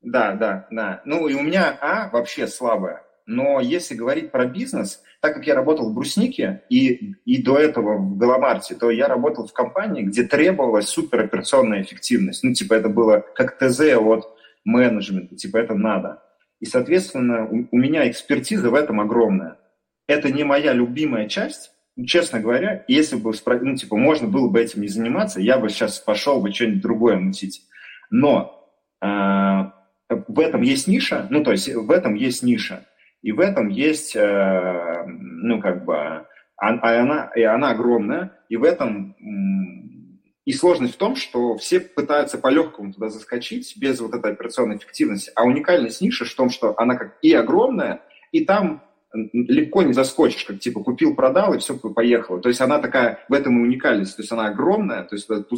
да, 0.00 0.32
да, 0.32 0.66
да. 0.70 1.02
Ну 1.04 1.28
и 1.28 1.34
у 1.34 1.42
меня 1.42 1.76
А 1.82 2.08
вообще 2.08 2.46
слабое. 2.46 3.02
Но 3.26 3.60
если 3.60 3.94
говорить 3.94 4.30
про 4.30 4.46
бизнес, 4.46 5.02
так 5.26 5.34
как 5.34 5.46
я 5.48 5.56
работал 5.56 5.90
в 5.90 5.92
Бруснике 5.92 6.62
и, 6.68 7.14
и 7.24 7.42
до 7.42 7.58
этого 7.58 7.96
в 7.96 8.16
Галамарте, 8.16 8.76
то 8.76 8.92
я 8.92 9.08
работал 9.08 9.48
в 9.48 9.52
компании, 9.52 10.04
где 10.04 10.22
требовалась 10.22 10.86
супероперационная 10.86 11.82
эффективность. 11.82 12.44
Ну, 12.44 12.54
типа, 12.54 12.74
это 12.74 12.88
было 12.88 13.24
как 13.34 13.58
ТЗ 13.58 13.80
от 13.96 14.28
менеджмента, 14.64 15.34
типа, 15.34 15.56
это 15.56 15.74
надо. 15.74 16.22
И, 16.60 16.64
соответственно, 16.64 17.44
у, 17.44 17.66
у 17.72 17.76
меня 17.76 18.08
экспертиза 18.08 18.70
в 18.70 18.74
этом 18.76 19.00
огромная. 19.00 19.58
Это 20.06 20.30
не 20.30 20.44
моя 20.44 20.72
любимая 20.72 21.28
часть, 21.28 21.72
честно 22.06 22.38
говоря, 22.38 22.84
если 22.86 23.16
бы, 23.16 23.32
ну, 23.62 23.74
типа, 23.74 23.96
можно 23.96 24.28
было 24.28 24.48
бы 24.48 24.60
этим 24.60 24.82
не 24.82 24.88
заниматься, 24.88 25.40
я 25.40 25.58
бы 25.58 25.70
сейчас 25.70 25.98
пошел 25.98 26.40
бы 26.40 26.52
что-нибудь 26.52 26.82
другое 26.82 27.16
мутить. 27.16 27.62
Но 28.10 28.70
э, 29.02 29.06
в 29.08 30.38
этом 30.38 30.62
есть 30.62 30.86
ниша, 30.86 31.26
ну, 31.30 31.42
то 31.42 31.50
есть 31.50 31.68
в 31.68 31.90
этом 31.90 32.14
есть 32.14 32.44
ниша, 32.44 32.86
и 33.26 33.32
в 33.32 33.40
этом 33.40 33.70
есть, 33.70 34.14
э, 34.14 35.04
ну, 35.08 35.60
как 35.60 35.84
бы, 35.84 35.96
а, 35.96 36.26
а 36.58 37.00
она, 37.00 37.28
и 37.34 37.42
она 37.42 37.70
огромная, 37.70 38.38
и 38.48 38.56
в 38.56 38.62
этом 38.62 39.16
и 40.44 40.52
сложность 40.52 40.94
в 40.94 40.96
том, 40.96 41.16
что 41.16 41.56
все 41.56 41.80
пытаются 41.80 42.38
по-легкому 42.38 42.92
туда 42.92 43.08
заскочить 43.08 43.76
без 43.78 44.00
вот 44.00 44.14
этой 44.14 44.30
операционной 44.30 44.76
эффективности, 44.76 45.32
а 45.34 45.42
уникальность 45.42 46.00
ниши 46.02 46.24
в 46.24 46.32
том, 46.36 46.50
что 46.50 46.78
она 46.78 46.94
как 46.94 47.18
и 47.20 47.32
огромная, 47.32 48.00
и 48.30 48.44
там 48.44 48.84
легко 49.32 49.82
не 49.82 49.92
заскочишь, 49.92 50.44
как 50.44 50.60
типа 50.60 50.84
купил, 50.84 51.16
продал 51.16 51.52
и 51.52 51.58
все 51.58 51.76
поехало. 51.76 52.40
То 52.40 52.48
есть 52.48 52.60
она 52.60 52.78
такая, 52.78 53.24
в 53.28 53.32
этом 53.32 53.58
и 53.58 53.62
уникальность. 53.62 54.14
То 54.14 54.22
есть 54.22 54.30
она 54.30 54.46
огромная, 54.46 55.02
то 55.02 55.16
есть 55.16 55.28
этот 55.28 55.50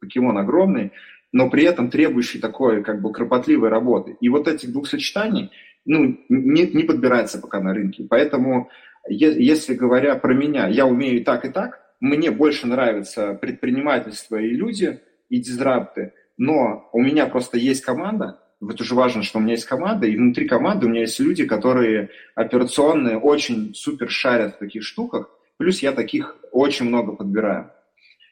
покемон 0.00 0.38
огромный, 0.38 0.92
но 1.32 1.50
при 1.50 1.64
этом 1.64 1.90
требующий 1.90 2.38
такой 2.38 2.84
как 2.84 3.02
бы 3.02 3.12
кропотливой 3.12 3.70
работы. 3.70 4.16
И 4.20 4.28
вот 4.28 4.46
этих 4.46 4.70
двух 4.70 4.86
сочетаний 4.86 5.50
ну, 5.88 6.18
не, 6.28 6.66
не 6.66 6.84
подбирается 6.84 7.40
пока 7.40 7.60
на 7.60 7.74
рынке. 7.74 8.06
Поэтому, 8.08 8.68
если 9.08 9.74
говоря 9.74 10.14
про 10.16 10.34
меня, 10.34 10.68
я 10.68 10.86
умею 10.86 11.20
и 11.20 11.24
так, 11.24 11.44
и 11.44 11.48
так, 11.48 11.80
мне 11.98 12.30
больше 12.30 12.66
нравится 12.66 13.34
предпринимательство 13.34 14.36
и 14.36 14.50
люди, 14.50 15.00
и 15.30 15.40
дизрапты, 15.40 16.12
но 16.36 16.88
у 16.92 17.00
меня 17.00 17.26
просто 17.26 17.58
есть 17.58 17.82
команда, 17.82 18.38
вот 18.60 18.80
уже 18.80 18.94
важно, 18.94 19.22
что 19.22 19.38
у 19.38 19.40
меня 19.40 19.52
есть 19.52 19.66
команда, 19.66 20.06
и 20.06 20.16
внутри 20.16 20.46
команды 20.46 20.86
у 20.86 20.90
меня 20.90 21.02
есть 21.02 21.18
люди, 21.20 21.46
которые 21.46 22.10
операционные, 22.34 23.18
очень 23.18 23.74
супер 23.74 24.10
шарят 24.10 24.56
в 24.56 24.58
таких 24.58 24.82
штуках, 24.82 25.30
плюс 25.56 25.80
я 25.80 25.92
таких 25.92 26.36
очень 26.52 26.86
много 26.86 27.12
подбираю. 27.12 27.70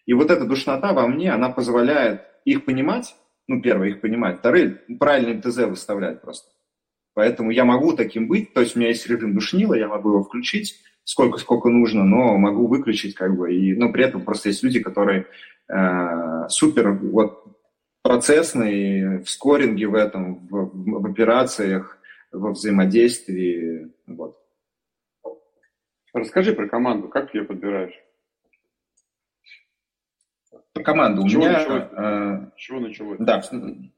И 0.05 0.13
вот 0.13 0.31
эта 0.31 0.45
душнота 0.45 0.93
во 0.93 1.07
мне, 1.07 1.33
она 1.33 1.49
позволяет 1.49 2.23
их 2.45 2.65
понимать, 2.65 3.15
Ну, 3.49 3.63
первое, 3.63 3.91
их 3.91 4.01
понимать. 4.01 4.39
Вторые, 4.39 4.81
правильный 4.99 5.41
ТЗ 5.41 5.59
выставлять 5.59 6.21
просто. 6.21 6.56
Поэтому 7.17 7.51
я 7.51 7.65
могу 7.65 7.95
таким 7.95 8.29
быть, 8.29 8.53
то 8.53 8.61
есть 8.61 8.77
у 8.77 8.79
меня 8.79 8.91
есть 8.91 9.09
режим 9.09 9.33
душнила, 9.33 9.73
я 9.73 9.89
могу 9.89 10.11
его 10.11 10.23
включить, 10.23 10.83
сколько 11.03 11.39
сколько 11.39 11.71
нужно, 11.71 12.05
но 12.05 12.37
могу 12.37 12.67
выключить 12.67 13.15
как 13.15 13.35
бы. 13.35 13.55
И, 13.55 13.75
но 13.75 13.91
при 13.91 14.05
этом 14.05 14.23
просто 14.23 14.51
есть 14.51 14.63
люди, 14.63 14.81
которые 14.81 15.27
э, 15.67 16.49
супер 16.51 16.91
вот 16.91 17.43
процессные 18.03 19.21
в 19.21 19.31
скоринге 19.31 19.87
в 19.87 19.95
этом, 19.95 20.47
в, 20.47 20.71
в 20.75 21.07
операциях, 21.07 21.99
во 22.33 22.51
взаимодействии. 22.51 23.91
Вот. 24.07 24.39
Расскажи 26.13 26.53
про 26.53 26.69
команду, 26.69 27.09
как 27.09 27.33
ты 27.33 27.39
ее 27.39 27.45
подбираешь? 27.45 27.95
Про 30.75 30.83
команду. 30.83 31.23
С 31.23 31.25
у 31.25 31.29
чего 31.29 31.45
меня, 31.45 31.53
началось? 31.61 31.85
Э, 31.93 32.51
чего 32.57 32.81
началось? 32.81 33.17
да, 33.21 33.43
ну, 33.53 33.91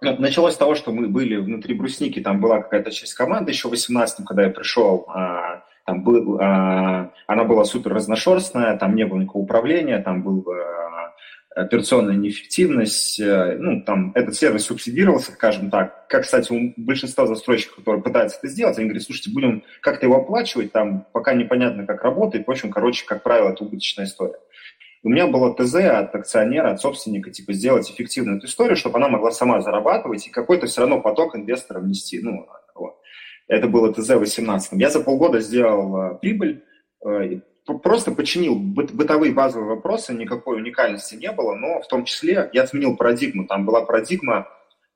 началось 0.00 0.54
с 0.54 0.58
того, 0.58 0.74
что 0.74 0.92
мы 0.92 1.08
были 1.08 1.36
внутри 1.36 1.74
брусники, 1.74 2.20
там 2.20 2.40
была 2.40 2.62
какая-то 2.62 2.90
часть 2.90 3.14
команды 3.14 3.52
еще 3.52 3.68
в 3.68 3.72
18 3.72 4.26
когда 4.26 4.44
я 4.44 4.50
пришел, 4.50 5.06
а, 5.08 5.62
там 5.84 6.02
был, 6.02 6.38
а, 6.40 7.12
она 7.26 7.44
была 7.44 7.64
супер 7.64 7.92
разношерстная, 7.94 8.76
там 8.76 8.94
не 8.94 9.04
было 9.04 9.18
никакого 9.18 9.42
управления, 9.42 9.98
там 9.98 10.22
был 10.22 10.46
а, 10.48 11.12
операционная 11.54 12.14
неэффективность, 12.14 13.20
а, 13.20 13.56
ну, 13.58 13.82
там 13.82 14.12
этот 14.14 14.36
сервис 14.36 14.66
субсидировался, 14.66 15.32
скажем 15.32 15.70
так, 15.70 16.06
как, 16.08 16.22
кстати, 16.22 16.52
у 16.52 16.72
большинства 16.76 17.26
застройщиков, 17.26 17.76
которые 17.76 18.02
пытаются 18.02 18.38
это 18.38 18.48
сделать, 18.48 18.78
они 18.78 18.86
говорят, 18.86 19.02
слушайте, 19.02 19.30
будем 19.30 19.64
как-то 19.80 20.06
его 20.06 20.16
оплачивать, 20.16 20.72
там 20.72 21.06
пока 21.12 21.34
непонятно, 21.34 21.86
как 21.86 22.02
работает, 22.04 22.46
в 22.46 22.50
общем, 22.50 22.70
короче, 22.70 23.04
как 23.04 23.22
правило, 23.22 23.50
это 23.50 23.64
убыточная 23.64 24.06
история. 24.06 24.38
У 25.02 25.08
меня 25.08 25.26
было 25.26 25.54
ТЗ 25.54 25.76
от 25.76 26.14
акционера, 26.14 26.72
от 26.72 26.80
собственника, 26.80 27.30
типа 27.30 27.54
сделать 27.54 27.90
эффективную 27.90 28.36
эту 28.36 28.46
историю, 28.46 28.76
чтобы 28.76 28.98
она 28.98 29.08
могла 29.08 29.30
сама 29.30 29.60
зарабатывать 29.62 30.26
и 30.26 30.30
какой-то 30.30 30.66
все 30.66 30.82
равно 30.82 31.00
поток 31.00 31.34
инвесторам 31.34 31.88
нести. 31.88 32.20
Ну, 32.20 32.46
вот. 32.74 32.98
Это 33.48 33.66
было 33.66 33.92
ТЗ 33.92 34.10
18. 34.10 34.72
Я 34.74 34.90
за 34.90 35.00
полгода 35.00 35.40
сделал 35.40 35.96
э, 35.96 36.18
прибыль, 36.18 36.64
э, 37.04 37.40
просто 37.82 38.12
починил 38.12 38.56
быт, 38.56 38.92
бытовые 38.92 39.32
базовые 39.32 39.70
вопросы, 39.70 40.12
никакой 40.12 40.58
уникальности 40.58 41.14
не 41.14 41.32
было, 41.32 41.54
но 41.54 41.80
в 41.80 41.88
том 41.88 42.04
числе 42.04 42.50
я 42.52 42.62
отменил 42.62 42.96
парадигму. 42.96 43.46
Там 43.46 43.64
была 43.64 43.82
парадигма, 43.82 44.48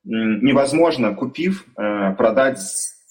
невозможно, 0.04 1.14
купив, 1.14 1.66
э, 1.78 2.14
продать 2.14 2.60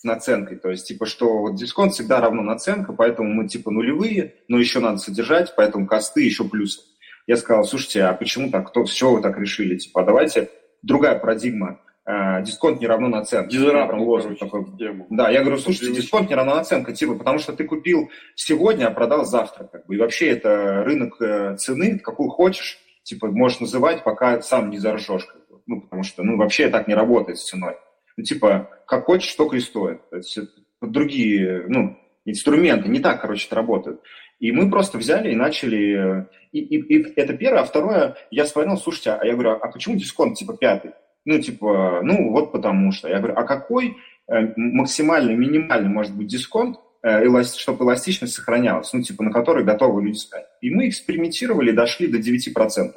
наценкой. 0.04 0.58
То 0.58 0.70
есть, 0.70 0.88
типа, 0.88 1.06
что 1.06 1.40
вот 1.40 1.56
дисконт 1.56 1.94
всегда 1.94 2.20
равно 2.20 2.42
наценка, 2.42 2.94
поэтому 2.94 3.30
мы, 3.30 3.48
типа, 3.48 3.72
нулевые, 3.72 4.36
но 4.48 4.60
еще 4.60 4.80
надо 4.80 4.98
содержать, 4.98 5.54
поэтому 5.56 5.88
косты 5.88 6.22
еще 6.22 6.44
плюсы. 6.44 6.82
Я 7.28 7.38
сказал, 7.38 7.64
слушайте, 7.64 8.04
а 8.04 8.14
почему 8.14 8.50
так, 8.50 8.70
кто, 8.70 8.86
с 8.86 8.92
чего 8.92 9.14
вы 9.14 9.22
так 9.22 9.38
решили? 9.38 9.78
Типа, 9.78 10.02
а 10.02 10.06
давайте 10.06 10.50
другая 10.82 11.18
парадигма, 11.18 11.80
э, 12.06 12.44
дисконт 12.44 12.82
не 12.82 12.88
равно 12.88 13.08
наценка. 13.08 13.50
Disrupting, 13.50 14.40
такой. 14.40 14.66
Да, 15.10 15.30
я 15.30 15.42
говорю, 15.42 15.58
слушайте, 15.58 15.96
дисконт 15.96 16.30
не 16.30 16.36
равно 16.36 16.56
наценка, 16.56 16.94
типа, 16.94 17.16
потому 17.16 17.40
что 17.40 17.54
ты 17.54 17.64
купил 17.64 18.10
сегодня, 18.36 18.88
а 18.88 18.92
продал 18.92 19.26
завтра. 19.26 19.66
Как 19.66 19.86
бы. 19.86 19.96
И 19.96 19.98
вообще 19.98 20.30
это 20.30 20.84
рынок 20.84 21.22
э, 21.22 21.56
цены, 21.58 21.98
какую 21.98 22.30
хочешь, 22.30 22.78
типа, 23.04 23.28
можешь 23.28 23.62
называть, 23.62 24.04
пока 24.04 24.42
сам 24.42 24.70
не 24.70 24.78
заржешь. 24.78 25.26
Как 25.26 25.48
бы. 25.50 25.62
Ну, 25.66 25.82
потому 25.82 26.04
что, 26.04 26.24
ну, 26.24 26.38
вообще 26.38 26.70
так 26.70 26.88
не 26.88 26.94
работает 26.94 27.40
с 27.40 27.46
ценой. 27.46 27.76
Ну, 28.18 28.24
типа, 28.24 28.70
как 28.98 29.06
хочешь, 29.06 29.34
только 29.36 29.58
и. 29.58 30.00
То 30.10 30.18
есть 30.18 30.38
другие, 30.82 31.66
ну, 31.68 31.98
инструменты 32.26 32.90
не 32.90 33.00
так, 33.00 33.22
короче, 33.22 33.48
это 33.48 33.56
работают. 33.56 34.02
И 34.40 34.52
мы 34.52 34.70
просто 34.70 34.98
взяли 34.98 35.32
и 35.32 35.36
начали... 35.36 36.28
И, 36.52 36.60
и, 36.60 36.78
и 36.78 37.14
это 37.16 37.34
первое. 37.34 37.62
А 37.62 37.66
второе, 37.66 38.16
я 38.30 38.46
вспоминал, 38.46 38.78
слушайте, 38.78 39.12
а 39.12 39.26
я 39.26 39.34
говорю, 39.34 39.52
а 39.52 39.68
почему 39.70 39.96
дисконт 39.96 40.38
типа 40.38 40.56
пятый? 40.58 40.92
Ну, 41.26 41.40
типа, 41.40 42.02
ну, 42.04 42.32
вот 42.32 42.52
потому 42.52 42.92
что. 42.92 43.08
Я 43.08 43.20
говорю, 43.20 43.36
а 43.38 43.44
какой 43.44 43.98
э, 44.28 44.54
максимальный, 44.58 45.36
минимальный 45.36 45.90
может 45.90 46.16
быть 46.16 46.28
дисконт, 46.28 46.78
э, 47.02 47.44
чтобы 47.44 47.86
эластичность 47.86 48.34
сохранялась, 48.34 48.92
ну, 48.92 49.02
типа, 49.02 49.24
на 49.24 49.32
который 49.32 49.64
готовы 49.64 50.04
люди 50.04 50.18
сказать. 50.18 50.48
И 50.62 50.70
мы 50.70 50.90
экспериментировали, 50.90 51.72
дошли 51.72 52.08
до 52.08 52.18
9%. 52.20 52.94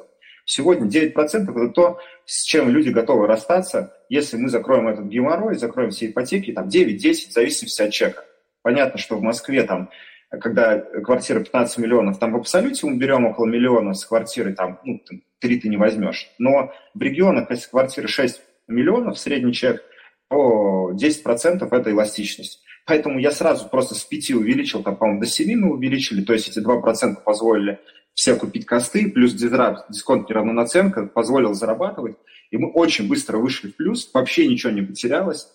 Сегодня 0.49 0.87
9% 0.87 1.13
это 1.13 1.67
то, 1.73 1.99
с 2.25 2.43
чем 2.43 2.69
люди 2.69 2.87
готовы 2.87 3.27
расстаться, 3.27 3.93
если 4.07 4.37
мы 4.37 4.47
закроем 4.47 4.87
этот 4.87 5.07
геморрой, 5.07 5.57
закроем 5.57 5.89
все 5.89 6.05
ипотеки, 6.07 6.53
там 6.53 6.69
9-10, 6.69 7.29
в 7.29 7.33
зависимости 7.33 7.81
от 7.81 7.91
чека. 7.91 8.23
Понятно, 8.61 8.97
что 8.97 9.17
в 9.17 9.21
Москве 9.21 9.63
там, 9.63 9.89
когда 10.29 10.79
квартира 10.79 11.41
15 11.41 11.79
миллионов, 11.79 12.17
там 12.17 12.31
в 12.31 12.37
абсолюте 12.37 12.87
мы 12.87 12.95
берем 12.95 13.25
около 13.25 13.45
миллиона 13.45 13.93
с 13.93 14.05
квартиры, 14.05 14.53
там, 14.53 14.79
ну, 14.85 15.01
3 15.39 15.59
ты 15.59 15.67
не 15.67 15.75
возьмешь. 15.75 16.29
Но 16.37 16.71
в 16.93 17.01
регионах, 17.01 17.51
если 17.51 17.69
квартира 17.69 18.07
6 18.07 18.41
миллионов, 18.69 19.19
средний 19.19 19.51
чек, 19.51 19.83
то 20.29 20.91
10% 20.93 21.67
это 21.69 21.91
эластичность. 21.91 22.63
Поэтому 22.85 23.19
я 23.19 23.31
сразу 23.31 23.67
просто 23.67 23.95
с 23.95 24.05
5 24.05 24.31
увеличил, 24.31 24.81
там, 24.81 24.95
по-моему, 24.95 25.19
до 25.19 25.27
7 25.27 25.59
мы 25.59 25.73
увеличили, 25.73 26.23
то 26.23 26.31
есть 26.31 26.47
эти 26.47 26.59
2% 26.59 27.21
позволили 27.25 27.81
все 28.17 28.35
купить 28.35 28.65
косты, 28.65 29.11
плюс 29.11 29.33
дизрапт, 29.33 29.91
дисконт 29.91 30.27
не 30.27 30.33
равно 30.33 30.51
наценка, 30.51 31.05
позволил 31.05 31.53
зарабатывать. 31.53 32.17
И 32.49 32.57
мы 32.57 32.71
очень 32.71 33.07
быстро 33.07 33.37
вышли 33.37 33.69
в 33.69 33.75
плюс, 33.75 34.09
вообще 34.11 34.47
ничего 34.47 34.71
не 34.71 34.81
потерялось. 34.81 35.47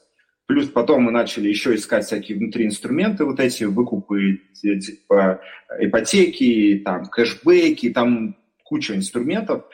Плюс 0.47 0.69
потом 0.69 1.03
мы 1.03 1.11
начали 1.11 1.49
еще 1.49 1.75
искать 1.75 2.05
всякие 2.05 2.39
внутри 2.39 2.67
инструменты, 2.67 3.25
вот 3.25 3.41
эти 3.41 3.65
выкупы 3.65 4.43
типа 4.63 5.41
ипотеки, 5.81 6.81
там 6.85 7.07
кэшбэки, 7.07 7.91
там 7.91 8.37
куча 8.63 8.95
инструментов. 8.95 9.65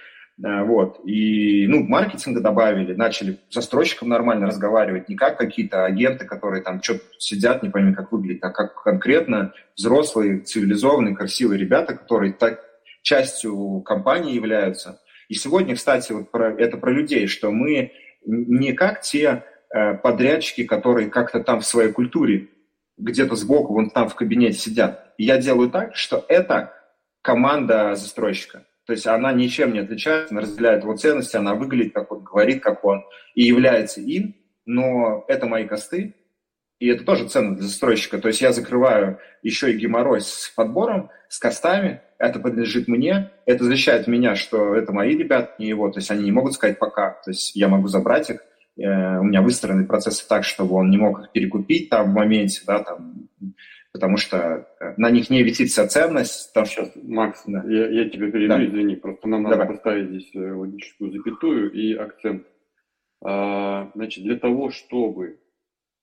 Э, 0.43 0.62
вот. 0.64 1.01
И 1.05 1.66
ну, 1.66 1.84
маркетинга 1.84 2.41
добавили, 2.41 2.95
начали 2.95 3.39
с 3.51 3.55
застройщиком 3.55 4.09
нормально 4.09 4.47
разговаривать, 4.47 5.11
не 5.11 5.14
как 5.14 5.36
какие-то 5.36 5.84
агенты, 5.84 6.24
которые 6.24 6.62
там 6.62 6.82
что-то 6.82 7.05
сидят, 7.18 7.62
не 7.62 7.68
пойми, 7.68 7.93
как 7.93 8.12
выглядит, 8.12 8.43
а 8.45 8.51
как 8.51 8.82
конкретно 8.82 9.53
взрослые, 9.76 10.41
цивилизованные, 10.41 11.14
красивые 11.14 11.61
ребята, 11.61 11.95
которые 11.95 12.32
так 12.32 12.68
частью 13.09 13.80
компании 13.80 14.34
являются. 14.34 15.00
И 15.28 15.34
сегодня, 15.34 15.74
кстати, 15.74 16.12
вот 16.12 16.30
про, 16.30 16.52
это 16.52 16.76
про 16.76 16.90
людей, 16.90 17.26
что 17.26 17.50
мы 17.50 17.92
не 18.24 18.72
как 18.72 19.00
те 19.00 19.44
э, 19.74 19.94
подрядчики, 19.94 20.64
которые 20.64 21.09
как-то 21.09 21.40
там 21.40 21.61
в 21.61 21.66
своей 21.66 21.90
культуре 21.90 22.48
где-то 22.98 23.34
сбоку, 23.34 23.72
вон 23.72 23.90
там 23.90 24.09
в 24.09 24.14
кабинете 24.14 24.59
сидят. 24.59 25.14
Я 25.16 25.38
делаю 25.38 25.70
так, 25.70 25.96
что 25.96 26.24
это 26.28 26.74
команда 27.22 27.94
застройщика. 27.94 28.66
То 28.86 28.92
есть 28.92 29.06
она 29.06 29.32
ничем 29.32 29.72
не 29.72 29.80
отличается, 29.80 30.32
она 30.32 30.42
разделяет 30.42 30.82
его 30.82 30.96
ценности, 30.96 31.36
она 31.36 31.54
выглядит 31.54 31.94
как 31.94 32.11
он, 32.12 32.24
говорит 32.24 32.62
как 32.62 32.84
он 32.84 33.04
и 33.34 33.42
является 33.42 34.00
им, 34.00 34.34
но 34.64 35.24
это 35.28 35.46
мои 35.46 35.66
косты, 35.66 36.14
и 36.78 36.88
это 36.88 37.04
тоже 37.04 37.28
ценно 37.28 37.54
для 37.56 37.64
застройщика. 37.64 38.18
То 38.18 38.28
есть 38.28 38.40
я 38.40 38.52
закрываю 38.52 39.18
еще 39.42 39.72
и 39.72 39.76
геморрой 39.76 40.20
с 40.20 40.52
подбором, 40.54 41.11
с 41.28 41.38
костами, 41.38 42.02
это 42.19 42.41
принадлежит 42.41 42.89
мне, 42.89 43.31
это 43.47 43.64
защищает 43.64 44.07
меня, 44.07 44.35
что 44.35 44.75
это 44.75 44.93
мои 44.93 45.16
ребята, 45.16 45.55
не 45.59 45.69
его, 45.69 45.89
то 45.91 45.99
есть 45.99 46.11
они 46.11 46.25
не 46.25 46.33
могут 46.33 46.55
сказать 46.55 46.79
пока, 46.79 47.11
то 47.25 47.31
есть 47.31 47.55
я 47.55 47.69
могу 47.69 47.89
забрать 47.89 48.31
их, 48.31 48.41
э, 48.77 49.19
у 49.19 49.25
меня 49.25 49.41
выстроены 49.41 49.87
процессы 49.87 50.27
так, 50.29 50.45
чтобы 50.45 50.75
он 50.75 50.91
не 50.91 50.97
мог 50.97 51.21
их 51.21 51.33
перекупить 51.33 51.89
там 51.89 52.11
в 52.11 52.14
моменте, 52.14 52.62
да, 52.66 52.83
там, 52.83 53.29
потому 53.93 54.16
что 54.16 54.69
э, 54.81 54.95
на 54.97 55.11
них 55.11 55.31
не 55.31 55.43
висит 55.43 55.71
вся 55.71 55.87
ценность. 55.87 56.53
Там... 56.53 56.66
Сейчас, 56.66 56.91
Макс, 56.97 57.43
да. 57.47 57.64
я, 57.69 57.89
я 57.89 58.09
тебя 58.09 58.31
перебью, 58.31 58.49
да. 58.49 58.64
извини, 58.64 58.97
просто 58.97 59.29
нам 59.29 59.45
надо 59.45 59.57
Давай. 59.57 59.75
поставить 59.75 60.09
здесь 60.09 60.31
э, 60.35 60.53
логическую 60.53 61.12
запятую 61.12 61.73
и 61.73 61.95
акцент. 61.95 62.47
А, 63.21 63.91
значит, 63.95 64.25
для 64.25 64.37
того, 64.37 64.71
чтобы 64.71 65.41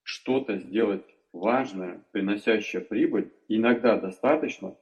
что-то 0.03 0.57
сделать 0.57 1.05
важное, 1.31 2.01
приносящее 2.11 2.81
прибыль, 2.81 3.31
иногда 3.47 3.97
достаточно 3.97 4.75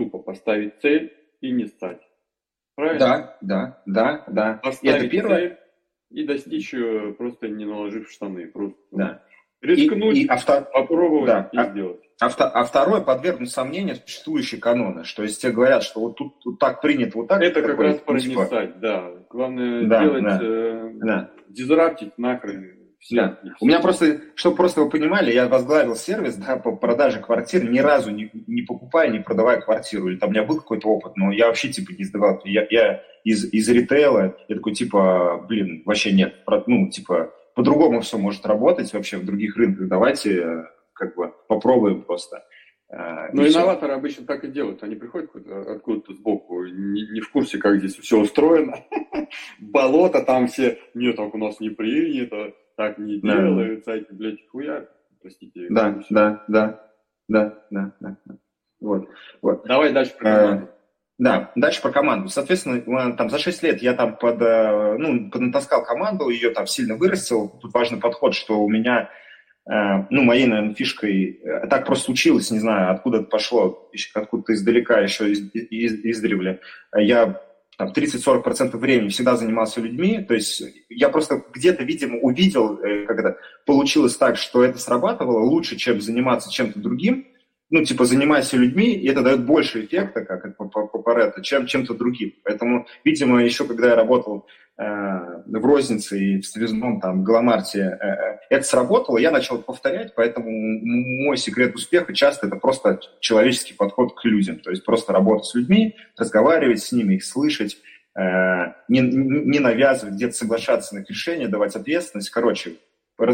тупо 0.00 0.18
поставить 0.18 0.80
цель 0.80 1.12
и 1.42 1.50
не 1.52 1.66
стать. 1.66 2.00
Правильно? 2.74 2.98
Да, 2.98 3.36
да, 3.42 3.82
да, 3.86 4.24
да. 4.28 4.60
Поставить 4.62 5.02
это 5.02 5.10
первое... 5.10 5.38
цель 5.38 5.56
и 6.10 6.24
достичь 6.24 6.72
ее, 6.72 7.12
просто 7.12 7.48
не 7.48 7.66
наложив 7.66 8.10
штаны. 8.10 8.46
Просто 8.46 8.78
да. 8.92 9.22
рискнуть, 9.60 10.16
и, 10.16 10.22
и, 10.22 10.26
авто... 10.26 10.66
попробовать 10.72 11.26
да. 11.26 11.50
и 11.52 11.56
а, 11.58 11.70
сделать. 11.70 12.00
А, 12.20 12.26
а 12.26 12.64
второе, 12.64 13.02
подвергнуть 13.02 13.50
сомнению 13.50 13.96
существующие 13.96 14.60
каноны. 14.60 15.04
Что 15.04 15.22
если 15.22 15.42
тебе 15.42 15.52
говорят, 15.52 15.82
что 15.82 16.00
вот 16.00 16.16
тут, 16.16 16.40
тут 16.40 16.58
так 16.58 16.80
принято, 16.80 17.18
вот 17.18 17.28
так... 17.28 17.42
Это 17.42 17.62
как 17.62 17.78
раз 17.78 17.98
пронесать, 17.98 18.74
типа... 18.74 18.80
да. 18.80 19.12
Главное 19.28 19.86
да, 19.86 20.02
делать, 20.02 20.24
да, 20.24 20.38
э, 20.42 20.90
да. 20.94 21.30
дизраптить 21.48 22.16
нахрен 22.16 22.79
все. 23.00 23.16
Да. 23.16 23.38
У 23.60 23.66
меня 23.66 23.80
просто, 23.80 24.20
чтобы 24.34 24.56
просто 24.56 24.82
вы 24.82 24.90
понимали, 24.90 25.32
я 25.32 25.48
возглавил 25.48 25.96
сервис 25.96 26.36
да, 26.36 26.56
по 26.56 26.76
продаже 26.76 27.18
квартир, 27.18 27.68
ни 27.68 27.78
разу 27.78 28.10
не, 28.10 28.30
не 28.46 28.62
покупая, 28.62 29.08
не 29.08 29.20
продавая 29.20 29.60
квартиру. 29.60 30.08
Или 30.08 30.16
там 30.16 30.28
у 30.28 30.32
меня 30.32 30.44
был 30.44 30.58
какой-то 30.58 30.86
опыт, 30.88 31.16
но 31.16 31.32
я 31.32 31.46
вообще 31.46 31.70
типа 31.70 31.92
не 31.92 32.04
сдавал. 32.04 32.42
Я, 32.44 32.66
я 32.70 33.02
из, 33.24 33.50
из 33.52 33.68
ритейла, 33.70 34.36
я 34.48 34.56
такой 34.56 34.74
типа, 34.74 35.44
блин, 35.48 35.82
вообще 35.86 36.12
нет. 36.12 36.34
Ну, 36.66 36.90
типа, 36.90 37.32
по-другому 37.54 38.02
все 38.02 38.18
может 38.18 38.44
работать 38.44 38.92
вообще 38.92 39.16
в 39.16 39.24
других 39.24 39.56
рынках. 39.56 39.88
Давайте 39.88 40.66
как 40.92 41.16
бы 41.16 41.32
попробуем 41.48 42.02
просто. 42.02 42.44
Ну, 43.32 43.46
инноваторы 43.46 43.94
обычно 43.94 44.26
так 44.26 44.44
и 44.44 44.48
делают. 44.48 44.82
Они 44.82 44.96
приходят 44.96 45.30
откуда-то 45.34 46.12
сбоку, 46.12 46.66
не, 46.66 47.08
не 47.12 47.20
в 47.20 47.30
курсе, 47.30 47.58
как 47.58 47.78
здесь 47.78 47.96
все 47.96 48.18
устроено. 48.18 48.84
Болото 49.58 50.22
там 50.22 50.48
все, 50.48 50.78
нет, 50.94 51.16
так 51.16 51.32
у 51.34 51.38
нас 51.38 51.60
не 51.60 51.70
принято, 51.70 52.52
так 52.80 52.96
не 52.96 53.18
да. 53.18 53.36
делают, 53.36 53.84
сайты, 53.84 54.14
блядь, 54.14 54.38
хуя. 54.50 54.88
Простите. 55.20 55.66
Да, 55.68 56.00
да, 56.08 56.44
да, 56.48 56.82
да, 57.28 57.62
да, 57.70 57.92
да. 58.00 58.16
Вот, 58.80 59.06
вот. 59.42 59.66
Давай 59.66 59.92
дальше 59.92 60.14
про 60.16 60.24
команду. 60.24 60.68
Да, 61.18 61.52
дальше 61.56 61.82
про 61.82 61.90
команду. 61.90 62.28
Соответственно, 62.30 63.12
там 63.12 63.28
за 63.28 63.38
6 63.38 63.62
лет 63.64 63.82
я 63.82 63.92
там 63.92 64.16
под, 64.16 64.40
э, 64.40 64.96
ну, 64.96 65.28
поднатаскал 65.30 65.84
команду, 65.84 66.30
ее 66.30 66.52
там 66.52 66.66
сильно 66.66 66.96
вырастил. 66.96 67.50
Тут 67.60 67.74
важный 67.74 68.00
подход, 68.00 68.34
что 68.34 68.58
у 68.62 68.70
меня, 68.70 69.10
э, 69.70 70.06
ну, 70.08 70.22
моей, 70.22 70.46
наверное, 70.46 70.74
фишкой, 70.74 71.38
э, 71.44 71.66
так 71.66 71.84
просто 71.84 72.06
случилось, 72.06 72.50
не 72.50 72.60
знаю, 72.60 72.92
откуда 72.92 73.18
это 73.18 73.26
пошло, 73.26 73.90
откуда-то 74.14 74.54
издалека, 74.54 75.00
еще 75.00 75.30
из, 75.30 75.54
из, 75.54 76.02
издревле. 76.02 76.60
Я 76.96 77.42
там, 77.80 77.92
30-40% 77.92 78.76
времени 78.76 79.08
всегда 79.08 79.36
занимался 79.36 79.80
людьми, 79.80 80.22
то 80.22 80.34
есть 80.34 80.62
я 80.90 81.08
просто 81.08 81.42
где-то, 81.54 81.82
видимо, 81.82 82.18
увидел, 82.18 82.78
когда 83.06 83.36
получилось 83.64 84.18
так, 84.18 84.36
что 84.36 84.62
это 84.62 84.78
срабатывало 84.78 85.38
лучше, 85.38 85.76
чем 85.76 85.98
заниматься 85.98 86.52
чем-то 86.52 86.78
другим, 86.78 87.28
ну, 87.70 87.84
типа, 87.84 88.04
занимайся 88.04 88.56
людьми, 88.56 88.94
и 88.94 89.08
это 89.08 89.22
дает 89.22 89.46
больше 89.46 89.84
эффекта, 89.84 90.24
как 90.24 90.56
по, 90.56 90.64
по, 90.66 90.86
по 90.86 91.42
чем 91.42 91.66
чем-то 91.66 91.94
другим. 91.94 92.34
Поэтому, 92.42 92.86
видимо, 93.04 93.42
еще 93.42 93.64
когда 93.64 93.90
я 93.90 93.94
работал 93.94 94.48
э, 94.76 94.82
в 94.82 95.64
рознице 95.64 96.18
и 96.18 96.40
в 96.40 96.46
связном, 96.46 97.00
там, 97.00 97.22
Галамарте, 97.22 97.78
э, 97.78 98.06
э, 98.06 98.38
это 98.50 98.64
сработало, 98.64 99.18
я 99.18 99.30
начал 99.30 99.62
повторять, 99.62 100.14
поэтому 100.16 100.50
мой 100.50 101.36
секрет 101.36 101.76
успеха 101.76 102.12
часто 102.12 102.48
это 102.48 102.56
просто 102.56 103.00
человеческий 103.20 103.74
подход 103.74 104.18
к 104.20 104.24
людям, 104.24 104.58
то 104.58 104.70
есть 104.70 104.84
просто 104.84 105.12
работать 105.12 105.46
с 105.46 105.54
людьми, 105.54 105.96
разговаривать 106.16 106.82
с 106.82 106.90
ними, 106.90 107.14
их 107.14 107.24
слышать, 107.24 107.78
э, 108.16 108.22
не, 108.88 109.00
не 109.00 109.60
навязывать, 109.60 110.14
где-то 110.16 110.32
соглашаться 110.32 110.96
на 110.96 111.00
их 111.00 111.08
решения, 111.08 111.46
давать 111.46 111.76
ответственность, 111.76 112.30
короче, 112.30 112.74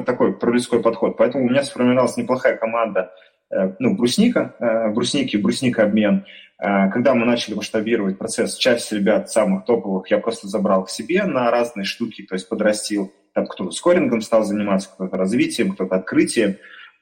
такой 0.04 0.36
пролюдской 0.36 0.82
подход. 0.82 1.16
Поэтому 1.16 1.46
у 1.46 1.48
меня 1.48 1.62
сформировалась 1.62 2.16
неплохая 2.16 2.56
команда 2.56 3.12
ну, 3.50 3.96
брусника, 3.96 4.54
э, 4.58 4.90
брусники, 4.90 5.36
брусника 5.36 5.84
обмен. 5.84 6.24
Э, 6.58 6.90
когда 6.90 7.14
мы 7.14 7.26
начали 7.26 7.54
масштабировать 7.54 8.18
процесс, 8.18 8.56
часть 8.56 8.92
ребят 8.92 9.30
самых 9.30 9.64
топовых 9.64 10.10
я 10.10 10.18
просто 10.18 10.48
забрал 10.48 10.84
к 10.84 10.90
себе 10.90 11.24
на 11.24 11.50
разные 11.50 11.84
штуки, 11.84 12.22
то 12.22 12.34
есть 12.34 12.48
подрастил. 12.48 13.12
Там 13.34 13.46
кто-то 13.46 13.70
скорингом 13.70 14.20
стал 14.22 14.44
заниматься, 14.44 14.90
кто-то 14.92 15.16
развитием, 15.16 15.72
кто-то 15.72 15.96
открытием. 15.96 16.56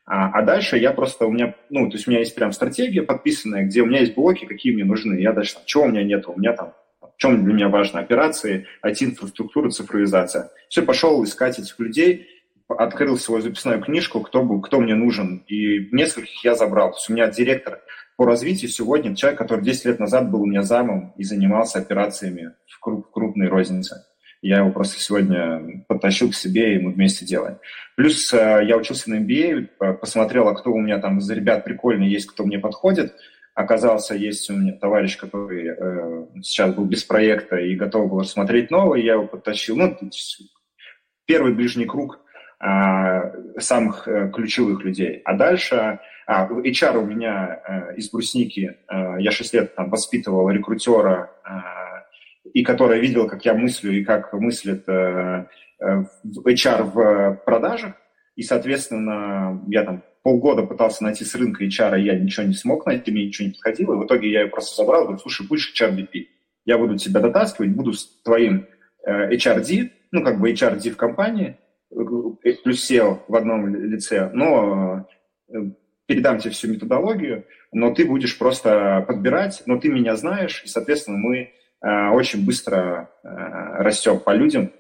А, 0.07 0.31
а 0.31 0.43
дальше 0.43 0.77
я 0.77 0.93
просто, 0.93 1.27
у 1.27 1.33
меня, 1.33 1.55
ну, 1.71 1.89
то 1.89 1.97
есть 1.97 2.07
у 2.07 2.11
меня 2.11 2.21
есть 2.21 2.35
прям 2.35 2.53
стратегия 2.53 3.03
подписанная, 3.03 3.65
где 3.65 3.81
у 3.81 3.87
меня 3.87 4.01
есть 4.01 4.15
блоки, 4.15 4.45
какие 4.45 4.75
мне 4.75 4.85
нужны. 4.85 5.19
Я 5.21 5.33
дальше, 5.33 5.55
там, 5.55 5.63
чего 5.65 5.85
у 5.85 5.89
меня 5.89 6.03
нет, 6.03 6.27
у 6.27 6.37
меня 6.39 6.53
там, 6.53 6.75
в 7.01 7.17
чем 7.17 7.45
для 7.45 7.55
меня 7.55 7.69
важно, 7.69 8.01
операции, 8.01 8.67
IT-инфраструктура, 8.85 9.71
цифровизация. 9.71 10.51
Все, 10.69 10.83
пошел 10.83 11.23
искать 11.25 11.59
этих 11.59 11.79
людей, 11.79 12.27
открыл 12.69 13.19
свою 13.19 13.43
записную 13.43 13.83
книжку, 13.83 14.21
кто, 14.21 14.43
бы, 14.43 14.61
кто 14.63 14.81
мне 14.81 14.95
нужен, 14.95 15.45
и 15.49 15.89
нескольких 15.93 16.45
я 16.45 16.55
забрал. 16.55 16.91
То 16.91 16.97
есть 16.97 17.11
у 17.11 17.13
меня 17.13 17.29
директор 17.29 17.81
по 18.17 18.25
развитию 18.25 18.71
сегодня 18.71 19.15
человек, 19.17 19.39
который 19.39 19.65
10 19.65 19.85
лет 19.87 20.01
назад 20.01 20.31
был 20.31 20.43
у 20.43 20.47
меня 20.47 20.63
замом 20.63 21.13
и 21.17 21.25
занимался 21.25 21.79
операциями 21.79 22.53
в, 22.67 22.81
круп, 22.81 23.11
крупной 23.11 23.49
рознице. 23.49 24.05
Я 24.41 24.59
его 24.59 24.71
просто 24.71 25.01
сегодня 25.01 25.85
подтащил 25.89 26.31
к 26.31 26.35
себе, 26.35 26.75
и 26.77 26.79
мы 26.79 26.93
вместе 26.93 27.25
делаем. 27.25 27.59
Плюс 27.97 28.33
э, 28.33 28.61
я 28.67 28.77
учился 28.77 29.11
на 29.11 29.17
MBA, 29.17 29.95
посмотрел, 29.95 30.49
а 30.49 30.55
кто 30.55 30.71
у 30.71 30.81
меня 30.81 30.99
там 30.99 31.21
за 31.21 31.35
ребят 31.35 31.65
прикольный 31.65 32.09
есть, 32.09 32.27
кто 32.27 32.45
мне 32.45 32.59
подходит. 32.59 33.15
Оказался, 33.55 34.15
есть 34.15 34.51
у 34.51 34.55
меня 34.55 34.73
товарищ, 34.73 35.17
который 35.17 35.69
э, 35.69 36.27
сейчас 36.43 36.75
был 36.75 36.85
без 36.85 37.05
проекта 37.05 37.57
и 37.57 37.75
готов 37.75 38.11
был 38.11 38.21
рассмотреть 38.21 38.71
новый, 38.71 39.03
я 39.03 39.15
его 39.15 39.27
подтащил. 39.27 39.77
Ну, 39.77 39.97
первый 41.25 41.55
ближний 41.55 41.87
круг 41.87 42.19
а, 42.19 42.24
самых 43.59 44.09
э, 44.09 44.31
ключевых 44.33 44.85
людей. 44.85 45.21
А 45.25 45.35
дальше 45.35 46.01
а, 46.27 46.49
HR 46.49 46.99
у 46.99 47.07
меня 47.07 47.61
э, 47.67 47.97
из 47.97 48.11
брусники, 48.11 48.77
э, 48.89 49.21
я 49.21 49.31
6 49.31 49.55
лет 49.55 49.75
там 49.75 49.91
воспитывал 49.91 50.49
рекрутера, 50.51 51.31
и 52.53 52.63
который 52.63 53.01
видел, 53.01 53.27
как 53.29 53.45
я 53.45 53.55
мыслю 53.55 53.93
и 53.93 54.05
как 54.05 54.33
мыслит 54.33 54.87
HR 54.87 56.83
в 56.83 57.41
продажах. 57.45 57.95
И, 58.37 58.43
соответственно, 58.43 59.63
я 59.69 59.83
там 59.85 60.03
полгода 60.23 60.63
пытался 60.63 61.05
найти 61.05 61.25
с 61.25 61.35
рынка 61.35 61.65
HR, 61.65 61.99
и 61.99 62.05
я 62.05 62.19
ничего 62.19 62.47
не 62.47 62.55
смог 62.55 62.87
найти, 62.87 63.11
мне 63.11 63.27
ничего 63.27 63.49
не 63.49 63.55
подходило. 63.55 63.95
И 63.95 63.97
в 63.99 64.07
итоге 64.07 64.31
я 64.31 64.43
ее 64.43 64.49
просто 64.49 64.75
собрал, 64.77 65.05
говорю, 65.05 65.19
слушай, 65.19 65.47
будешь 65.47 65.73
HRBP. 65.81 66.27
Я 66.65 66.79
буду 66.79 66.97
тебя 66.97 67.21
дотаскивать, 67.21 67.71
буду 67.71 67.93
с 67.93 68.07
твоим 68.23 68.67
HRD, 69.07 69.91
ну, 70.13 70.23
как 70.23 70.41
бы 70.41 70.53
HRD 70.53 70.91
в 70.91 70.97
компании, 70.97 71.57
плюс 72.63 72.91
SEO 72.91 73.21
в 73.29 73.37
одном 73.37 73.75
лице, 73.75 74.31
но 74.33 75.07
э, 75.49 75.55
передам 76.07 76.39
тебе 76.39 76.51
всю 76.51 76.69
методологию, 76.69 77.47
но 77.73 77.95
ты 77.95 78.05
будешь 78.05 78.39
просто 78.39 79.05
подбирать, 79.07 79.63
но 79.67 79.79
ты 79.79 79.89
меня 79.89 80.17
знаешь, 80.17 80.63
и, 80.65 80.69
соответственно, 80.69 81.19
мы 81.19 81.51
э, 81.83 82.09
очень 82.11 82.45
быстро 82.45 83.11
э, 83.23 83.29
растем 83.29 84.19
по 84.19 84.35
людям 84.35 84.71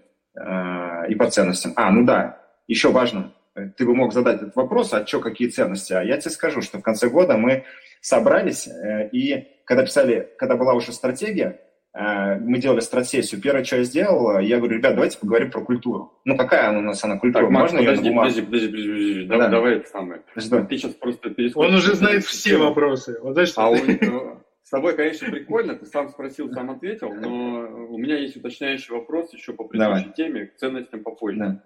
и 1.08 1.14
по 1.14 1.30
ценностям. 1.30 1.74
А, 1.76 1.92
ну 1.92 2.04
да, 2.04 2.42
еще 2.66 2.90
важно, 2.90 3.32
ты 3.54 3.86
бы 3.86 3.94
мог 3.94 4.12
задать 4.12 4.42
этот 4.42 4.56
вопрос, 4.56 4.92
а 4.92 5.06
что, 5.06 5.20
какие 5.20 5.46
ценности? 5.46 5.92
А 5.92 6.02
я 6.02 6.16
тебе 6.16 6.32
скажу, 6.32 6.60
что 6.60 6.78
в 6.78 6.82
конце 6.82 7.08
года 7.08 7.36
мы 7.36 7.62
собрались, 8.00 8.68
и 9.12 9.46
когда 9.64 9.84
писали, 9.84 10.28
когда 10.38 10.56
была 10.56 10.74
уже 10.74 10.92
стратегия, 10.92 11.60
Э, 11.73 11.73
мы 11.94 12.58
делали 12.58 12.80
стратсессию. 12.80 13.40
Первое, 13.40 13.62
что 13.62 13.76
я 13.76 13.84
сделал, 13.84 14.40
я 14.40 14.58
говорю, 14.58 14.78
ребят, 14.78 14.94
давайте 14.94 15.16
поговорим 15.16 15.52
про 15.52 15.60
культуру. 15.60 16.12
Ну, 16.24 16.36
какая 16.36 16.68
она 16.70 16.80
у 16.80 16.82
нас, 16.82 17.04
она 17.04 17.18
культура? 17.18 17.44
Так, 17.44 17.52
Макс, 17.52 17.72
Можно 17.72 17.86
подожди, 17.86 18.10
подожди, 18.10 18.42
подожди, 18.42 18.66
подожди, 18.68 18.92
подожди. 18.92 19.26
Да. 19.26 19.48
Давай 19.48 19.76
это 19.76 19.88
самое. 19.88 20.22
Что? 20.36 20.64
Ты 20.64 20.76
сейчас 20.76 20.94
просто 20.94 21.30
перескочишь. 21.30 21.68
Он 21.70 21.76
уже 21.76 21.94
знает 21.94 22.24
все 22.24 22.56
вопросы. 22.56 23.16
Вот, 23.22 23.34
знаешь, 23.34 23.52
а 23.56 23.70
он, 23.70 23.78
э, 23.78 24.36
с 24.64 24.70
тобой, 24.70 24.96
конечно, 24.96 25.30
прикольно, 25.30 25.76
ты 25.76 25.86
сам 25.86 26.08
спросил, 26.08 26.50
сам 26.50 26.70
ответил, 26.70 27.14
но 27.14 27.86
у 27.88 27.96
меня 27.98 28.18
есть 28.18 28.36
уточняющий 28.36 28.92
вопрос 28.92 29.32
еще 29.32 29.52
по 29.52 29.62
предыдущей 29.62 30.02
Давай. 30.02 30.14
теме, 30.14 30.46
к 30.46 30.56
ценностям 30.56 31.04
попозже. 31.04 31.38
Да. 31.38 31.62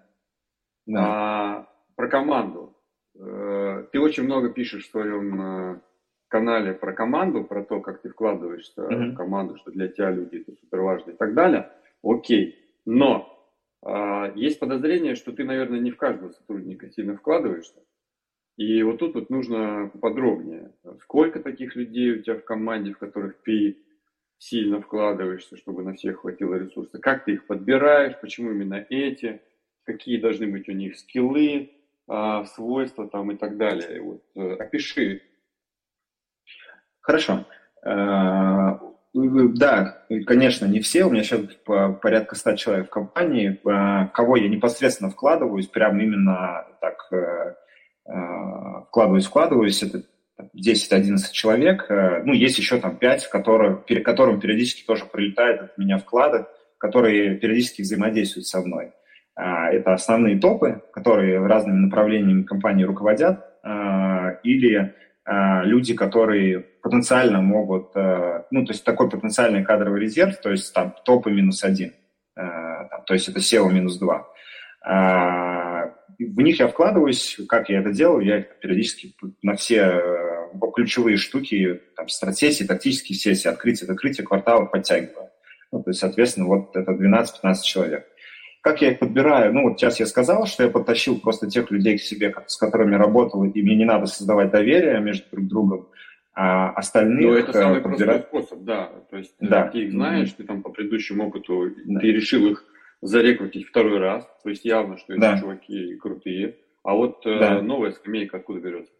Да. 0.85 1.05
А, 1.05 1.67
про 1.95 2.07
команду. 2.07 2.77
Э, 3.19 3.85
ты 3.91 3.99
очень 3.99 4.23
много 4.23 4.49
пишешь 4.49 4.85
в 4.85 4.91
своем 4.91 5.81
канале 6.29 6.73
про 6.73 6.93
команду, 6.93 7.43
про 7.43 7.63
то, 7.63 7.81
как 7.81 8.01
ты 8.01 8.09
вкладываешься 8.09 8.81
mm-hmm. 8.81 9.11
в 9.11 9.15
команду, 9.15 9.57
что 9.57 9.71
для 9.71 9.87
тебя 9.87 10.11
люди 10.11 10.37
это 10.37 10.53
супер 10.59 10.81
важно 10.81 11.11
и 11.11 11.15
так 11.15 11.33
далее, 11.33 11.69
окей. 12.03 12.57
Но 12.85 13.27
э, 13.85 14.31
есть 14.35 14.59
подозрение, 14.59 15.15
что 15.15 15.31
ты, 15.31 15.43
наверное, 15.43 15.79
не 15.79 15.91
в 15.91 15.97
каждого 15.97 16.31
сотрудника 16.31 16.89
сильно 16.89 17.17
вкладываешься. 17.17 17.81
И 18.57 18.83
вот 18.83 18.99
тут 18.99 19.15
вот 19.15 19.29
нужно 19.29 19.89
подробнее. 20.01 20.73
Сколько 21.01 21.39
таких 21.39 21.75
людей 21.75 22.11
у 22.11 22.21
тебя 22.21 22.35
в 22.35 22.43
команде, 22.43 22.91
в 22.91 22.97
которых 22.97 23.41
ты 23.43 23.77
сильно 24.37 24.81
вкладываешься, 24.81 25.57
чтобы 25.57 25.83
на 25.83 25.93
всех 25.93 26.21
хватило 26.21 26.55
ресурсов? 26.55 26.99
Как 27.01 27.25
ты 27.25 27.33
их 27.33 27.47
подбираешь? 27.47 28.19
Почему 28.19 28.51
именно 28.51 28.85
эти? 28.89 29.41
Какие 29.83 30.19
должны 30.19 30.47
быть 30.47 30.67
у 30.67 30.73
них 30.73 30.97
скиллы, 30.97 31.71
э, 32.07 32.43
свойства 32.53 33.07
там 33.07 33.31
и 33.31 33.37
так 33.37 33.57
далее? 33.57 34.01
Вот, 34.01 34.23
э, 34.35 34.53
опиши 34.55 35.21
Хорошо. 37.09 37.45
Э, 37.83 38.77
да, 39.15 40.03
конечно, 40.27 40.67
не 40.67 40.79
все. 40.79 41.05
У 41.05 41.09
меня 41.09 41.23
сейчас 41.23 41.41
порядка 41.65 42.35
100 42.35 42.55
человек 42.55 42.87
в 42.87 42.91
компании. 42.91 43.59
Э, 43.65 44.09
кого 44.13 44.37
я 44.37 44.47
непосредственно 44.47 45.09
вкладываюсь, 45.09 45.65
прям 45.65 45.99
именно 45.99 46.67
так 46.79 47.11
э, 47.11 47.55
вкладываюсь, 48.89 49.25
вкладываюсь, 49.25 49.81
это 49.81 50.03
10-11 50.55 51.31
человек. 51.31 51.87
Ну, 51.89 52.33
есть 52.33 52.59
еще 52.59 52.79
там 52.79 52.97
5, 52.97 53.27
которые, 53.29 53.77
которым 54.03 54.39
периодически 54.39 54.85
тоже 54.85 55.05
прилетает 55.05 55.61
от 55.61 55.77
меня 55.79 55.97
вклады, 55.97 56.45
которые 56.77 57.37
периодически 57.37 57.81
взаимодействуют 57.81 58.45
со 58.45 58.61
мной. 58.61 58.91
Это 59.35 59.93
основные 59.93 60.39
топы, 60.39 60.83
которые 60.93 61.43
разными 61.45 61.77
направлениями 61.77 62.43
компании 62.43 62.83
руководят, 62.83 63.45
или 64.43 64.95
люди, 65.63 65.93
которые 65.93 66.59
потенциально 66.59 67.41
могут, 67.41 67.91
э, 67.95 68.43
ну, 68.51 68.65
то 68.65 68.71
есть 68.71 68.83
такой 68.83 69.09
потенциальный 69.09 69.63
кадровый 69.63 70.01
резерв, 70.01 70.39
то 70.41 70.49
есть 70.49 70.73
там 70.73 70.95
топы 71.05 71.31
минус 71.31 71.63
один, 71.63 71.93
э, 72.35 72.41
то 73.05 73.13
есть 73.13 73.27
это 73.29 73.39
SEO 73.39 73.71
минус 73.71 73.97
два. 73.97 74.27
В 74.81 76.41
них 76.41 76.59
я 76.59 76.67
вкладываюсь, 76.67 77.37
как 77.47 77.69
я 77.69 77.79
это 77.79 77.91
делаю, 77.91 78.25
я 78.25 78.41
периодически 78.41 79.13
на 79.41 79.55
все 79.55 80.01
ключевые 80.75 81.17
штуки, 81.17 81.81
там, 81.95 82.07
стратсессии, 82.07 82.63
тактические 82.63 83.17
сессии, 83.17 83.47
открытие, 83.47 83.87
закрытие 83.87 84.25
квартала 84.25 84.65
подтягиваю. 84.65 85.29
Ну, 85.71 85.83
то 85.83 85.91
есть, 85.91 85.99
соответственно, 85.99 86.47
вот 86.47 86.75
это 86.75 86.91
12-15 86.91 87.55
человек. 87.63 88.05
Как 88.61 88.81
я 88.81 88.91
их 88.91 88.99
подбираю? 88.99 89.53
Ну, 89.53 89.69
вот 89.69 89.79
сейчас 89.79 89.99
я 89.99 90.05
сказал, 90.05 90.45
что 90.45 90.63
я 90.63 90.69
подтащил 90.69 91.19
просто 91.19 91.49
тех 91.49 91.71
людей 91.71 91.97
к 91.97 92.01
себе, 92.01 92.33
с 92.47 92.57
которыми 92.57 92.95
работал, 92.95 93.43
и 93.45 93.61
мне 93.61 93.75
не 93.75 93.85
надо 93.85 94.05
создавать 94.05 94.51
доверие 94.51 94.99
между 94.99 95.29
друг 95.31 95.47
другом, 95.47 95.87
а 96.33 96.71
остальных 96.71 97.25
Но 97.25 97.33
это 97.35 97.53
самый 97.53 97.81
подбирать... 97.81 98.29
простой 98.29 98.43
способ, 98.43 98.63
да. 98.65 98.91
То 99.09 99.17
есть 99.17 99.33
Да. 99.39 99.67
ты 99.67 99.79
их 99.85 99.91
знаешь, 99.91 100.31
ты 100.33 100.43
там 100.43 100.61
по 100.61 100.69
предыдущему 100.69 101.27
опыту, 101.27 101.69
ты 102.01 102.11
решил 102.11 102.47
их 102.47 102.65
зарекрутить 103.01 103.67
второй 103.67 103.97
раз. 103.97 104.27
То 104.43 104.49
есть 104.49 104.65
явно, 104.65 104.97
что 104.97 105.13
эти 105.13 105.21
Да. 105.21 105.39
чуваки 105.39 105.95
крутые. 105.95 106.57
А 106.83 106.93
вот 106.95 107.25
э, 107.25 107.39
Да. 107.39 107.61
новая 107.61 107.91
скамейка 107.91 108.37
откуда 108.37 108.59
берется? 108.59 108.91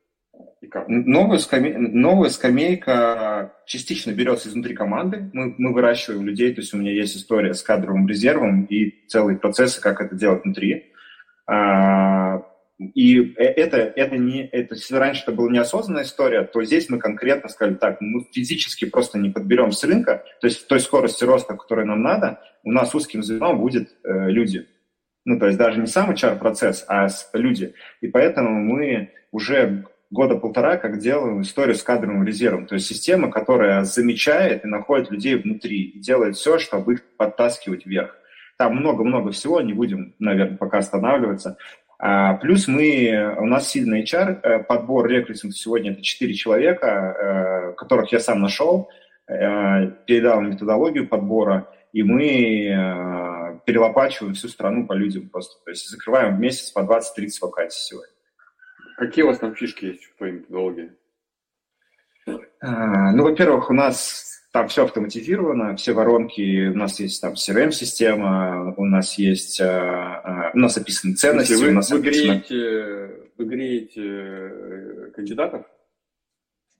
И 0.61 0.67
как? 0.67 0.87
Новая, 0.87 1.37
скаме... 1.37 1.77
Новая 1.77 2.29
скамейка 2.29 3.53
частично 3.65 4.11
берется 4.11 4.49
изнутри 4.49 4.75
команды. 4.75 5.29
Мы, 5.33 5.55
мы 5.57 5.73
выращиваем 5.73 6.25
людей, 6.25 6.53
то 6.53 6.61
есть 6.61 6.73
у 6.73 6.77
меня 6.77 6.91
есть 6.91 7.15
история 7.15 7.53
с 7.53 7.61
кадровым 7.61 8.07
резервом 8.07 8.65
и 8.65 9.05
целые 9.07 9.37
процессы, 9.37 9.81
как 9.81 10.01
это 10.01 10.15
делать 10.15 10.43
внутри. 10.43 10.91
А, 11.47 12.43
И 12.95 13.33
э- 13.37 13.43
это, 13.43 13.77
это 13.77 14.17
не, 14.17 14.47
это, 14.47 14.75
если 14.75 14.95
раньше 14.95 15.23
это 15.23 15.31
была 15.31 15.51
неосознанная 15.51 16.03
история, 16.03 16.43
то 16.43 16.63
здесь 16.63 16.89
мы 16.89 16.99
конкретно 16.99 17.49
сказали, 17.49 17.75
так, 17.75 17.99
мы 17.99 18.25
физически 18.31 18.85
просто 18.85 19.17
не 19.17 19.29
подберем 19.29 19.71
с 19.71 19.83
рынка, 19.83 20.23
то 20.39 20.47
есть 20.47 20.63
в 20.63 20.67
той 20.67 20.79
скорости 20.79 21.23
роста, 21.25 21.55
которой 21.55 21.85
нам 21.85 22.01
надо, 22.01 22.39
у 22.63 22.71
нас 22.71 22.95
узким 22.95 23.23
звеном 23.23 23.59
будет 23.59 23.89
э, 24.03 24.29
люди. 24.29 24.67
Ну, 25.25 25.37
то 25.39 25.47
есть 25.47 25.57
даже 25.57 25.79
не 25.79 25.87
сам 25.87 26.11
HR-процесс, 26.11 26.85
а 26.87 27.07
люди. 27.33 27.73
И 28.01 28.07
поэтому 28.07 28.49
мы 28.51 29.11
уже 29.31 29.85
года 30.11 30.35
полтора 30.35 30.77
как 30.77 30.99
делаем 30.99 31.41
историю 31.41 31.75
с 31.75 31.83
кадровым 31.83 32.23
резервом. 32.23 32.65
То 32.65 32.75
есть 32.75 32.87
система, 32.87 33.31
которая 33.31 33.83
замечает 33.83 34.65
и 34.65 34.67
находит 34.67 35.11
людей 35.11 35.35
внутри 35.35 35.81
и 35.81 35.99
делает 35.99 36.35
все, 36.35 36.57
чтобы 36.57 36.93
их 36.93 37.03
подтаскивать 37.17 37.85
вверх. 37.85 38.15
Там 38.57 38.75
много-много 38.75 39.31
всего, 39.31 39.61
не 39.61 39.73
будем, 39.73 40.15
наверное, 40.19 40.57
пока 40.57 40.79
останавливаться. 40.79 41.57
А, 41.97 42.35
плюс 42.35 42.67
мы, 42.67 43.35
у 43.39 43.45
нас 43.45 43.69
сильный 43.69 44.03
HR, 44.03 44.39
э, 44.41 44.63
подбор 44.63 45.07
рекрутинг 45.07 45.53
сегодня 45.53 45.91
это 45.91 46.01
4 46.01 46.33
человека, 46.33 46.87
э, 46.87 47.73
которых 47.73 48.11
я 48.11 48.19
сам 48.19 48.41
нашел, 48.41 48.89
э, 49.27 49.87
передал 50.05 50.41
методологию 50.41 51.07
подбора, 51.07 51.67
и 51.91 52.03
мы 52.03 53.59
перелопачиваем 53.65 54.35
всю 54.35 54.47
страну 54.47 54.85
по 54.85 54.93
людям 54.93 55.29
просто. 55.29 55.63
То 55.63 55.71
есть 55.71 55.89
закрываем 55.89 56.37
в 56.37 56.39
месяц 56.39 56.71
по 56.71 56.79
20-30 56.81 57.41
вакансий 57.41 57.79
сегодня. 57.81 58.18
Какие 58.99 59.23
у 59.23 59.27
вас 59.27 59.39
там 59.39 59.55
фишки 59.55 59.85
есть 59.85 60.03
в 60.03 60.17
твоей 60.17 60.33
методологии? 60.33 60.91
А, 62.59 63.13
Ну, 63.13 63.23
во-первых, 63.23 63.69
у 63.69 63.73
нас 63.73 64.41
там 64.51 64.67
все 64.67 64.83
автоматизировано, 64.83 65.77
все 65.77 65.93
воронки, 65.93 66.67
у 66.67 66.75
нас 66.75 66.99
есть 66.99 67.21
там 67.21 67.33
CRM-система, 67.35 68.73
у 68.75 68.83
нас 68.83 69.17
есть, 69.17 69.61
а, 69.61 69.69
а, 69.69 70.51
у 70.53 70.57
нас 70.57 70.75
описаны 70.75 71.13
ценности, 71.13 71.53
вы, 71.53 71.69
у 71.69 71.73
нас 71.75 71.89
вы 71.89 71.99
описано- 71.99 72.43
греете, 72.45 73.15
вы 73.37 73.45
греете 73.45 74.01
э, 74.03 75.11
кандидатов, 75.15 75.65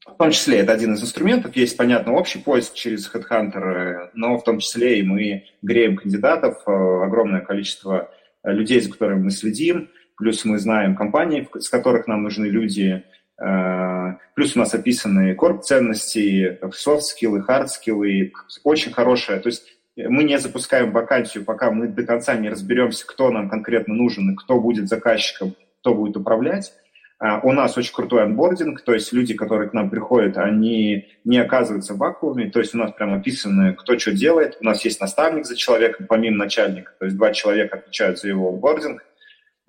В 0.05 0.17
том 0.17 0.31
числе 0.31 0.57
это 0.57 0.73
один 0.73 0.95
из 0.95 1.01
инструментов. 1.03 1.55
Есть, 1.55 1.77
понятно, 1.77 2.13
общий 2.13 2.39
поиск 2.39 2.73
через 2.73 3.09
Headhunter, 3.13 3.63
э, 3.63 4.09
но 4.13 4.37
в 4.37 4.43
том 4.43 4.59
числе 4.59 4.99
и 4.99 5.03
мы 5.03 5.45
греем 5.61 5.95
кандидатов, 5.95 6.63
э, 6.67 6.71
огромное 6.71 7.41
количество 7.41 8.11
людей, 8.43 8.81
за 8.81 8.91
которыми 8.91 9.23
мы 9.25 9.31
следим, 9.31 9.89
плюс 10.19 10.45
мы 10.45 10.59
знаем 10.59 10.95
компании, 10.95 11.47
с 11.57 11.69
которых 11.69 12.05
нам 12.05 12.23
нужны 12.23 12.45
люди, 12.45 13.03
э, 13.41 14.13
плюс 14.35 14.55
у 14.55 14.59
нас 14.59 14.73
описаны 14.73 15.33
корп-ценности, 15.33 16.59
софт-скиллы, 16.73 17.41
хард-скиллы, 17.41 18.33
очень 18.63 18.91
хорошая, 18.91 19.39
то 19.39 19.47
есть 19.47 19.65
э, 19.95 20.09
мы 20.09 20.23
не 20.25 20.37
запускаем 20.37 20.91
вакансию, 20.91 21.45
пока 21.45 21.71
мы 21.71 21.87
до 21.87 22.03
конца 22.03 22.35
не 22.35 22.49
разберемся, 22.49 23.07
кто 23.07 23.31
нам 23.31 23.49
конкретно 23.49 23.95
нужен 23.95 24.31
и 24.31 24.35
кто 24.35 24.59
будет 24.59 24.89
заказчиком, 24.89 25.55
кто 25.79 25.95
будет 25.95 26.17
управлять. 26.17 26.73
А, 27.19 27.39
У 27.43 27.51
нас 27.51 27.77
очень 27.77 27.93
крутой 27.93 28.23
анбординг, 28.23 28.81
то 28.81 28.93
есть 28.93 29.11
люди, 29.11 29.33
которые 29.33 29.69
к 29.69 29.73
нам 29.73 29.89
приходят, 29.89 30.37
они 30.37 31.07
не 31.25 31.37
оказываются 31.37 31.93
в 31.93 31.97
вакууме, 31.97 32.49
то 32.49 32.59
есть 32.59 32.73
у 32.73 32.77
нас 32.77 32.93
прям 32.93 33.13
описано, 33.13 33.73
кто 33.73 33.99
что 33.99 34.13
делает. 34.13 34.57
У 34.61 34.65
нас 34.65 34.83
есть 34.85 35.01
наставник 35.01 35.45
за 35.45 35.57
человеком, 35.57 36.07
помимо 36.07 36.37
начальника, 36.37 36.93
то 36.97 37.05
есть 37.05 37.17
два 37.17 37.33
человека 37.33 37.77
отвечают 37.77 38.19
за 38.19 38.29
его 38.29 38.49
анбординг. 38.49 39.03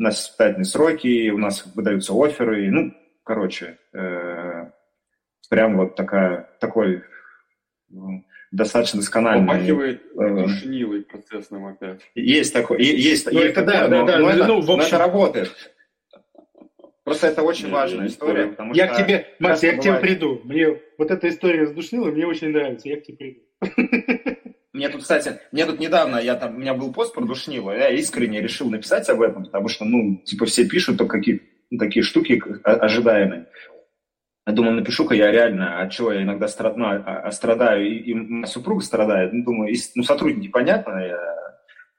У 0.00 0.02
нас 0.02 0.24
испытательные 0.24 0.64
сроки, 0.64 1.28
у 1.28 1.36
нас 1.36 1.62
выдаются 1.74 2.14
оферы. 2.14 2.70
Ну, 2.70 2.94
короче, 3.22 3.78
э, 3.92 4.70
прям 5.50 5.76
вот 5.76 5.94
такая, 5.94 6.48
такой 6.58 7.02
достаточно 8.50 9.00
доскональный... 9.00 9.46
попахивает 9.46 10.02
э, 10.18 10.34
душнилой 10.42 11.02
процессным 11.02 11.66
опять. 11.66 12.00
Есть 12.14 12.54
такой, 12.54 12.82
есть, 12.82 13.30
Ну, 13.30 13.40
есть 13.40 13.52
это 13.52 13.62
да, 13.62 13.88
да, 13.88 14.00
но- 14.00 14.06
да, 14.06 14.18
но 14.20 14.24
ну, 14.24 14.30
это- 14.30 14.46
ну, 14.46 14.60
в 14.62 14.66
но 14.68 14.74
общем- 14.76 14.86
это 14.88 14.98
работает. 14.98 15.70
Просто 17.04 17.26
это 17.26 17.42
очень 17.42 17.66
Не, 17.66 17.72
важная 17.72 18.00
не 18.04 18.06
история, 18.08 18.32
спорю. 18.44 18.50
потому 18.52 18.72
Я 18.72 18.86
что... 18.86 18.94
к 18.94 19.04
тебе, 19.06 19.26
Макс, 19.38 19.62
я 19.62 19.72
к 19.72 19.74
часто 19.74 19.82
тебе 19.82 19.92
бывает- 19.92 20.00
приду. 20.00 20.40
Мне 20.44 20.80
вот 20.96 21.10
эта 21.10 21.28
история 21.28 21.66
с 21.66 21.72
душнилой 21.72 22.12
мне 22.12 22.26
очень 22.26 22.48
нравится. 22.48 22.88
Я 22.88 22.98
к 22.98 23.02
тебе 23.02 23.16
приду. 23.16 23.40
Мне 24.80 24.88
тут, 24.88 25.02
кстати, 25.02 25.40
мне 25.52 25.66
тут 25.66 25.78
недавно, 25.78 26.16
я 26.16 26.36
там, 26.36 26.56
у 26.56 26.58
меня 26.58 26.72
был 26.72 26.90
пост 26.90 27.12
про 27.12 27.22
душнило, 27.22 27.70
я 27.70 27.90
искренне 27.90 28.40
решил 28.40 28.70
написать 28.70 29.06
об 29.10 29.20
этом, 29.20 29.44
потому 29.44 29.68
что, 29.68 29.84
ну, 29.84 30.22
типа 30.24 30.46
все 30.46 30.66
пишут 30.66 30.96
только 30.96 31.18
какие 31.18 31.42
ну, 31.70 31.76
такие 31.76 32.02
штуки 32.02 32.42
ожидаемые. 32.64 33.44
Я 34.46 34.54
думал, 34.54 34.72
напишу-ка 34.72 35.14
я 35.14 35.30
реально, 35.30 35.82
от 35.82 35.92
чего 35.92 36.12
я 36.12 36.22
иногда 36.22 36.48
страд- 36.48 36.78
ну, 36.78 36.86
а- 36.86 37.20
а- 37.26 37.30
страдаю, 37.30 37.86
и, 37.86 37.94
и 37.98 38.14
моя 38.14 38.46
супруга 38.46 38.80
страдает. 38.80 39.34
Ну, 39.34 39.44
думаю, 39.44 39.70
из- 39.70 39.94
ну, 39.94 40.02
сотрудники, 40.02 40.48
понятно, 40.48 40.98
я- 40.98 41.58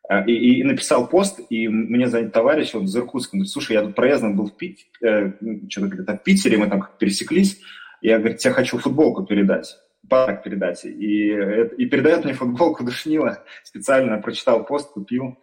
а, 0.10 0.24
и, 0.26 0.34
и 0.34 0.64
написал 0.64 1.08
пост, 1.08 1.40
и 1.52 1.68
мне 1.68 2.08
звонит 2.08 2.34
товарищ, 2.34 2.74
он 2.74 2.86
из 2.86 2.98
Иркутска, 2.98 3.38
говорит, 3.38 3.52
слушай, 3.52 3.74
я 3.74 3.84
тут 3.84 3.94
проездом 3.94 4.36
был 4.36 4.48
в 4.48 4.58
Питере, 4.58 4.90
э, 5.04 5.34
что-то 5.70 5.88
где-то 5.88 6.18
в 6.18 6.24
Питере, 6.24 6.58
мы 6.58 6.68
там 6.68 6.88
пересеклись, 6.98 7.62
я, 8.02 8.18
говорит, 8.18 8.40
тебе 8.40 8.54
хочу 8.56 8.80
футболку 8.80 9.24
передать, 9.24 9.78
подарок 10.12 10.44
передать. 10.44 10.84
И, 10.84 11.30
и 11.30 11.86
передает 11.86 12.26
мне 12.26 12.34
футболку 12.34 12.84
душнила, 12.90 13.44
специально 13.64 14.22
прочитал 14.22 14.66
пост, 14.66 14.92
купил. 14.92 15.38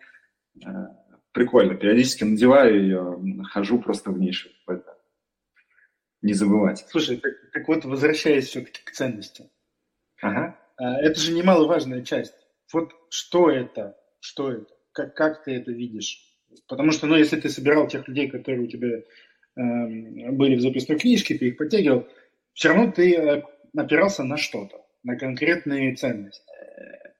Э, 0.64 0.68
Прикольно, 1.32 1.74
периодически 1.74 2.24
надеваю 2.24 2.82
ее, 2.82 3.44
хожу 3.44 3.80
просто 3.80 4.10
в 4.10 4.20
это 4.20 4.98
не 6.20 6.32
забывать. 6.32 6.84
Слушай, 6.88 7.18
так, 7.18 7.32
так 7.52 7.68
вот, 7.68 7.84
возвращаясь 7.84 8.48
все-таки 8.48 8.82
к 8.82 8.90
ценностям. 8.90 9.46
Ага. 10.20 10.58
А, 10.76 11.00
Это 11.00 11.20
же 11.20 11.32
немаловажная 11.32 12.02
часть. 12.02 12.34
Вот 12.72 12.92
что 13.10 13.50
это? 13.50 13.96
Что 14.20 14.50
это? 14.50 14.74
Как, 14.92 15.14
как 15.14 15.44
ты 15.44 15.52
это 15.52 15.70
видишь? 15.70 16.24
Потому 16.66 16.90
что, 16.90 17.06
ну, 17.06 17.14
если 17.16 17.38
ты 17.38 17.48
собирал 17.50 17.86
тех 17.86 18.08
людей, 18.08 18.28
которые 18.28 18.64
у 18.64 18.66
тебя 18.66 19.02
эм, 19.56 20.36
были 20.36 20.56
в 20.56 20.60
записной 20.60 20.98
книжке, 20.98 21.38
ты 21.38 21.48
их 21.48 21.56
подтягивал, 21.56 22.08
все 22.54 22.70
равно 22.70 22.90
ты 22.90 23.14
э, 23.14 23.42
опирался 23.76 24.24
на 24.24 24.36
что-то, 24.36 24.76
на 25.02 25.16
конкретные 25.16 25.94
ценности. 25.94 26.42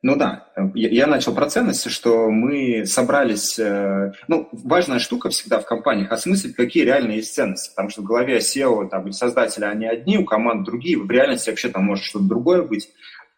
Ну 0.01 0.15
да, 0.15 0.47
я, 0.75 1.09
начал 1.09 1.35
про 1.35 1.51
ценности, 1.51 1.89
что 1.89 2.31
мы 2.31 2.87
собрались... 2.87 3.59
э, 3.59 4.13
ну, 4.29 4.49
важная 4.53 5.01
штука 5.01 5.29
всегда 5.29 5.59
в 5.59 5.65
компаниях 5.65 6.13
осмыслить, 6.13 6.55
какие 6.55 6.85
реально 6.85 7.13
есть 7.13 7.35
ценности, 7.35 7.71
потому 7.71 7.91
что 7.91 8.03
в 8.03 8.05
голове 8.05 8.39
SEO 8.39 8.89
там, 8.89 9.07
или 9.07 9.11
создателя 9.11 9.67
они 9.67 9.87
одни, 9.87 10.17
у 10.17 10.25
команд 10.25 10.65
другие, 10.65 10.99
в 10.99 11.11
реальности 11.11 11.51
вообще 11.51 11.69
там 11.69 11.85
может 11.85 12.05
что-то 12.05 12.27
другое 12.27 12.63
быть. 12.63 12.89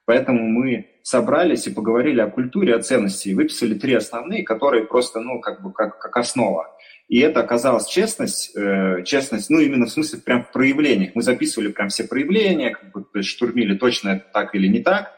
Поэтому 0.04 0.46
мы 0.46 0.88
собрались 1.02 1.66
и 1.66 1.72
поговорили 1.72 2.20
о 2.20 2.28
культуре, 2.28 2.74
о 2.74 2.82
ценности, 2.82 3.28
и 3.28 3.34
выписали 3.34 3.72
три 3.72 3.94
основные, 3.94 4.42
которые 4.42 4.84
просто, 4.84 5.20
ну, 5.20 5.40
как 5.40 5.62
бы, 5.62 5.72
как, 5.72 5.98
как 5.98 6.14
основа. 6.18 6.76
И 7.10 7.18
это 7.18 7.40
оказалась 7.40 7.88
честность, 7.88 8.52
э, 8.56 9.02
честность, 9.04 9.50
ну, 9.50 9.58
именно 9.58 9.86
в 9.86 9.90
смысле 9.90 10.20
прям 10.20 10.44
в 10.44 10.52
проявлениях. 10.52 11.10
Мы 11.16 11.22
записывали 11.22 11.66
прям 11.66 11.88
все 11.88 12.04
проявления, 12.04 12.70
как 12.70 12.92
бы, 12.92 13.22
штурмили 13.24 13.76
точно 13.76 14.10
это 14.10 14.26
так 14.32 14.54
или 14.54 14.68
не 14.68 14.78
так. 14.78 15.10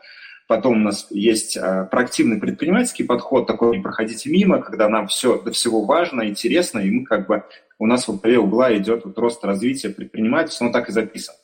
Потом 0.49 0.81
у 0.81 0.85
нас 0.85 1.09
есть 1.11 1.55
э, 1.55 1.87
проактивный 1.91 2.41
предпринимательский 2.41 3.05
подход, 3.05 3.47
такой 3.47 3.77
не 3.77 3.83
проходите 3.83 4.31
мимо, 4.31 4.63
когда 4.63 4.89
нам 4.89 5.07
все 5.07 5.39
до 5.43 5.51
всего 5.53 5.85
важно, 5.85 6.27
интересно, 6.27 6.79
и 6.79 6.91
мы 6.91 7.05
как 7.05 7.29
бы, 7.29 7.45
у 7.79 7.87
нас 7.87 8.09
в 8.09 8.19
главе 8.19 8.39
угла 8.39 8.75
идет 8.75 9.05
вот 9.05 9.19
рост 9.19 9.45
развития 9.45 9.91
предпринимательства, 9.91 10.65
он 10.65 10.73
так 10.73 10.89
и 10.89 10.93
записан. 10.93 11.35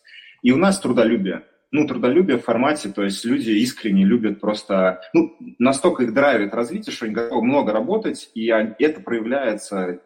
И 0.42 0.50
у 0.50 0.56
нас 0.56 0.80
трудолюбие. 0.80 1.42
Ну, 1.72 1.86
трудолюбие 1.86 2.38
в 2.38 2.44
формате, 2.44 2.88
то 2.88 3.04
есть 3.04 3.22
люди 3.26 3.50
искренне 3.50 4.06
любят 4.06 4.40
просто, 4.40 5.02
ну, 5.12 5.36
настолько 5.58 6.04
их 6.04 6.14
драйвит 6.14 6.54
развитие, 6.54 6.94
что 6.94 7.04
они 7.04 7.12
готовы 7.12 7.44
много 7.44 7.74
работать, 7.74 8.30
и 8.34 8.46
это 8.46 9.02
проявляется 9.02 10.00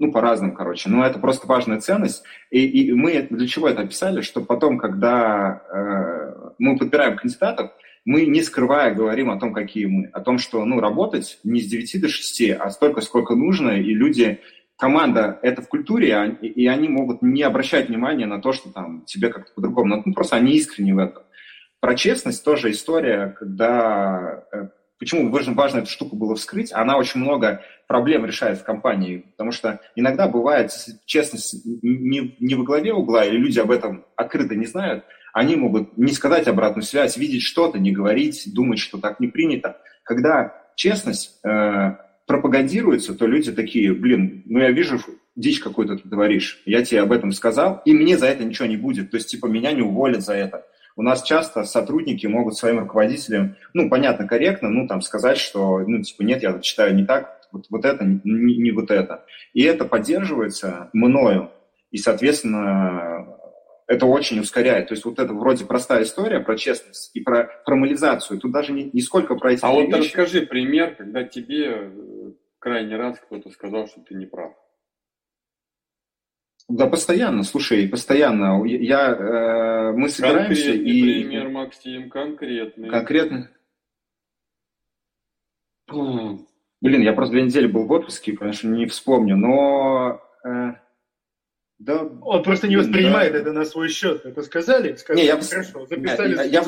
ну, 0.00 0.10
по-разному, 0.10 0.54
короче. 0.54 0.88
Но 0.88 1.04
это 1.04 1.18
просто 1.18 1.46
важная 1.46 1.78
ценность. 1.78 2.24
И, 2.50 2.66
и 2.66 2.92
мы 2.92 3.26
для 3.28 3.46
чего 3.46 3.68
это 3.68 3.82
описали? 3.82 4.22
Что 4.22 4.40
потом, 4.40 4.78
когда 4.78 5.62
э, 5.70 6.50
мы 6.58 6.78
подбираем 6.78 7.16
кандидатов, 7.16 7.72
мы, 8.06 8.24
не 8.24 8.42
скрывая, 8.42 8.94
говорим 8.94 9.30
о 9.30 9.38
том, 9.38 9.52
какие 9.52 9.84
мы. 9.84 10.06
О 10.06 10.20
том, 10.20 10.38
что, 10.38 10.64
ну, 10.64 10.80
работать 10.80 11.38
не 11.44 11.60
с 11.60 11.66
9 11.66 12.00
до 12.00 12.08
6, 12.08 12.50
а 12.58 12.70
столько, 12.70 13.02
сколько 13.02 13.34
нужно, 13.34 13.72
и 13.72 13.92
люди, 13.92 14.40
команда 14.78 15.38
это 15.42 15.60
в 15.60 15.68
культуре, 15.68 16.38
и 16.40 16.66
они- 16.66 16.88
могут 16.88 17.20
не 17.20 17.42
обращать 17.42 17.90
внимания 17.90 18.24
на 18.24 18.40
то, 18.40 18.52
что 18.52 18.72
там 18.72 19.02
тебе 19.04 19.28
как-то 19.28 19.52
по-другому. 19.52 19.88
надо. 19.90 20.02
Ну, 20.06 20.14
просто 20.14 20.36
они 20.36 20.54
искренне 20.54 20.94
в 20.94 20.98
этом. 20.98 21.22
Про 21.80 21.94
честность 21.94 22.42
тоже 22.42 22.70
история, 22.70 23.36
когда 23.38 24.44
э, 24.50 24.68
почему 24.98 25.30
важно, 25.30 25.52
важно 25.54 25.78
эту 25.78 25.90
штуку 25.90 26.16
было 26.16 26.36
вскрыть, 26.36 26.72
она 26.72 26.96
очень 26.96 27.20
много 27.20 27.62
проблем 27.90 28.24
решает 28.24 28.60
в 28.60 28.62
компании, 28.62 29.24
потому 29.32 29.50
что 29.50 29.80
иногда 29.96 30.28
бывает 30.28 30.70
честность 31.06 31.56
не, 31.82 32.36
не 32.38 32.54
во 32.54 32.62
главе 32.62 32.92
угла, 32.92 33.24
или 33.24 33.36
люди 33.36 33.58
об 33.58 33.72
этом 33.72 34.04
открыто 34.14 34.54
не 34.54 34.66
знают, 34.66 35.02
они 35.32 35.56
могут 35.56 35.98
не 35.98 36.12
сказать 36.12 36.46
обратную 36.46 36.84
связь, 36.84 37.16
видеть 37.16 37.42
что-то, 37.42 37.80
не 37.80 37.90
говорить, 37.90 38.44
думать, 38.54 38.78
что 38.78 38.98
так 38.98 39.18
не 39.18 39.26
принято. 39.26 39.76
Когда 40.04 40.54
честность 40.76 41.40
э, 41.42 41.96
пропагандируется, 42.28 43.12
то 43.12 43.26
люди 43.26 43.50
такие, 43.50 43.92
блин, 43.92 44.44
ну 44.46 44.60
я 44.60 44.70
вижу, 44.70 45.00
дичь 45.34 45.58
какую-то 45.58 45.96
ты 45.96 46.08
говоришь, 46.08 46.62
я 46.66 46.84
тебе 46.84 47.00
об 47.00 47.10
этом 47.10 47.32
сказал, 47.32 47.82
и 47.84 47.92
мне 47.92 48.16
за 48.16 48.26
это 48.26 48.44
ничего 48.44 48.68
не 48.68 48.76
будет, 48.76 49.10
то 49.10 49.16
есть 49.16 49.28
типа 49.28 49.46
меня 49.46 49.72
не 49.72 49.82
уволят 49.82 50.22
за 50.22 50.34
это. 50.34 50.64
У 50.94 51.02
нас 51.02 51.24
часто 51.24 51.64
сотрудники 51.64 52.28
могут 52.28 52.56
своим 52.56 52.78
руководителям, 52.78 53.56
ну, 53.74 53.90
понятно, 53.90 54.28
корректно, 54.28 54.68
ну, 54.68 54.86
там, 54.86 55.02
сказать, 55.02 55.38
что, 55.38 55.80
ну, 55.80 56.02
типа, 56.02 56.22
нет, 56.22 56.42
я 56.42 56.58
читаю 56.60 56.94
не 56.94 57.04
так, 57.04 57.39
вот, 57.52 57.66
вот 57.70 57.84
это, 57.84 58.04
не, 58.04 58.56
не 58.56 58.70
вот 58.72 58.90
это. 58.90 59.24
И 59.52 59.62
это 59.62 59.84
поддерживается 59.84 60.90
мною, 60.92 61.50
и, 61.90 61.98
соответственно, 61.98 63.36
это 63.90 64.06
очень 64.06 64.38
ускоряет. 64.38 64.88
То 64.88 64.94
есть 64.94 65.04
вот 65.04 65.18
это 65.18 65.32
вроде 65.32 65.64
простая 65.64 66.04
история 66.04 66.38
про 66.38 66.56
честность 66.56 67.10
и 67.14 67.20
про 67.20 67.50
формализацию. 67.64 68.38
Тут 68.38 68.52
даже 68.52 68.72
не, 68.72 68.88
не 68.92 69.00
сколько 69.00 69.34
про 69.34 69.52
эти 69.52 69.64
А 69.64 69.70
вот 69.70 69.86
вещи. 69.88 69.98
расскажи 69.98 70.42
пример, 70.42 70.94
когда 70.94 71.24
тебе 71.24 71.66
э, 71.66 72.32
крайний 72.60 72.94
раз 72.94 73.18
кто-то 73.18 73.50
сказал, 73.50 73.88
что 73.88 74.00
ты 74.02 74.14
не 74.14 74.26
прав. 74.26 74.54
Да, 76.68 76.86
постоянно, 76.86 77.42
слушай, 77.42 77.88
постоянно. 77.88 78.64
Я, 78.64 79.10
э, 79.10 79.92
мы 79.92 80.08
собираемся 80.08 80.66
Конкретный 80.66 80.90
и... 80.92 81.02
пример, 81.02 81.48
Максим, 81.48 82.10
конкретный. 82.10 82.90
Конкретно? 82.90 83.50
Блин, 86.80 87.02
я 87.02 87.12
просто 87.12 87.32
две 87.32 87.42
недели 87.42 87.66
был 87.66 87.84
в 87.86 87.92
отпуске, 87.92 88.32
конечно, 88.32 88.68
не 88.68 88.86
вспомню, 88.86 89.36
но... 89.36 90.20
э, 90.44 90.72
да, 91.78 92.02
Он 92.22 92.42
просто 92.42 92.68
не 92.68 92.76
воспринимает 92.76 93.34
это 93.34 93.52
на 93.52 93.64
свой 93.64 93.88
счет. 93.88 94.24
Это 94.24 94.42
сказали? 94.42 94.94
Сказали, 94.96 95.22
Не, 95.22 95.26
я- 95.28 95.40
хорошо, 95.40 95.86
записали, 95.86 96.34
я- 96.48 96.62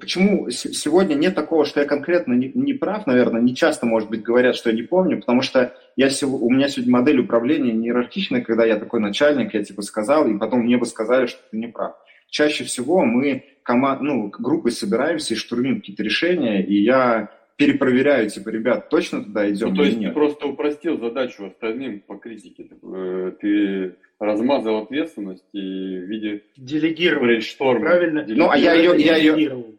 Почему 0.00 0.48
сегодня 0.50 1.14
нет 1.14 1.34
такого, 1.34 1.66
что 1.66 1.80
я 1.80 1.86
конкретно 1.86 2.32
не, 2.32 2.50
не 2.54 2.72
прав, 2.72 3.06
наверное, 3.06 3.42
не 3.42 3.54
часто, 3.54 3.84
может 3.84 4.08
быть, 4.08 4.22
говорят, 4.22 4.56
что 4.56 4.70
я 4.70 4.76
не 4.76 4.82
помню, 4.82 5.20
потому 5.20 5.42
что 5.42 5.74
я, 5.96 6.08
у 6.22 6.50
меня 6.50 6.68
сегодня 6.68 6.92
модель 6.92 7.20
управления 7.20 7.72
не 7.72 7.88
иерархичная, 7.88 8.40
когда 8.40 8.64
я 8.64 8.76
такой 8.76 9.00
начальник, 9.00 9.52
я 9.52 9.62
типа 9.62 9.82
сказал, 9.82 10.26
и 10.26 10.38
потом 10.38 10.60
мне 10.60 10.78
бы 10.78 10.86
сказали, 10.86 11.26
что 11.26 11.40
ты 11.50 11.58
не 11.58 11.66
прав. 11.66 11.96
Чаще 12.28 12.64
всего 12.64 13.04
мы 13.04 13.44
кома- 13.68 13.98
ну, 14.00 14.28
группой 14.30 14.72
собираемся 14.72 15.34
и 15.34 15.36
штурмим 15.36 15.80
какие-то 15.80 16.02
решения, 16.02 16.64
и 16.64 16.82
я 16.82 17.30
перепроверяю, 17.56 18.28
типа, 18.30 18.48
ребят, 18.48 18.88
точно 18.88 19.22
туда 19.24 19.48
идем 19.50 19.70
Ну, 19.70 19.76
то 19.76 19.82
или 19.82 19.86
есть 19.88 19.98
ты 19.98 20.04
нет? 20.06 20.14
просто 20.14 20.46
упростил 20.46 20.98
задачу 20.98 21.46
остальным 21.46 22.00
по 22.00 22.16
критике. 22.16 22.64
Ты, 22.64 22.76
э, 22.82 23.32
ты 23.40 23.94
размазал 24.18 24.82
ответственность 24.82 25.44
и 25.52 25.58
в 25.60 26.04
виде 26.08 26.42
Делегировал. 26.56 27.24
брейншторма. 27.26 27.80
Правильно. 27.86 28.24
Ну, 28.28 28.50
а 28.50 28.56
я 28.56 28.74
ее- 28.74 28.94
я 29.00 29.16
ее- 29.16 29.32
Делегировал. 29.34 29.70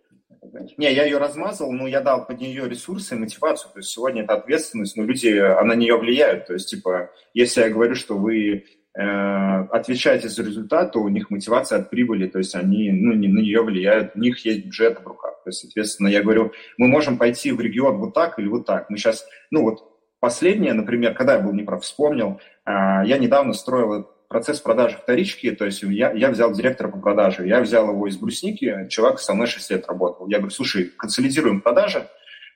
Не, 0.78 0.93
я 0.93 1.03
ее 1.05 1.17
размазал, 1.17 1.71
но 1.71 1.86
я 1.88 1.99
дал 2.01 2.26
под 2.26 2.39
нее 2.39 2.69
ресурсы 2.69 3.15
и 3.15 3.17
мотивацию. 3.17 3.71
То 3.73 3.80
есть 3.80 3.89
сегодня 3.89 4.23
это 4.23 4.36
ответственность, 4.36 4.95
но 4.95 5.03
люди 5.03 5.28
а 5.30 5.61
на 5.63 5.73
нее 5.76 5.97
влияют. 5.97 6.45
То 6.47 6.53
есть, 6.53 6.69
типа, 6.69 7.09
если 7.34 7.61
я 7.61 7.69
говорю, 7.69 7.95
что 7.95 8.15
вы 8.17 8.63
э, 8.95 9.67
отвечаете 9.71 10.29
за 10.29 10.43
результат, 10.43 10.93
то 10.93 10.99
у 10.99 11.09
них 11.09 11.29
мотивация 11.29 11.79
от 11.79 11.89
прибыли, 11.89 12.27
то 12.27 12.37
есть 12.37 12.55
они 12.55 12.91
ну, 12.91 13.13
не, 13.13 13.27
на 13.27 13.39
нее 13.39 13.61
влияют, 13.61 14.11
у 14.15 14.19
них 14.19 14.43
есть 14.45 14.65
бюджет 14.65 14.99
в 14.99 15.07
руках. 15.07 15.41
То 15.43 15.49
есть, 15.49 15.59
соответственно, 15.61 16.07
я 16.07 16.23
говорю, 16.23 16.51
мы 16.77 16.87
можем 16.87 17.17
пойти 17.17 17.51
в 17.51 17.59
регион 17.59 17.97
вот 17.97 18.13
так 18.13 18.39
или 18.39 18.47
вот 18.47 18.65
так. 18.65 18.89
Мы 18.89 18.97
сейчас, 18.97 19.27
ну 19.51 19.63
вот 19.63 19.83
последнее, 20.19 20.73
например, 20.73 21.13
когда 21.13 21.35
я 21.35 21.39
был 21.39 21.53
неправ, 21.53 21.83
вспомнил, 21.83 22.39
а, 22.63 23.05
я 23.05 23.17
недавно 23.17 23.53
строил 23.53 24.09
процесс 24.27 24.59
продажи 24.59 24.97
вторички, 24.97 25.51
то 25.51 25.65
есть 25.65 25.83
я, 25.83 26.11
я 26.11 26.31
взял 26.31 26.51
директора 26.51 26.89
по 26.89 26.97
продаже, 26.97 27.47
я 27.47 27.61
взял 27.61 27.89
его 27.89 28.07
из 28.07 28.17
брусники, 28.17 28.87
чувак 28.89 29.19
со 29.19 29.33
мной 29.33 29.47
6 29.47 29.71
лет 29.71 29.85
работал. 29.87 30.27
Я 30.27 30.37
говорю, 30.37 30.53
слушай, 30.53 30.85
консолидируем 30.97 31.61
продажи, 31.61 32.07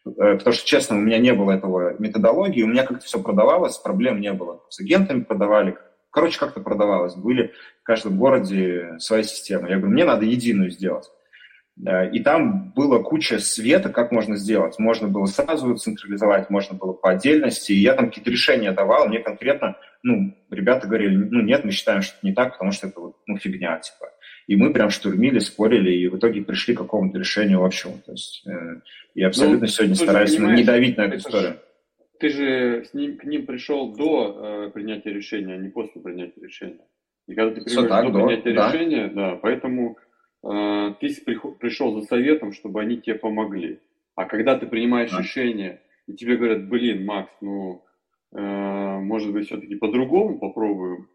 э, 0.06 0.10
потому 0.10 0.54
что, 0.54 0.66
честно, 0.66 0.98
у 0.98 1.00
меня 1.00 1.20
не 1.20 1.34
было 1.34 1.52
этого 1.52 1.96
методологии, 2.00 2.64
у 2.64 2.68
меня 2.68 2.84
как-то 2.84 3.06
все 3.06 3.22
продавалось, 3.22 3.78
проблем 3.78 4.20
не 4.20 4.34
было. 4.34 4.64
С 4.70 4.80
агентами 4.80 5.22
продавали, 5.22 5.78
короче, 6.12 6.40
как-то 6.40 6.62
продавалось. 6.62 7.16
Были 7.16 7.54
в 7.82 7.84
каждом 7.84 8.18
городе 8.18 8.96
своя 9.00 9.24
система. 9.24 9.70
Я 9.70 9.78
говорю, 9.78 9.94
мне 9.94 10.06
надо 10.06 10.26
единую 10.26 10.70
сделать. 10.70 11.10
Э, 11.86 12.10
И 12.12 12.22
там 12.22 12.72
была 12.76 13.00
куча 13.00 13.40
света, 13.40 13.90
как 13.90 14.12
можно 14.12 14.36
сделать. 14.36 14.78
Можно 14.80 15.08
было 15.08 15.26
сразу 15.26 15.76
централизовать, 15.76 16.50
можно 16.50 16.78
было 16.78 16.94
по 16.94 17.12
отдельности. 17.12 17.72
И 17.72 17.80
я 17.80 17.94
там 17.94 18.08
какие-то 18.08 18.32
решения 18.32 18.72
давал. 18.72 19.08
Мне 19.08 19.20
конкретно, 19.20 19.76
ну, 20.04 20.36
ребята 20.50 20.88
говорили, 20.88 21.16
ну, 21.16 21.42
нет, 21.42 21.64
мы 21.64 21.72
считаем, 21.72 22.02
что 22.02 22.18
это 22.18 22.28
не 22.28 22.34
так, 22.34 22.54
потому 22.54 22.72
что 22.72 22.88
это, 22.88 23.00
вот, 23.00 23.16
ну, 23.28 23.38
фигня, 23.38 23.80
типа. 23.80 24.12
И 24.48 24.56
мы 24.56 24.74
прям 24.74 24.90
штурмили, 24.90 25.38
спорили, 25.40 25.92
и 25.92 26.08
в 26.08 26.18
итоге 26.18 26.42
пришли 26.42 26.74
к 26.74 26.80
какому-то 26.80 27.20
решению 27.20 27.64
общему. 27.64 28.00
То 28.04 28.14
есть 28.14 28.44
э, 28.48 28.82
я 29.14 29.28
абсолютно 29.28 29.62
Ну, 29.62 29.68
сегодня 29.68 29.96
стараюсь 29.96 30.38
ну, 30.40 30.50
не 30.50 30.64
давить 30.64 30.98
на 30.98 31.04
эту 31.04 31.18
историю. 31.18 31.58
Ты 32.20 32.30
же 32.30 32.84
с 32.86 32.94
ним, 32.94 33.18
к 33.18 33.24
ним 33.24 33.46
пришел 33.46 33.94
до 33.94 34.66
э, 34.68 34.70
принятия 34.72 35.12
решения, 35.12 35.54
а 35.54 35.58
не 35.58 35.70
после 35.70 36.02
принятия 36.02 36.42
решения. 36.42 36.86
И 37.28 37.34
когда 37.34 37.56
ты 37.56 37.62
так, 37.64 38.06
до 38.06 38.12
до, 38.12 38.26
принятия 38.26 38.54
да. 38.54 38.68
решения, 38.72 39.08
да, 39.08 39.36
поэтому 39.42 39.98
э, 40.44 40.94
ты 41.00 41.16
пришел 41.60 42.00
за 42.00 42.06
советом, 42.08 42.52
чтобы 42.52 42.82
они 42.82 42.98
тебе 42.98 43.16
помогли. 43.16 43.80
А 44.16 44.26
когда 44.26 44.58
ты 44.58 44.68
принимаешь 44.68 45.12
Да. 45.12 45.20
решение, 45.20 45.82
и 46.08 46.14
тебе 46.14 46.36
говорят, 46.36 46.68
блин, 46.68 47.06
Макс, 47.06 47.32
ну, 47.40 47.86
э, 48.34 48.40
может 49.00 49.32
быть, 49.32 49.46
все-таки 49.46 49.76
по-другому 49.76 50.40
попробуем, 50.40 51.08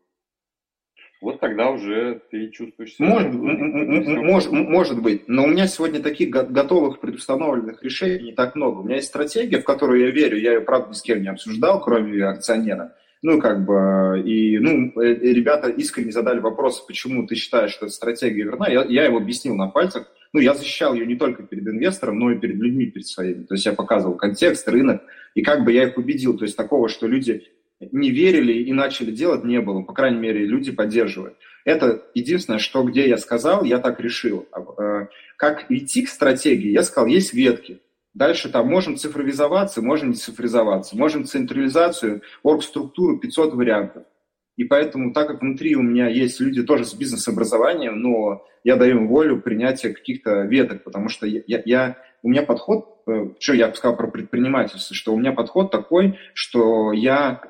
вот 1.21 1.41
тогда 1.41 1.71
уже 1.71 2.21
ты 2.31 2.51
чувствуешь 2.51 2.95
себя... 2.95 3.09
Может, 3.09 3.33
может, 3.35 4.53
может 4.53 5.03
быть, 5.03 5.29
но 5.29 5.45
у 5.45 5.47
меня 5.47 5.67
сегодня 5.67 6.01
таких 6.01 6.31
го- 6.31 6.47
готовых 6.47 7.01
предустановленных 7.01 7.83
решений 7.83 8.25
не 8.25 8.33
так 8.33 8.55
много. 8.57 8.81
У 8.81 8.83
меня 8.85 8.97
есть 8.97 9.09
стратегия, 9.09 9.59
в 9.59 9.65
которую 9.65 10.01
я 10.01 10.11
верю, 10.11 10.39
я 10.39 10.55
ее, 10.55 10.61
правда, 10.61 10.91
ни 10.91 10.95
с 10.95 11.03
кем 11.03 11.23
не 11.23 11.29
обсуждал, 11.29 11.81
кроме 11.81 12.25
акционера. 12.25 12.95
Ну, 13.23 13.41
как 13.41 13.65
бы, 13.65 14.23
и, 14.23 14.59
ну, 14.59 14.93
э, 15.01 15.15
э, 15.15 15.33
ребята 15.33 15.71
искренне 15.71 16.13
задали 16.13 16.41
вопрос, 16.41 16.83
почему 16.83 17.27
ты 17.27 17.37
считаешь, 17.37 17.71
что 17.71 17.87
эта 17.87 17.95
стратегия 17.95 18.45
верна. 18.45 18.69
Я, 18.69 18.85
я 18.85 19.07
его 19.07 19.17
объяснил 19.17 19.57
на 19.57 19.69
пальцах. 19.69 20.13
Ну, 20.35 20.41
я 20.41 20.53
защищал 20.53 20.93
ее 20.93 21.07
не 21.07 21.17
только 21.17 21.43
перед 21.43 21.67
инвестором, 21.67 22.19
но 22.19 22.33
и 22.33 22.39
перед 22.39 22.57
людьми, 22.57 22.85
перед 22.85 23.07
своими. 23.07 23.45
То 23.45 23.55
есть 23.55 23.65
я 23.65 23.73
показывал 23.73 24.17
контекст, 24.17 24.69
рынок, 24.69 25.03
и 25.35 25.41
как 25.41 25.65
бы 25.65 25.73
я 25.73 25.85
их 25.85 25.97
убедил. 25.97 26.37
То 26.37 26.45
есть 26.45 26.55
такого, 26.55 26.91
что 26.91 27.07
люди 27.07 27.45
не 27.81 28.11
верили 28.11 28.53
и 28.53 28.73
начали 28.73 29.11
делать, 29.11 29.45
не 29.45 29.61
было. 29.61 29.83
По 29.83 29.93
крайней 29.93 30.19
мере, 30.19 30.47
люди 30.47 30.73
поддерживают. 30.73 31.37
Это 31.65 32.03
единственное, 32.15 32.59
что 32.59 32.83
где 32.83 33.09
я 33.09 33.17
сказал, 33.19 33.65
я 33.65 33.79
так 33.79 34.01
решил. 34.01 34.47
А, 34.53 34.61
э, 34.83 35.07
Как 35.37 35.71
идти 35.71 36.03
к 36.05 36.09
стратегии, 36.09 36.71
я 36.71 36.83
сказал, 36.83 37.07
есть 37.07 37.35
ветки. 37.35 37.81
Дальше 38.15 38.49
там 38.49 38.69
можем 38.69 38.97
цифровизоваться, 38.97 39.83
можем 39.83 40.11
не 40.11 40.15
цифровизоваться, 40.15 40.97
можем 40.97 41.25
централизацию, 41.25 42.23
оргструктуру, 42.45 43.19
500 43.19 43.55
вариантов. 43.55 44.05
И 44.57 44.63
поэтому, 44.65 45.13
так 45.13 45.27
как 45.27 45.41
внутри 45.43 45.75
у 45.75 45.83
меня 45.83 46.07
есть 46.07 46.39
люди 46.41 46.63
тоже 46.63 46.85
с 46.85 46.95
бизнес-образованием, 46.95 48.01
но 48.01 48.47
я 48.63 48.77
даю 48.77 48.99
им 48.99 49.09
волю 49.09 49.41
принятия 49.41 49.89
каких-то 49.93 50.43
веток, 50.43 50.85
потому 50.85 51.09
что 51.09 51.27
я, 51.27 51.43
я- 51.49 51.63
я- 51.65 51.97
у 52.23 52.29
меня 52.29 52.43
подход, 52.45 53.03
э, 53.09 53.31
что 53.41 53.53
я 53.55 53.73
сказал 53.75 53.97
про 53.97 54.07
предпринимательство, 54.07 54.95
что 54.95 55.13
у 55.13 55.19
меня 55.19 55.33
подход 55.33 55.73
такой, 55.73 56.17
что 56.35 56.93
я, 56.93 57.43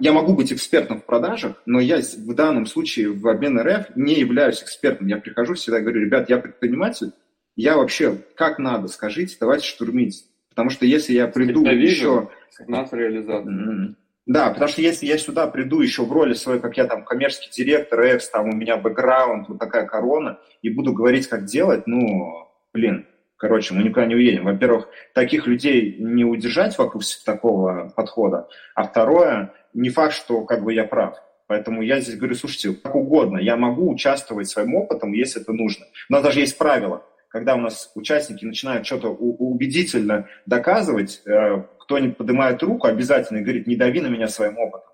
я 0.00 0.12
могу 0.12 0.34
быть 0.34 0.52
экспертом 0.52 1.00
в 1.00 1.04
продажах, 1.04 1.62
но 1.66 1.80
я 1.80 1.98
в 1.98 2.34
данном 2.34 2.66
случае 2.66 3.12
в 3.12 3.26
обмен 3.28 3.58
РФ 3.60 3.96
не 3.96 4.14
являюсь 4.14 4.62
экспертом. 4.62 5.06
Я 5.06 5.16
прихожу 5.18 5.54
всегда 5.54 5.80
говорю, 5.80 6.00
ребят, 6.00 6.28
я 6.28 6.38
предприниматель, 6.38 7.12
я 7.56 7.76
вообще, 7.76 8.16
как 8.36 8.58
надо, 8.58 8.88
скажите, 8.88 9.36
давайте 9.40 9.66
штурмить. 9.66 10.24
Потому 10.50 10.70
что 10.70 10.84
если 10.84 11.14
я 11.14 11.28
приду 11.28 11.64
Я 11.64 11.72
еще... 11.72 12.28
Нас 12.66 12.92
реализация. 12.92 13.50
М, 13.50 13.96
Да, 14.26 14.50
потому 14.50 14.68
что 14.68 14.82
если 14.82 15.06
я 15.06 15.16
сюда 15.16 15.46
приду 15.46 15.80
еще 15.80 16.04
в 16.04 16.12
роли 16.12 16.34
своей, 16.34 16.60
как 16.60 16.76
я 16.76 16.86
там 16.86 17.04
коммерческий 17.04 17.50
директор, 17.50 18.00
экс, 18.00 18.28
там 18.28 18.48
у 18.48 18.52
меня 18.52 18.76
бэкграунд, 18.76 19.48
вот 19.48 19.58
такая 19.58 19.86
корона, 19.86 20.38
и 20.62 20.68
буду 20.68 20.92
говорить, 20.92 21.26
как 21.28 21.46
делать, 21.46 21.86
ну, 21.86 22.48
блин, 22.74 23.06
короче, 23.36 23.74
мы 23.74 23.82
никуда 23.82 24.04
не 24.06 24.14
уедем. 24.14 24.44
Во-первых, 24.44 24.88
таких 25.14 25.46
людей 25.46 25.96
не 25.98 26.24
удержать 26.24 26.76
вокруг 26.76 27.02
такого 27.24 27.92
подхода, 27.96 28.48
а 28.74 28.84
второе, 28.84 29.52
не 29.72 29.90
факт, 29.90 30.14
что 30.14 30.44
как 30.44 30.64
бы 30.64 30.72
я 30.72 30.84
прав. 30.84 31.16
Поэтому 31.46 31.82
я 31.82 32.00
здесь 32.00 32.16
говорю, 32.16 32.36
слушайте, 32.36 32.72
как 32.80 32.94
угодно, 32.94 33.38
я 33.38 33.56
могу 33.56 33.90
участвовать 33.90 34.48
своим 34.48 34.76
опытом, 34.76 35.12
если 35.12 35.42
это 35.42 35.52
нужно. 35.52 35.86
У 36.08 36.12
нас 36.12 36.22
даже 36.22 36.40
есть 36.40 36.56
правило, 36.56 37.04
когда 37.28 37.56
у 37.56 37.58
нас 37.58 37.90
участники 37.96 38.44
начинают 38.44 38.86
что-то 38.86 39.08
убедительно 39.08 40.28
доказывать, 40.46 41.22
э, 41.26 41.64
кто-нибудь 41.80 42.16
поднимает 42.16 42.62
руку, 42.62 42.86
обязательно 42.86 43.40
говорит, 43.40 43.66
не 43.66 43.74
дави 43.74 44.00
на 44.00 44.06
меня 44.06 44.28
своим 44.28 44.58
опытом. 44.58 44.90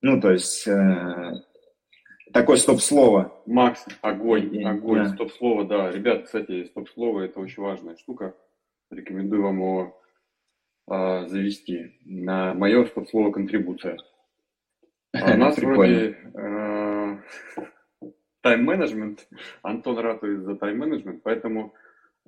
Ну, 0.00 0.20
то 0.20 0.30
есть, 0.30 0.66
э, 0.68 1.32
такое 2.32 2.56
стоп-слово. 2.56 3.32
Макс, 3.46 3.84
огонь, 4.00 4.64
огонь, 4.64 5.04
да. 5.04 5.08
стоп-слово, 5.10 5.64
да. 5.64 5.90
Ребят, 5.90 6.24
кстати, 6.26 6.64
стоп-слово 6.66 7.22
это 7.22 7.40
очень 7.40 7.62
важная 7.62 7.96
штука. 7.96 8.34
Рекомендую 8.90 9.42
вам 9.42 9.56
его 9.56 10.01
завести. 10.86 11.98
На 12.04 12.54
мое 12.54 12.84
стоп-слово 12.86 13.30
контрибуция. 13.32 13.98
А 15.12 15.34
у 15.34 15.36
нас 15.38 15.58
вроде 15.58 16.16
а, 16.34 17.18
тайм-менеджмент. 18.42 19.28
Антон 19.62 19.98
ратует 19.98 20.42
за 20.42 20.56
тайм-менеджмент, 20.56 21.22
поэтому 21.22 21.74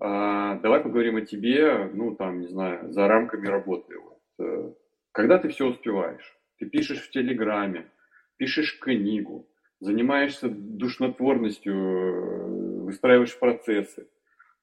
а, 0.00 0.56
давай 0.56 0.80
поговорим 0.80 1.16
о 1.16 1.22
тебе, 1.22 1.90
ну 1.92 2.14
там, 2.14 2.40
не 2.40 2.48
знаю, 2.48 2.92
за 2.92 3.06
рамками 3.06 3.46
работы. 3.46 3.98
Вот, 3.98 4.20
э, 4.38 4.72
когда 5.12 5.38
ты 5.38 5.48
все 5.48 5.66
успеваешь? 5.66 6.36
Ты 6.58 6.66
пишешь 6.66 7.00
в 7.00 7.10
Телеграме, 7.10 7.90
пишешь 8.36 8.78
книгу, 8.80 9.48
занимаешься 9.80 10.48
душнотворностью, 10.48 11.74
э, 11.74 12.82
выстраиваешь 12.84 13.38
процессы, 13.38 14.02
а, 14.02 14.13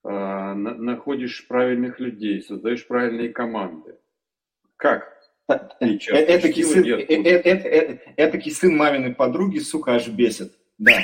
находишь 0.04 1.48
правильных 1.48 2.00
людей, 2.00 2.42
создаешь 2.42 2.88
правильные 2.88 3.30
команды. 3.30 3.98
Как? 4.78 5.08
Этакий 5.48 6.64
сын, 6.64 6.84
этакий 8.18 8.52
сын 8.52 8.76
маминой 8.76 9.14
подруги, 9.14 9.60
сука, 9.60 9.96
аж 9.96 10.08
бесит. 10.08 10.54
Да. 10.78 11.02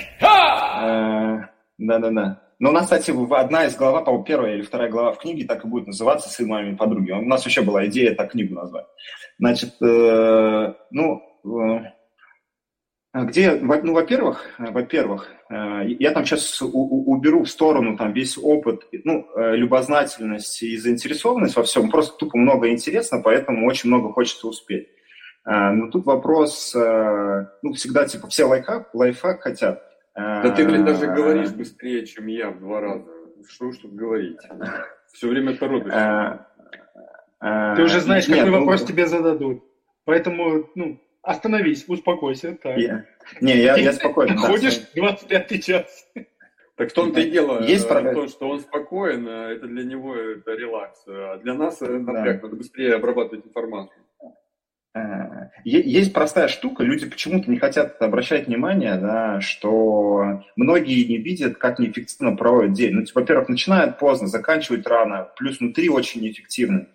Э, 0.82 1.48
да-да-да. 1.78 2.42
Но 2.60 2.70
у 2.70 2.74
нас, 2.74 2.86
кстати, 2.86 3.12
одна 3.36 3.66
из 3.66 3.76
глава, 3.76 4.02
по 4.02 4.24
первая 4.24 4.56
или 4.56 4.64
вторая 4.64 4.90
глава 4.90 5.12
в 5.12 5.20
книге 5.20 5.46
так 5.46 5.64
и 5.64 5.68
будет 5.68 5.86
называться 5.86 6.30
«Сын 6.30 6.48
маминой 6.48 6.76
подруги». 6.76 7.12
У 7.12 7.22
нас 7.22 7.46
вообще 7.46 7.62
была 7.62 7.86
идея 7.86 8.16
так 8.16 8.32
книгу 8.32 8.56
назвать. 8.56 8.88
Значит, 9.38 9.76
э, 9.82 10.74
ну, 10.90 11.22
где, 13.14 13.54
ну, 13.54 13.94
во-первых, 13.94 14.46
во-первых, 14.58 15.28
э, 15.50 15.84
я 16.00 16.12
там 16.12 16.26
сейчас 16.26 16.62
уберу 16.62 17.44
в 17.44 17.50
сторону 17.50 17.98
там 17.98 18.14
весь 18.14 18.38
опыт, 18.38 18.84
ну, 19.04 19.28
э, 19.36 19.56
любознательность 19.56 20.62
и 20.62 20.78
заинтересованность 20.78 21.56
во 21.56 21.64
всем, 21.64 21.90
просто 21.90 22.18
тупо 22.18 22.38
много 22.38 22.70
интересно, 22.70 23.22
поэтому 23.24 23.66
очень 23.68 23.90
много 23.90 24.12
хочется 24.12 24.48
успеть. 24.48 24.90
Э, 25.46 25.72
но 25.72 25.90
тут 25.90 26.06
вопрос, 26.06 26.76
ну, 26.76 27.74
всегда, 27.74 28.06
типа, 28.06 28.28
все 28.28 28.46
лайфхак, 28.46 28.94
лайфхак 28.94 29.42
хотят. 29.42 29.84
Да 30.16 30.50
ты, 30.50 30.66
блин, 30.66 30.84
даже 30.84 31.08
говоришь 31.08 31.52
быстрее, 31.52 32.06
чем 32.06 32.28
я 32.28 32.50
в 32.50 32.60
два 32.60 32.82
раза. 32.82 33.06
Что 33.48 33.68
уж 33.68 33.78
тут 33.78 33.94
говорить. 33.94 34.40
Все 35.14 35.28
время 35.28 35.56
торопишь. 35.56 35.94
Ты 37.40 37.84
уже 37.84 38.02
знаешь, 38.02 38.26
какой 38.26 38.50
ну, 38.50 38.60
вопрос 38.60 38.84
тебе 38.84 39.06
зададут. 39.06 39.64
Поэтому, 40.06 40.68
ну, 40.74 41.00
Остановись, 41.28 41.84
успокойся. 41.90 42.58
Так. 42.64 42.78
Я, 42.78 43.06
не, 43.42 43.58
я, 43.58 43.76
я 43.76 43.92
спокойно. 43.92 44.38
Ходишь 44.38 44.78
да, 44.78 44.86
25 44.96 45.66
час. 45.66 46.08
Так 46.78 46.92
в 46.92 46.94
том-то 46.94 47.20
и 47.20 47.30
дело, 47.30 47.62
Есть 47.64 47.86
э, 47.90 48.14
то, 48.14 48.28
что 48.30 48.48
он 48.48 48.62
спокоен, 48.62 49.28
э, 49.28 49.56
это 49.56 49.68
для 49.68 49.84
него 49.84 50.16
это 50.16 50.54
релакс. 50.54 51.04
А 51.06 51.38
для 51.40 51.54
нас 51.54 51.82
это 51.82 52.00
напряг, 52.00 52.38
да. 52.38 52.44
надо 52.44 52.56
быстрее 52.56 52.96
обрабатывать 52.96 53.46
информацию. 53.46 54.02
Есть 55.66 56.14
простая 56.14 56.48
штука, 56.48 56.84
люди 56.84 57.10
почему-то 57.10 57.52
не 57.52 57.58
хотят 57.58 58.02
обращать 58.02 58.48
внимание, 58.48 58.96
да, 58.96 59.42
что 59.42 60.44
многие 60.56 61.04
не 61.04 61.18
видят, 61.18 61.58
как 61.58 61.78
неэффективно 61.78 62.38
проводят 62.38 62.72
день. 62.72 62.94
Ну, 62.94 63.04
типа, 63.04 63.20
во-первых, 63.20 63.50
начинают 63.50 64.00
поздно, 64.00 64.28
заканчивают 64.28 64.88
рано, 64.88 65.28
плюс 65.36 65.60
внутри 65.60 65.90
очень 65.90 66.22
неэффективно. 66.22 66.88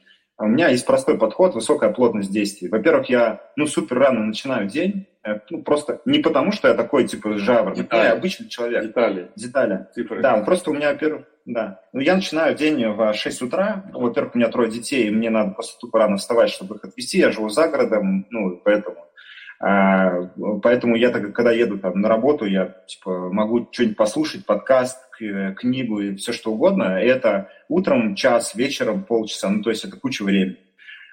У 0.42 0.48
меня 0.48 0.68
есть 0.68 0.84
простой 0.84 1.18
подход, 1.18 1.54
высокая 1.54 1.90
плотность 1.90 2.32
действий. 2.32 2.68
Во-первых, 2.68 3.08
я 3.08 3.40
ну, 3.54 3.66
супер 3.66 3.98
рано 3.98 4.24
начинаю 4.24 4.68
день, 4.68 5.06
э, 5.24 5.38
ну, 5.50 5.62
просто 5.62 6.00
не 6.04 6.18
потому, 6.18 6.50
что 6.50 6.66
я 6.66 6.74
такой, 6.74 7.06
типа, 7.06 7.38
жаворонок, 7.38 7.86
я 7.92 8.12
обычный 8.12 8.48
человек. 8.48 8.82
Детали. 8.82 9.30
Детали. 9.36 9.86
Цифры. 9.94 10.20
Да, 10.20 10.38
просто 10.42 10.70
у 10.70 10.74
меня, 10.74 10.90
во-первых, 10.90 11.26
да. 11.44 11.80
Ну, 11.92 12.00
я 12.00 12.16
начинаю 12.16 12.56
день 12.56 12.84
в 12.88 13.14
6 13.14 13.42
утра. 13.42 13.84
Во-первых, 13.92 14.34
у 14.34 14.38
меня 14.38 14.48
трое 14.48 14.68
детей, 14.68 15.06
и 15.06 15.10
мне 15.10 15.30
надо 15.30 15.52
просто 15.52 15.78
тупо 15.78 16.00
рано 16.00 16.16
вставать, 16.16 16.50
чтобы 16.50 16.74
их 16.76 16.84
отвезти. 16.84 17.18
Я 17.18 17.30
живу 17.30 17.48
за 17.48 17.68
городом, 17.68 18.26
ну, 18.30 18.60
поэтому 18.64 18.96
поэтому 19.62 20.96
я, 20.96 21.10
так, 21.10 21.32
когда 21.32 21.52
еду 21.52 21.78
там 21.78 22.00
на 22.00 22.08
работу, 22.08 22.46
я 22.46 22.74
типа, 22.86 23.30
могу 23.32 23.68
что-нибудь 23.70 23.96
послушать, 23.96 24.44
подкаст, 24.44 24.98
книгу 25.56 26.00
и 26.00 26.16
все 26.16 26.32
что 26.32 26.52
угодно. 26.52 26.98
Это 27.00 27.48
утром 27.68 28.16
час, 28.16 28.54
вечером 28.54 29.04
полчаса, 29.04 29.48
ну 29.50 29.62
то 29.62 29.70
есть 29.70 29.84
это 29.84 29.96
куча 29.96 30.24
времени. 30.24 30.56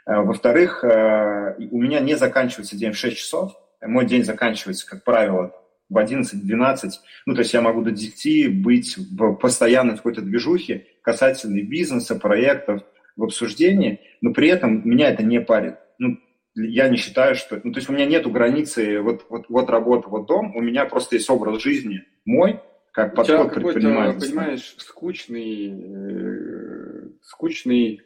А, 0.05 0.23
во-вторых, 0.23 0.83
а, 0.83 1.55
у 1.71 1.79
меня 1.79 1.99
не 1.99 2.15
заканчивается 2.15 2.75
день 2.75 2.91
в 2.91 2.97
6 2.97 3.17
часов. 3.17 3.53
Мой 3.81 4.05
день 4.05 4.23
заканчивается, 4.23 4.89
как 4.89 5.03
правило, 5.03 5.53
в 5.89 5.97
11-12. 5.97 6.89
Ну, 7.25 7.35
то 7.35 7.41
есть 7.41 7.53
я 7.53 7.61
могу 7.61 7.83
до 7.83 7.91
10 7.91 8.61
быть 8.61 8.97
в 8.97 9.33
постоянной 9.35 9.95
какой-то 9.95 10.21
движухе 10.21 10.87
касательно 11.03 11.61
бизнеса, 11.61 12.15
проектов, 12.15 12.81
в 13.15 13.23
обсуждении, 13.23 13.99
но 14.21 14.33
при 14.33 14.47
этом 14.47 14.87
меня 14.89 15.09
это 15.09 15.23
не 15.23 15.41
парит. 15.41 15.75
Я 16.55 16.89
не 16.89 16.97
считаю, 16.97 17.35
что... 17.35 17.59
Ну, 17.63 17.71
то 17.71 17.79
есть 17.79 17.89
у 17.89 17.93
меня 17.93 18.05
нет 18.05 18.29
границы 18.29 19.01
вот, 19.01 19.25
вот, 19.29 19.45
вот 19.49 19.69
работа, 19.69 20.09
вот 20.09 20.25
дом. 20.25 20.55
У 20.55 20.61
меня 20.61 20.85
просто 20.85 21.15
есть 21.15 21.29
образ 21.29 21.61
жизни 21.61 22.03
мой, 22.25 22.59
как 22.91 23.15
подход 23.15 23.53
предпринимательства. 23.53 24.35
понимаешь, 24.35 24.75
скучный, 24.77 25.71
э, 25.71 27.09
скучный 27.23 28.01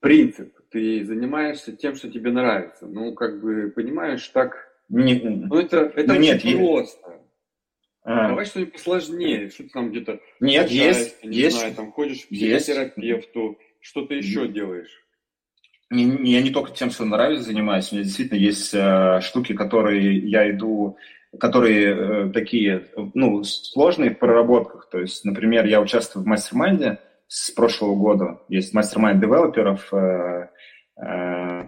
принцип. 0.00 0.54
Ты 0.70 1.04
занимаешься 1.04 1.72
тем, 1.72 1.94
что 1.94 2.10
тебе 2.10 2.30
нравится. 2.30 2.86
Ну, 2.86 3.14
как 3.14 3.40
бы, 3.40 3.72
понимаешь, 3.74 4.26
так... 4.28 4.68
Не, 4.88 5.20
ну, 5.20 5.58
это, 5.58 5.92
это 5.94 6.14
ну, 6.14 6.20
нет, 6.20 6.42
просто. 6.42 7.20
А. 8.02 8.28
Давай 8.28 8.46
что-нибудь 8.46 8.72
посложнее. 8.72 9.50
Что 9.50 9.64
ты 9.64 9.68
там 9.70 9.90
где-то... 9.90 10.20
Нет, 10.40 10.70
есть, 10.70 11.22
не 11.24 11.36
есть. 11.36 11.58
Знаю, 11.58 11.74
там 11.74 11.92
ходишь 11.92 12.24
к 12.24 12.28
психотерапевту, 12.28 13.58
что-то 13.80 14.14
еще 14.14 14.48
делаешь. 14.48 15.04
Я 15.90 16.42
не 16.42 16.50
только 16.50 16.72
тем, 16.72 16.90
что 16.90 17.06
нравится, 17.06 17.44
занимаюсь. 17.44 17.90
У 17.90 17.94
меня 17.94 18.04
действительно 18.04 18.38
есть 18.38 18.74
э, 18.74 19.20
штуки, 19.22 19.54
которые 19.54 20.18
я 20.18 20.50
иду, 20.50 20.98
которые 21.40 21.94
э, 22.28 22.30
такие, 22.32 22.88
ну, 23.14 23.42
сложные 23.42 24.10
в 24.10 24.18
проработках. 24.18 24.90
То 24.90 24.98
есть, 24.98 25.24
например, 25.24 25.64
я 25.64 25.80
участвую 25.80 26.24
в 26.24 26.26
мастер-майнде 26.26 26.98
с 27.26 27.50
прошлого 27.52 27.94
года. 27.94 28.40
Есть 28.50 28.74
mastermind 28.74 29.18
девелоперов, 29.20 29.92
э, 29.94 30.48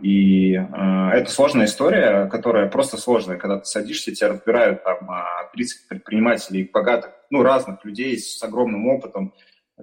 и 0.03 0.55
это 0.55 1.31
сложная 1.31 1.67
история, 1.67 2.27
которая 2.27 2.69
просто 2.69 2.97
сложная, 2.97 3.37
когда 3.37 3.61
ты 3.61 3.65
садишься, 3.65 4.13
тебя 4.13 4.31
разбирают 4.31 4.83
там 4.83 5.09
30 5.53 5.87
предпринимателей, 5.87 6.69
богатых, 6.73 7.13
ну, 7.31 7.45
разных 7.45 7.85
людей 7.85 8.19
с 8.19 8.43
огромным 8.43 8.89
опытом, 8.89 9.33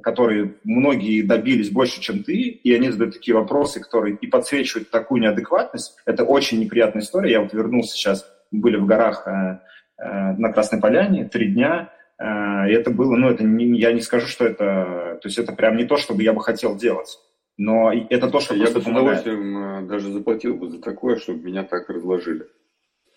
которые 0.01 0.55
многие 0.63 1.21
добились 1.21 1.69
больше, 1.69 2.01
чем 2.01 2.23
ты, 2.23 2.33
и 2.33 2.73
они 2.73 2.89
задают 2.89 3.15
такие 3.15 3.35
вопросы, 3.35 3.79
которые 3.79 4.15
и 4.15 4.27
подсвечивают 4.27 4.89
такую 4.89 5.21
неадекватность. 5.21 5.95
Это 6.05 6.23
очень 6.23 6.59
неприятная 6.59 7.01
история. 7.01 7.31
Я 7.31 7.41
вот 7.41 7.53
вернулся 7.53 7.95
сейчас, 7.95 8.25
были 8.51 8.77
в 8.77 8.85
горах 8.85 9.27
э, 9.27 9.59
э, 9.97 10.33
на 10.37 10.51
Красной 10.51 10.79
Поляне 10.79 11.25
три 11.25 11.51
дня, 11.51 11.91
э, 12.17 12.23
и 12.69 12.73
это 12.73 12.91
было, 12.91 13.15
ну, 13.15 13.29
это 13.29 13.43
не, 13.43 13.79
я 13.79 13.91
не 13.91 14.01
скажу, 14.01 14.27
что 14.27 14.45
это, 14.45 15.19
то 15.21 15.27
есть 15.27 15.37
это 15.37 15.53
прям 15.53 15.77
не 15.77 15.85
то, 15.85 15.97
чтобы 15.97 16.23
я 16.23 16.33
бы 16.33 16.41
хотел 16.41 16.75
делать. 16.75 17.19
Но 17.57 17.91
это 17.91 18.29
то, 18.29 18.39
что 18.39 18.53
я 18.55 18.69
бы 18.69 18.81
с 18.81 18.85
удовольствием 18.85 19.57
э, 19.57 19.87
даже 19.87 20.11
заплатил 20.11 20.55
бы 20.55 20.69
за 20.69 20.79
такое, 20.79 21.17
чтобы 21.17 21.43
меня 21.43 21.63
так 21.63 21.89
разложили. 21.89 22.45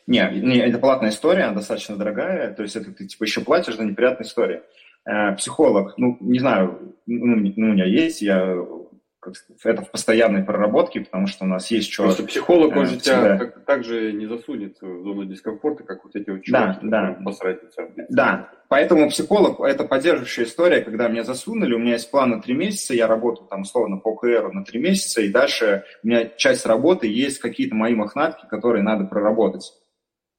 Не, 0.06 0.28
не, 0.40 0.58
это 0.58 0.78
платная 0.78 1.10
история, 1.10 1.44
она 1.44 1.56
достаточно 1.56 1.96
дорогая, 1.96 2.52
то 2.52 2.62
есть 2.62 2.74
это 2.74 2.90
ты 2.92 3.06
типа 3.06 3.24
еще 3.24 3.42
платишь 3.42 3.76
за 3.76 3.84
неприятную 3.84 4.26
историю. 4.26 4.62
Э, 5.06 5.34
психолог, 5.36 5.94
ну, 5.96 6.16
не 6.20 6.38
знаю, 6.38 6.96
ну, 7.06 7.36
ну, 7.36 7.70
у 7.70 7.72
меня 7.72 7.84
есть, 7.86 8.20
я 8.20 8.56
это 9.64 9.82
в 9.82 9.90
постоянной 9.90 10.42
проработке, 10.42 11.00
потому 11.00 11.26
что 11.26 11.44
у 11.44 11.48
нас 11.48 11.70
есть 11.70 11.90
что... 11.90 12.04
Просто 12.04 12.24
психолог, 12.24 12.74
он 12.76 12.84
э, 12.84 12.86
же 12.86 12.96
тебя 12.98 13.38
так, 13.38 13.64
так 13.64 13.84
же 13.84 14.12
не 14.12 14.26
засунет 14.26 14.80
в 14.80 15.02
зону 15.02 15.24
дискомфорта, 15.24 15.84
как 15.84 16.04
вот 16.04 16.16
эти 16.16 16.30
вот 16.30 16.42
чуваки, 16.42 16.78
да, 16.82 17.16
да. 17.16 17.22
посратятся. 17.24 17.88
Да, 18.08 18.50
поэтому 18.68 19.08
психолог– 19.10 19.60
это 19.60 19.84
поддерживающая 19.84 20.44
история, 20.44 20.80
когда 20.80 21.08
меня 21.08 21.24
засунули, 21.24 21.74
у 21.74 21.78
меня 21.78 21.92
есть 21.92 22.10
план 22.10 22.30
на 22.30 22.40
три 22.40 22.54
месяца, 22.54 22.94
я 22.94 23.06
работаю 23.06 23.46
там 23.48 23.62
условно 23.62 23.98
по 23.98 24.10
ОКР 24.10 24.52
на 24.52 24.64
три 24.64 24.80
месяца, 24.80 25.20
и 25.20 25.28
дальше 25.28 25.84
у 26.02 26.08
меня 26.08 26.26
часть 26.36 26.64
работы 26.66 27.06
есть 27.06 27.38
какие-то 27.40 27.74
мои 27.74 27.94
мохнатки, 27.94 28.46
которые 28.48 28.82
надо 28.82 29.04
проработать. 29.04 29.72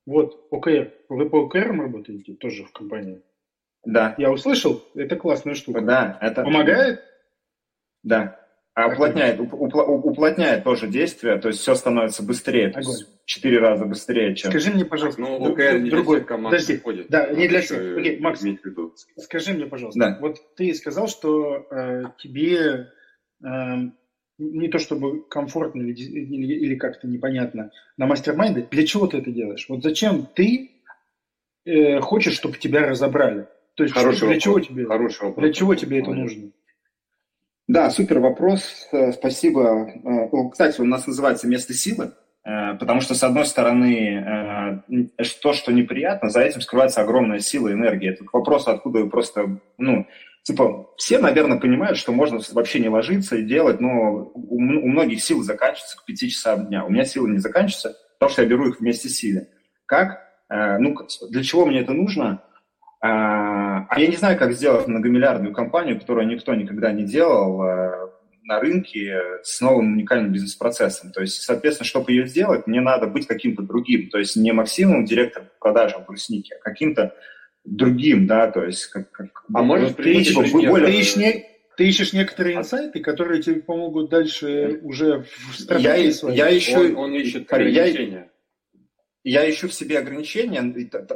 Вот, 0.07 0.47
ОКР. 0.49 0.91
Вы 1.09 1.29
по 1.29 1.45
ОКР 1.45 1.77
работаете 1.77 2.33
тоже 2.33 2.63
в 2.65 2.71
компании? 2.71 3.21
Да. 3.85 4.15
Я 4.17 4.31
услышал, 4.31 4.83
это 4.95 5.15
классная 5.15 5.55
штука. 5.55 5.81
Да, 5.81 6.17
это... 6.21 6.43
Помогает? 6.43 7.01
Да. 8.03 8.37
А 8.73 8.87
уплотняет, 8.87 9.37
уплотняет 9.39 10.63
тоже 10.63 10.87
действие, 10.87 11.37
то 11.39 11.49
есть 11.49 11.59
все 11.59 11.75
становится 11.75 12.23
быстрее, 12.23 12.73
четыре 13.25 13.59
раза 13.59 13.85
быстрее, 13.85 14.33
чем... 14.33 14.49
Скажи 14.49 14.71
мне, 14.71 14.85
пожалуйста, 14.85 15.19
ну, 15.19 15.43
OKR 15.43 15.79
не 15.79 15.89
другой 15.89 16.23
команд 16.23 16.53
Подожди, 16.53 16.77
ходит. 16.77 17.07
Да, 17.09 17.27
не 17.31 17.49
для 17.49 17.59
всех. 17.59 17.97
Окей, 17.97 18.19
Макс, 18.19 18.41
скажи 19.17 19.53
мне, 19.53 19.65
пожалуйста, 19.65 19.99
да. 19.99 20.17
вот 20.21 20.37
ты 20.55 20.73
сказал, 20.73 21.09
что 21.09 21.67
э, 21.69 22.03
тебе 22.19 22.91
э, 23.43 23.47
не 24.37 24.69
то 24.69 24.79
чтобы 24.79 25.27
комфортно 25.27 25.81
или, 25.81 25.93
или, 25.93 26.53
или 26.53 26.75
как-то 26.75 27.07
непонятно 27.07 27.71
на 27.97 28.05
мастер-майнде, 28.07 28.67
для 28.71 28.87
чего 28.87 29.05
ты 29.05 29.17
это 29.17 29.31
делаешь? 29.31 29.65
Вот 29.67 29.83
зачем 29.83 30.25
ты 30.33 30.71
э, 31.65 31.99
хочешь, 31.99 32.35
чтобы 32.35 32.57
тебя 32.57 32.87
разобрали? 32.87 33.47
То 33.75 33.83
есть 33.83 33.95
Хороший 33.95 34.19
для 34.19 34.27
вопрос. 34.27 34.43
чего 34.43 34.59
тебе? 34.59 34.85
Хороший 34.85 35.25
вопрос. 35.25 35.43
Для 35.43 35.53
чего 35.53 35.75
тебе 35.75 35.99
это 35.99 36.11
нужно? 36.11 36.51
Да, 37.67 37.89
супер 37.89 38.19
вопрос, 38.19 38.87
э, 38.91 39.13
спасибо. 39.13 39.87
Э, 40.03 40.49
Кстати, 40.51 40.81
у 40.81 40.85
нас 40.85 41.07
называется 41.07 41.47
«Место 41.47 41.73
силы», 41.73 42.11
э, 42.43 42.73
потому 42.77 42.99
что, 42.99 43.15
с 43.15 43.23
одной 43.23 43.45
стороны, 43.45 44.83
то, 45.41 45.53
что 45.53 45.71
неприятно, 45.71 46.29
за 46.29 46.41
этим 46.41 46.59
скрывается 46.59 47.01
огромная 47.01 47.39
сила 47.39 47.69
и 47.69 47.73
энергия. 47.73 48.09
Это 48.09 48.25
к 48.25 48.33
вопросу, 48.33 48.71
откуда 48.71 49.05
просто, 49.05 49.61
ну, 49.77 50.05
типа, 50.43 50.89
все, 50.97 51.19
наверное, 51.19 51.59
понимают, 51.59 51.97
что 51.97 52.11
можно 52.11 52.41
вообще 52.51 52.79
не 52.79 52.89
ложиться 52.89 53.37
и 53.37 53.43
делать, 53.43 53.79
но 53.79 54.31
у 54.33 54.59
многих 54.59 55.23
силы 55.23 55.43
заканчиваются 55.43 55.97
к 55.97 56.05
5 56.05 56.17
часам 56.29 56.67
дня. 56.67 56.83
У 56.83 56.89
меня 56.89 57.05
силы 57.05 57.29
не 57.29 57.37
заканчиваются, 57.37 57.95
потому 58.19 58.33
что 58.33 58.41
я 58.41 58.49
беру 58.49 58.67
их 58.67 58.81
вместе 58.81 59.07
силе. 59.07 59.47
Как? 59.85 60.27
Ну, 60.49 60.97
для 61.29 61.43
чего 61.43 61.65
мне 61.65 61.79
это 61.79 61.93
нужно? 61.93 62.43
А 63.01 63.87
а 63.89 63.99
я 63.99 64.07
не 64.07 64.15
знаю, 64.15 64.37
как 64.37 64.53
сделать 64.53 64.87
многомиллиардную 64.87 65.53
компанию, 65.53 65.99
которую 65.99 66.27
никто 66.27 66.53
никогда 66.53 66.91
не 66.91 67.03
делал 67.03 67.63
э, 67.63 68.09
на 68.43 68.59
рынке 68.59 69.19
с 69.43 69.59
новым 69.59 69.93
уникальным 69.93 70.31
бизнес-процессом. 70.31 71.11
То 71.11 71.21
есть, 71.21 71.41
соответственно, 71.41 71.87
чтобы 71.87 72.11
ее 72.11 72.27
сделать, 72.27 72.67
мне 72.67 72.79
надо 72.79 73.07
быть 73.07 73.27
каким-то 73.27 73.63
другим. 73.63 74.09
То 74.09 74.19
есть 74.19 74.35
не 74.35 74.51
Максимом, 74.51 75.05
директор 75.05 75.43
по 75.43 75.69
продажам 75.69 76.03
в 76.03 76.07
брусники, 76.07 76.53
а 76.53 76.59
каким-то 76.63 77.15
другим, 77.65 78.27
да, 78.27 78.51
то 78.51 78.63
есть 78.63 78.85
как... 78.87 79.11
как 79.11 79.43
А 79.53 79.63
привести 79.93 80.33
типа, 80.33 80.41
пример? 80.43 80.69
более- 80.69 80.87
Ты 80.87 80.99
ищешь, 80.99 81.15
не- 81.15 81.45
ты 81.77 81.87
ищешь 81.87 82.13
некоторые 82.13 82.57
инсайты, 82.57 82.99
которые 82.99 83.41
тебе 83.41 83.61
помогут 83.61 84.09
дальше 84.09 84.79
уже 84.83 85.23
в 85.23 85.59
я, 85.59 85.63
стратегии 85.63 86.11
своей. 86.11 86.37
я 86.37 86.57
ищу... 86.57 86.79
Он, 86.79 86.97
он 86.97 87.13
ищет 87.15 87.47
я-. 87.51 88.27
Я 89.23 89.49
ищу 89.49 89.67
в 89.67 89.73
себе 89.73 89.99
ограничения. 89.99 90.61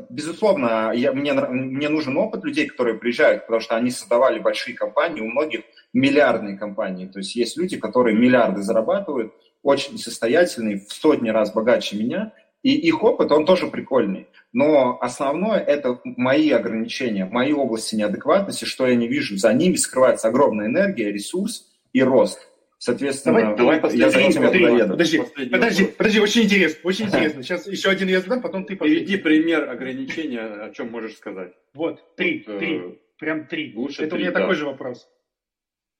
Безусловно, 0.09 0.91
я, 0.93 1.11
мне, 1.13 1.33
мне 1.33 1.89
нужен 1.89 2.17
опыт 2.17 2.43
людей, 2.43 2.67
которые 2.67 2.97
приезжают, 2.97 3.43
потому 3.43 3.61
что 3.61 3.75
они 3.75 3.89
создавали 3.91 4.39
большие 4.39 4.75
компании, 4.75 5.21
у 5.21 5.27
многих 5.27 5.61
миллиардные 5.93 6.57
компании. 6.57 7.07
То 7.07 7.19
есть 7.19 7.35
есть 7.35 7.57
люди, 7.57 7.77
которые 7.77 8.15
миллиарды 8.15 8.61
зарабатывают, 8.61 9.33
очень 9.63 9.97
состоятельные, 9.97 10.77
в 10.77 10.93
сотни 10.93 11.29
раз 11.29 11.51
богаче 11.51 11.97
меня, 11.97 12.33
и 12.61 12.73
их 12.73 13.03
опыт, 13.03 13.31
он 13.31 13.45
тоже 13.45 13.67
прикольный. 13.67 14.27
Но 14.53 14.97
основное– 15.01 15.59
это 15.67 15.99
мои 16.03 16.49
ограничения, 16.51 17.25
мои 17.25 17.53
области 17.53 17.95
неадекватности, 17.95 18.65
что 18.65 18.87
я 18.87 18.95
не 18.95 19.07
вижу. 19.07 19.37
За 19.37 19.53
ними 19.53 19.75
скрывается 19.75 20.27
огромная 20.27 20.67
энергия, 20.67 21.11
ресурс 21.11 21.67
и 21.93 22.01
рост. 22.01 22.47
Соответственно, 22.77 23.39
Давай- 23.39 23.57
давай 23.57 23.75
я 23.77 23.81
последний 23.81 24.11
за 24.11 24.19
этим. 24.19 24.89
Подожди, 24.89 25.17
Последний 25.19 25.51
подожди, 25.51 25.81
вопрос. 25.83 25.97
подожди, 25.97 26.19
очень 26.19 26.41
интересно, 26.43 26.79
очень 26.83 27.05
интересно. 27.07 27.43
Сейчас 27.43 27.67
еще 27.67 27.89
один 27.89 28.07
я 28.09 28.21
задам, 28.21 28.41
потом 28.41 28.65
ты 28.65 28.75
Приведи 28.75 29.15
последний. 29.17 29.17
пример 29.43 29.69
ограничения, 29.69 30.41
о 30.41 30.71
чем 30.71 30.91
можешь 30.91 31.15
сказать. 31.15 31.53
Вот, 31.73 32.15
три, 32.15 32.43
Вот, 32.45 32.55
э, 32.55 32.59
три, 32.59 32.81
прям 33.17 33.47
три. 33.47 33.73
лучше 33.75 34.03
Это 34.03 34.15
у 34.15 34.17
три, 34.17 34.25
меня 34.25 34.33
да. 34.33 34.39
такой 34.41 34.55
же 34.55 34.65
вопрос. 34.65 35.07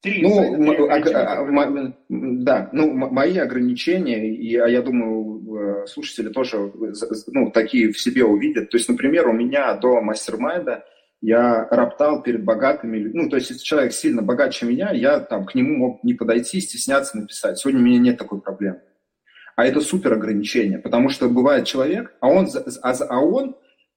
Три 0.02 0.22
Ну, 0.22 0.88
а, 0.90 0.96
м- 1.40 2.44
да, 2.44 2.70
ну, 2.74 2.92
мои 2.94 3.38
ограничения, 3.38 4.30
и 4.36 4.56
а 4.58 4.68
я 4.68 4.82
думаю, 4.84 5.84
э, 5.84 5.88
слушатели 5.88 6.30
тоже 6.30 6.72
з- 6.92 7.24
ну, 7.32 7.50
такие 7.50 7.92
в 7.92 8.00
себе 8.00 8.24
увидят. 8.24 8.70
То 8.70 8.78
есть, 8.78 8.88
например, 8.90 9.28
у 9.30 9.34
меня 9.34 9.74
до 9.76 10.02
мастер-майнда 10.02 10.86
я 11.26 11.68
роптал 11.72 12.22
перед 12.22 12.44
богатыми. 12.44 13.00
Ну, 13.12 13.30
то 13.30 13.38
есть, 13.38 13.50
если 13.50 13.64
человек 13.64 13.94
сильно 13.94 14.22
богаче 14.22 14.68
меня, 14.68 14.92
я 14.92 15.20
там 15.20 15.46
к 15.46 15.56
нему 15.56 15.76
мог 15.76 16.04
не 16.04 16.14
подойти, 16.14 16.62
стесняться 16.62 17.18
написать. 17.18 17.58
Сегодня 17.58 17.82
у 17.82 17.84
меня 17.84 17.98
нет 17.98 18.20
такой 18.20 18.40
проблемы. 18.42 18.82
А 19.56 19.66
это 19.66 19.82
супер 19.82 20.14
ограничение, 20.14 20.78
потому 20.78 21.10
что 21.10 21.28
бывает 21.28 21.66
человек, 21.66 22.14
а 22.20 22.28
он, 22.28 22.48
а, 22.84 22.92
а 22.92 23.20
он, 23.22 23.56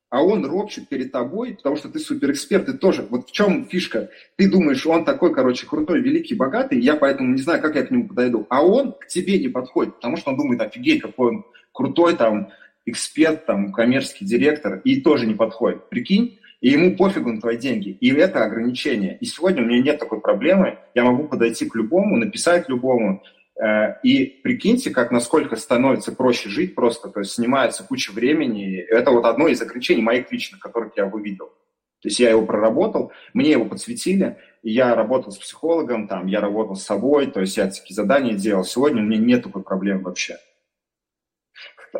а 0.08 0.22
он 0.22 0.46
ропчет 0.46 0.88
перед 0.88 1.12
тобой, 1.12 1.56
потому 1.56 1.76
что 1.76 1.90
ты 1.90 1.98
суперэксперт, 1.98 2.64
ты 2.64 2.72
тоже. 2.72 3.06
Вот 3.10 3.28
в 3.28 3.32
чем 3.32 3.66
фишка? 3.66 4.08
Ты 4.36 4.50
думаешь, 4.50 4.86
он 4.86 5.04
такой, 5.04 5.34
короче, 5.34 5.66
крутой, 5.66 6.00
великий, 6.00 6.34
богатый, 6.34 6.80
я 6.80 6.96
поэтому 6.96 7.34
не 7.34 7.42
знаю, 7.42 7.60
как 7.60 7.76
я 7.76 7.84
к 7.84 7.90
нему 7.90 8.08
подойду. 8.08 8.46
А 8.48 8.64
он 8.64 8.92
к 8.92 9.06
тебе 9.06 9.38
не 9.38 9.48
подходит, 9.48 9.96
потому 9.96 10.16
что 10.16 10.30
он 10.30 10.38
думает, 10.38 10.62
офигеть, 10.62 11.02
какой 11.02 11.28
он 11.28 11.44
крутой 11.72 12.16
там 12.16 12.48
эксперт, 12.86 13.44
там, 13.44 13.70
коммерческий 13.74 14.24
директор, 14.24 14.80
и 14.82 15.02
тоже 15.02 15.26
не 15.26 15.34
подходит. 15.34 15.90
Прикинь? 15.90 16.38
И 16.60 16.70
ему 16.70 16.96
пофигу 16.96 17.32
на 17.32 17.40
твои 17.40 17.56
деньги. 17.56 17.90
И 17.90 18.12
это 18.12 18.44
ограничение. 18.44 19.16
И 19.20 19.26
сегодня 19.26 19.62
у 19.62 19.66
меня 19.66 19.80
нет 19.80 19.98
такой 19.98 20.20
проблемы. 20.20 20.78
Я 20.94 21.04
могу 21.04 21.28
подойти 21.28 21.68
к 21.68 21.74
любому, 21.76 22.16
написать 22.16 22.68
любому. 22.68 23.22
Э, 23.60 23.94
И 24.02 24.24
прикиньте, 24.42 24.90
как 24.90 25.12
насколько 25.12 25.56
становится 25.56 26.12
проще 26.12 26.48
жить 26.48 26.74
просто, 26.74 27.08
то 27.08 27.20
есть 27.20 27.32
снимается 27.32 27.84
куча 27.84 28.10
времени. 28.12 28.76
Это 28.76 29.12
вот 29.12 29.24
одно 29.24 29.46
из 29.46 29.62
ограничений 29.62 30.02
моих 30.02 30.32
личных, 30.32 30.60
которых 30.60 30.96
я 30.96 31.06
увидел. 31.06 31.52
То 32.00 32.08
есть 32.08 32.20
я 32.20 32.30
его 32.30 32.46
проработал, 32.46 33.12
мне 33.34 33.50
его 33.50 33.64
подсветили, 33.64 34.36
я 34.62 34.94
работал 34.94 35.32
с 35.32 35.38
психологом, 35.38 36.06
там, 36.06 36.26
я 36.28 36.40
работал 36.40 36.76
с 36.76 36.84
собой, 36.84 37.26
то 37.26 37.40
есть 37.40 37.56
я 37.56 37.66
такие 37.66 37.94
задания 37.94 38.34
делал. 38.34 38.64
Сегодня 38.64 39.02
у 39.02 39.04
меня 39.04 39.18
нет 39.18 39.42
такой 39.42 39.62
проблемы 39.62 40.02
вообще. 40.02 40.36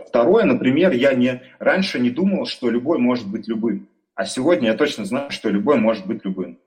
Второе, 0.06 0.44
например, 0.44 0.92
я 0.92 1.14
не, 1.14 1.42
раньше 1.59 1.98
не 1.98 2.11
думал, 2.11 2.46
что 2.46 2.70
любой 2.70 2.98
может 2.98 3.28
быть 3.28 3.48
любым, 3.48 3.88
а 4.18 4.24
сегодня 4.24 4.70
я 4.70 4.74
точно 4.74 5.04
знаю, 5.04 5.30
что 5.30 5.48
любой 5.48 5.76
может 5.76 6.04
быть 6.04 6.24
любым. 6.24 6.58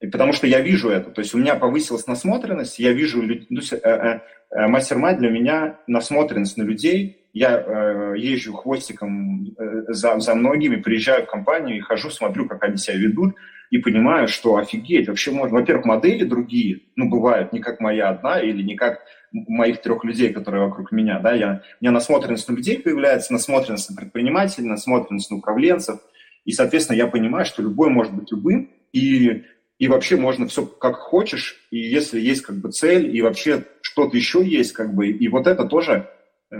И 0.00 0.06
потому 0.06 0.32
что 0.32 0.46
я 0.46 0.60
вижу 0.60 0.88
это, 0.88 1.10
то 1.10 1.20
есть 1.20 1.34
у 1.34 1.38
меня 1.38 1.56
повысилась 1.56 2.06
насмотренность, 2.06 2.78
я 2.78 2.92
вижу, 2.94 3.22
ну, 3.22 3.60
э, 3.60 3.76
э, 3.76 4.20
э, 4.50 4.66
мастер-майнд 4.66 5.18
для 5.18 5.28
меня 5.28 5.78
насмотренность 5.86 6.56
на 6.56 6.62
людей, 6.62 7.28
я 7.34 8.14
езжу 8.16 8.54
хвостиком 8.54 9.54
за, 9.88 10.18
за 10.20 10.34
многими, 10.34 10.76
приезжаю 10.76 11.24
в 11.24 11.30
компанию 11.30 11.76
и 11.76 11.80
хожу, 11.80 12.08
смотрю, 12.08 12.48
как 12.48 12.62
они 12.62 12.78
себя 12.78 12.96
ведут, 12.96 13.34
и 13.74 13.78
понимаю, 13.78 14.28
что 14.28 14.54
офигеть, 14.54 15.08
вообще 15.08 15.32
можно, 15.32 15.58
во-первых, 15.58 15.84
модели 15.84 16.22
другие, 16.22 16.82
ну, 16.94 17.08
бывают, 17.08 17.52
не 17.52 17.58
как 17.58 17.80
моя 17.80 18.08
одна 18.08 18.40
или 18.40 18.62
не 18.62 18.76
как 18.76 19.00
моих 19.32 19.82
трех 19.82 20.04
людей, 20.04 20.32
которые 20.32 20.68
вокруг 20.68 20.92
меня, 20.92 21.18
да, 21.18 21.32
я, 21.32 21.60
у 21.80 21.84
меня 21.84 21.90
насмотренность 21.90 22.48
на 22.48 22.54
людей 22.54 22.78
появляется, 22.78 23.32
насмотренность 23.32 23.90
на 23.90 23.96
предпринимателей, 23.96 24.68
насмотренность 24.68 25.28
на 25.28 25.38
управленцев, 25.38 25.98
и, 26.44 26.52
соответственно, 26.52 26.96
я 26.96 27.08
понимаю, 27.08 27.46
что 27.46 27.62
любой 27.62 27.90
может 27.90 28.14
быть 28.14 28.30
любым, 28.30 28.70
и, 28.92 29.42
и 29.80 29.88
вообще 29.88 30.16
можно 30.18 30.46
все 30.46 30.64
как 30.64 30.94
хочешь, 30.94 31.56
и 31.72 31.78
если 31.78 32.20
есть 32.20 32.42
как 32.42 32.58
бы 32.58 32.70
цель, 32.70 33.12
и 33.12 33.22
вообще 33.22 33.64
что-то 33.80 34.16
еще 34.16 34.46
есть, 34.46 34.70
как 34.70 34.94
бы, 34.94 35.08
и 35.08 35.26
вот 35.26 35.48
это 35.48 35.64
тоже, 35.64 36.08
э, 36.52 36.56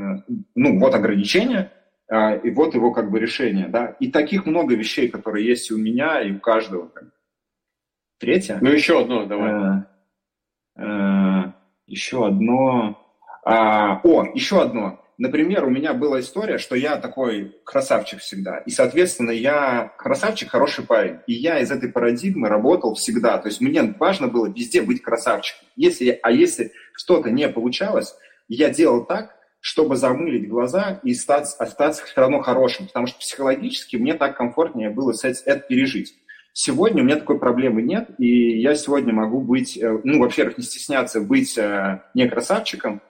ну, 0.57 0.81
вот 0.81 0.93
ограничение, 0.97 1.71
и 2.11 2.51
вот 2.51 2.75
его 2.75 2.93
как 2.93 3.11
бы 3.11 3.19
решение, 3.19 3.69
да. 3.69 3.97
И 4.01 4.11
таких 4.11 4.47
много 4.47 4.75
вещей, 4.75 5.09
которые 5.09 5.47
есть 5.47 5.71
и 5.71 5.75
у 5.75 5.79
меня, 5.79 6.21
и 6.21 6.33
у 6.33 6.39
каждого. 6.41 6.91
Третье. 8.19 8.59
Ну, 8.61 8.71
еще 8.71 9.01
одно, 9.01 9.27
давай. 9.27 9.85
Э, 10.77 10.83
э, 10.83 11.53
еще 11.87 12.27
одно. 12.27 13.01
А, 13.45 14.01
о, 14.03 14.25
еще 14.35 14.63
одно. 14.63 15.01
Например, 15.17 15.65
у 15.65 15.71
меня 15.71 15.95
была 15.95 16.21
история, 16.21 16.59
что 16.59 16.75
я 16.75 16.97
такой 16.97 17.57
красавчик 17.65 18.21
всегда. 18.21 18.59
И, 18.59 18.71
соответственно, 18.71 19.31
я 19.31 19.93
красавчик, 19.97 20.51
хороший 20.51 20.85
парень. 20.85 21.19
И 21.27 21.35
я 21.35 21.61
из 21.61 21.71
этой 21.71 21.91
парадигмы 21.91 22.49
работал 22.49 22.95
всегда. 22.95 23.39
То 23.39 23.49
есть 23.49 23.61
мне 23.61 23.95
важно 23.99 24.27
было 24.27 24.47
везде 24.47 24.83
быть 24.83 25.03
красавчиком. 25.03 25.69
Если, 25.77 26.19
а 26.23 26.33
если 26.33 26.73
что-то 26.95 27.31
не 27.31 27.49
получалось, 27.49 28.15
я 28.49 28.71
делал 28.71 29.05
так, 29.05 29.37
чтобы 29.65 29.97
замылить 29.97 30.47
глаза 30.47 31.01
и 31.05 31.15
стать, 31.15 31.57
остаться 31.59 32.05
все 32.05 32.21
равно 32.21 32.43
хорошим. 32.43 32.87
Потому 32.87 33.07
что 33.07 33.19
психологически 33.19 33.97
мне 33.97 34.13
так 34.13 34.37
комфортнее 34.37 34.91
было 34.91 35.15
это 35.25 35.59
пережить. 35.59 36.15
Сегодня 36.53 37.03
у 37.03 37.07
меня 37.07 37.17
такой 37.17 37.39
проблемы 37.39 37.81
нет, 37.81 38.11
и 38.19 38.61
я 38.61 38.75
сегодня 38.75 39.15
могу 39.15 39.41
быть, 39.41 39.79
э, 39.79 40.01
ну, 40.05 40.19
во-первых, 40.19 40.59
не 40.59 40.65
стесняться 40.65 41.23
быть 41.23 41.57
э, 41.57 42.03
не 42.13 42.29
красавчиком. 42.29 43.01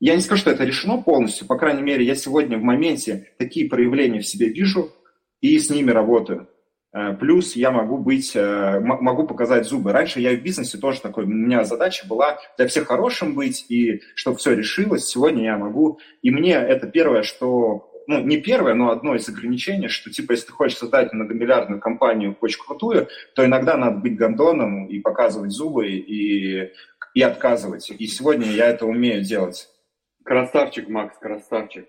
Я 0.00 0.14
не 0.14 0.20
скажу, 0.20 0.42
что 0.42 0.50
это 0.50 0.64
решено 0.64 1.00
полностью, 1.00 1.46
по 1.46 1.56
крайней 1.56 1.82
мере, 1.82 2.04
я 2.04 2.14
сегодня 2.14 2.58
в 2.58 2.62
моменте 2.62 3.30
такие 3.38 3.66
проявления 3.66 4.20
в 4.20 4.26
себе 4.26 4.48
вижу 4.48 4.92
и 5.40 5.58
с 5.58 5.70
ними 5.70 5.92
работаю. 5.92 6.46
Э, 6.92 7.14
Плюс 7.14 7.56
я 7.56 7.70
могу 7.70 7.98
быть, 7.98 8.32
э, 8.34 8.80
могу 8.80 9.26
показать 9.26 9.66
зубы. 9.66 9.92
Раньше 9.92 10.20
я 10.20 10.34
в 10.34 10.42
бизнесе 10.42 10.78
тоже 10.78 11.00
такой, 11.00 11.24
у 11.24 11.28
меня 11.28 11.64
задача 11.64 12.06
была 12.06 12.38
для 12.56 12.66
всех 12.66 12.88
хорошим 12.88 13.34
быть, 13.34 13.64
и 13.68 14.02
чтобы 14.14 14.36
все 14.38 14.54
решилось. 14.54 15.06
Сегодня 15.06 15.44
я 15.44 15.56
могу, 15.56 15.98
и 16.20 16.30
мне 16.30 16.54
это 16.54 16.86
первое, 16.86 17.22
что 17.22 17.88
ну, 18.06 18.20
не 18.20 18.38
первое, 18.38 18.74
но 18.74 18.90
одно 18.90 19.14
из 19.14 19.28
ограничений, 19.28 19.88
что, 19.88 20.10
типа, 20.10 20.32
если 20.32 20.46
ты 20.46 20.52
хочешь 20.52 20.78
создать 20.78 21.12
многомиллиардную 21.12 21.80
компанию 21.80 22.36
очень 22.40 22.60
крутую, 22.60 23.08
то 23.34 23.44
иногда 23.44 23.76
надо 23.76 23.98
быть 23.98 24.16
гондоном 24.16 24.86
и 24.86 24.98
показывать 24.98 25.52
зубы, 25.52 25.88
и, 25.88 26.72
и 27.14 27.22
отказывать. 27.22 27.90
И 27.90 28.06
сегодня 28.06 28.46
я 28.46 28.66
это 28.68 28.86
умею 28.86 29.22
делать. 29.22 29.68
Красавчик, 30.24 30.88
Макс, 30.88 31.16
красавчик. 31.18 31.88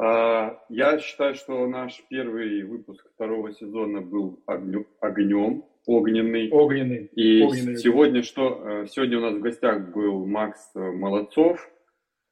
А, 0.00 0.60
Я 0.68 0.98
считаю, 1.00 1.34
что 1.34 1.66
наш 1.66 2.00
первый 2.08 2.62
выпуск 2.62 3.04
второго 3.14 3.52
сезона 3.52 4.00
был 4.00 4.40
огню- 4.46 4.86
огнем, 5.00 5.64
огненный. 5.86 6.50
Огненный. 6.52 7.06
И 7.16 7.42
огненный. 7.42 7.76
сегодня 7.76 8.22
что? 8.22 8.62
э, 8.82 8.86
Сегодня 8.86 9.18
у 9.18 9.22
нас 9.22 9.34
в 9.34 9.40
гостях 9.40 9.92
был 9.92 10.24
Макс 10.24 10.70
э, 10.76 10.78
Молодцов. 10.80 11.68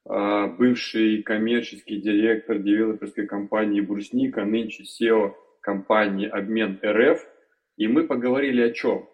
а, 0.08 0.46
бывший 0.46 1.22
коммерческий 1.24 2.00
директор 2.00 2.58
девелоперской 2.58 3.26
компании 3.26 3.80
«Брусника», 3.80 4.44
нынче 4.44 4.84
SEO 4.84 5.32
компании 5.60 6.28
«Обмен 6.28 6.78
РФ». 6.84 7.26
И 7.76 7.88
мы 7.88 8.06
поговорили 8.06 8.62
о 8.62 8.70
чем? 8.70 9.08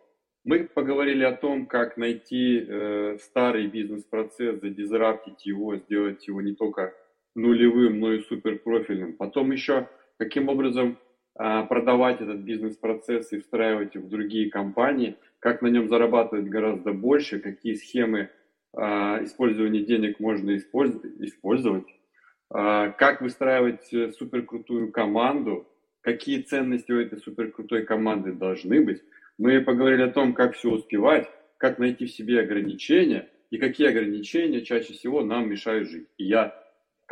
Мы 0.44 0.64
поговорили 0.64 1.24
о 1.24 1.32
том, 1.32 1.64
как 1.66 1.96
найти 1.96 2.58
э, 2.68 3.16
старый 3.20 3.68
бизнес-процесс, 3.68 4.60
задизраптить 4.60 5.46
его, 5.46 5.76
сделать 5.76 6.26
его 6.28 6.42
не 6.42 6.54
только 6.54 6.92
нулевым, 7.34 8.00
но 8.00 8.12
и 8.12 8.22
суперпрофильным. 8.22 9.14
Потом 9.14 9.52
еще, 9.52 9.88
каким 10.18 10.48
образом 10.48 10.98
э, 11.38 11.64
продавать 11.68 12.20
этот 12.20 12.38
бизнес-процесс 12.38 13.32
и 13.32 13.40
встраивать 13.40 13.94
его 13.94 14.06
в 14.06 14.10
другие 14.10 14.50
компании, 14.50 15.16
как 15.38 15.62
на 15.62 15.68
нем 15.68 15.88
зарабатывать 15.88 16.48
гораздо 16.48 16.92
больше, 16.92 17.40
какие 17.40 17.74
схемы 17.74 18.30
э, 18.76 18.80
использования 19.24 19.80
денег 19.80 20.20
можно 20.20 20.56
использовать, 20.56 21.86
э, 21.88 22.92
как 22.98 23.20
выстраивать 23.20 23.84
суперкрутую 24.16 24.92
команду, 24.92 25.66
какие 26.02 26.42
ценности 26.42 26.92
у 26.92 27.00
этой 27.00 27.18
суперкрутой 27.18 27.84
команды 27.84 28.32
должны 28.32 28.84
быть. 28.84 29.02
Мы 29.38 29.60
поговорили 29.60 30.02
о 30.02 30.12
том, 30.12 30.34
как 30.34 30.54
все 30.54 30.70
успевать, 30.70 31.30
как 31.56 31.78
найти 31.78 32.06
в 32.06 32.10
себе 32.10 32.40
ограничения 32.40 33.28
и 33.50 33.58
какие 33.58 33.88
ограничения 33.88 34.62
чаще 34.62 34.92
всего 34.92 35.22
нам 35.22 35.48
мешают 35.48 35.88
жить. 35.88 36.08
И 36.18 36.24
я, 36.24 36.61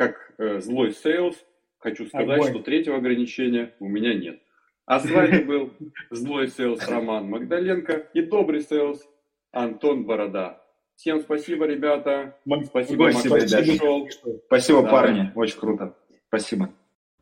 как 0.01 0.33
э, 0.39 0.59
злой 0.61 0.93
sales, 0.93 1.37
хочу 1.77 2.07
сказать, 2.07 2.39
Огонь. 2.39 2.49
что 2.49 2.63
третьего 2.63 2.97
ограничения 2.97 3.75
у 3.79 3.87
меня 3.87 4.15
нет. 4.15 4.41
А 4.87 4.99
с 4.99 5.07
вами 5.07 5.43
был 5.43 5.73
злой 6.09 6.47
sales 6.47 6.87
Роман 6.87 7.29
Магдаленко 7.29 8.09
и 8.13 8.21
добрый 8.23 8.61
sales 8.61 9.07
Антон 9.51 10.05
Борода. 10.05 10.59
Всем 10.95 11.21
спасибо, 11.21 11.65
ребята. 11.65 12.35
Спасибо, 12.45 12.65
спасибо, 12.65 13.03
Максим, 13.05 13.31
пришел. 13.31 14.09
Спасибо, 14.47 14.81
Давай. 14.81 14.91
парни. 14.91 15.31
Очень 15.35 15.59
круто. 15.59 15.95
Спасибо. 16.27 16.73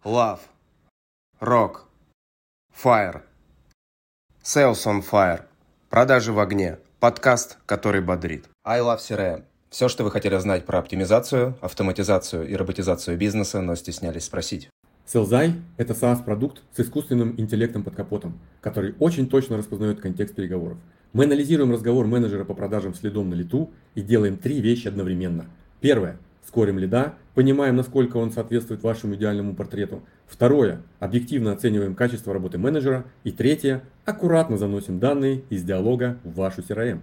Love. 0.06 0.40
Rock. 1.42 1.82
Fire. 2.74 3.24
Sales 4.42 4.86
on 4.86 5.02
Fire. 5.02 5.42
Продажи 5.90 6.32
в 6.32 6.40
огне. 6.40 6.78
Подкаст, 7.02 7.58
который 7.66 8.02
бодрит. 8.02 8.46
I 8.64 8.80
Love 8.80 9.00
CRM. 9.00 9.49
Все, 9.70 9.88
что 9.88 10.04
вы 10.04 10.10
хотели 10.10 10.36
знать 10.38 10.66
про 10.66 10.80
оптимизацию, 10.80 11.56
автоматизацию 11.62 12.48
и 12.48 12.56
роботизацию 12.56 13.18
бизнеса, 13.18 13.62
но 13.62 13.76
стеснялись 13.76 14.24
спросить. 14.24 14.70
Селзай– 15.06 15.54
это 15.78 15.94
SaaS-продукт 15.94 16.62
с 16.76 16.80
искусственным 16.80 17.36
интеллектом 17.38 17.84
под 17.84 17.96
капотом, 17.96 18.40
который 18.62 18.96
очень 19.00 19.30
точно 19.30 19.58
распознает 19.58 20.02
контекст 20.02 20.34
переговоров. 20.34 20.78
Мы 21.14 21.26
анализируем 21.26 21.72
разговор 21.72 22.08
менеджера 22.08 22.46
по 22.46 22.56
продажам 22.56 22.96
следом 22.96 23.30
на 23.30 23.36
лету 23.36 23.72
и 23.94 24.02
делаем 24.02 24.38
три 24.38 24.60
вещи 24.60 24.88
одновременно. 24.88 25.46
Первое– 25.82 26.18
скорим 26.48 26.80
лида, 26.80 27.14
понимаем, 27.36 27.76
насколько 27.76 28.18
он 28.18 28.32
соответствует 28.32 28.82
вашему 28.82 29.16
идеальному 29.16 29.56
портрету. 29.56 30.02
Второе, 30.26 30.82
объективно 31.00 31.52
оцениваем 31.52 31.94
качество 31.94 32.34
работы 32.34 32.58
менеджера. 32.58 33.06
И 33.24 33.32
третье, 33.32 33.84
аккуратно 34.06 34.58
заносим 34.58 35.00
данные 35.00 35.44
из 35.52 35.64
диалога 35.64 36.18
в 36.24 36.34
вашу 36.36 36.62
CRM. 36.62 37.02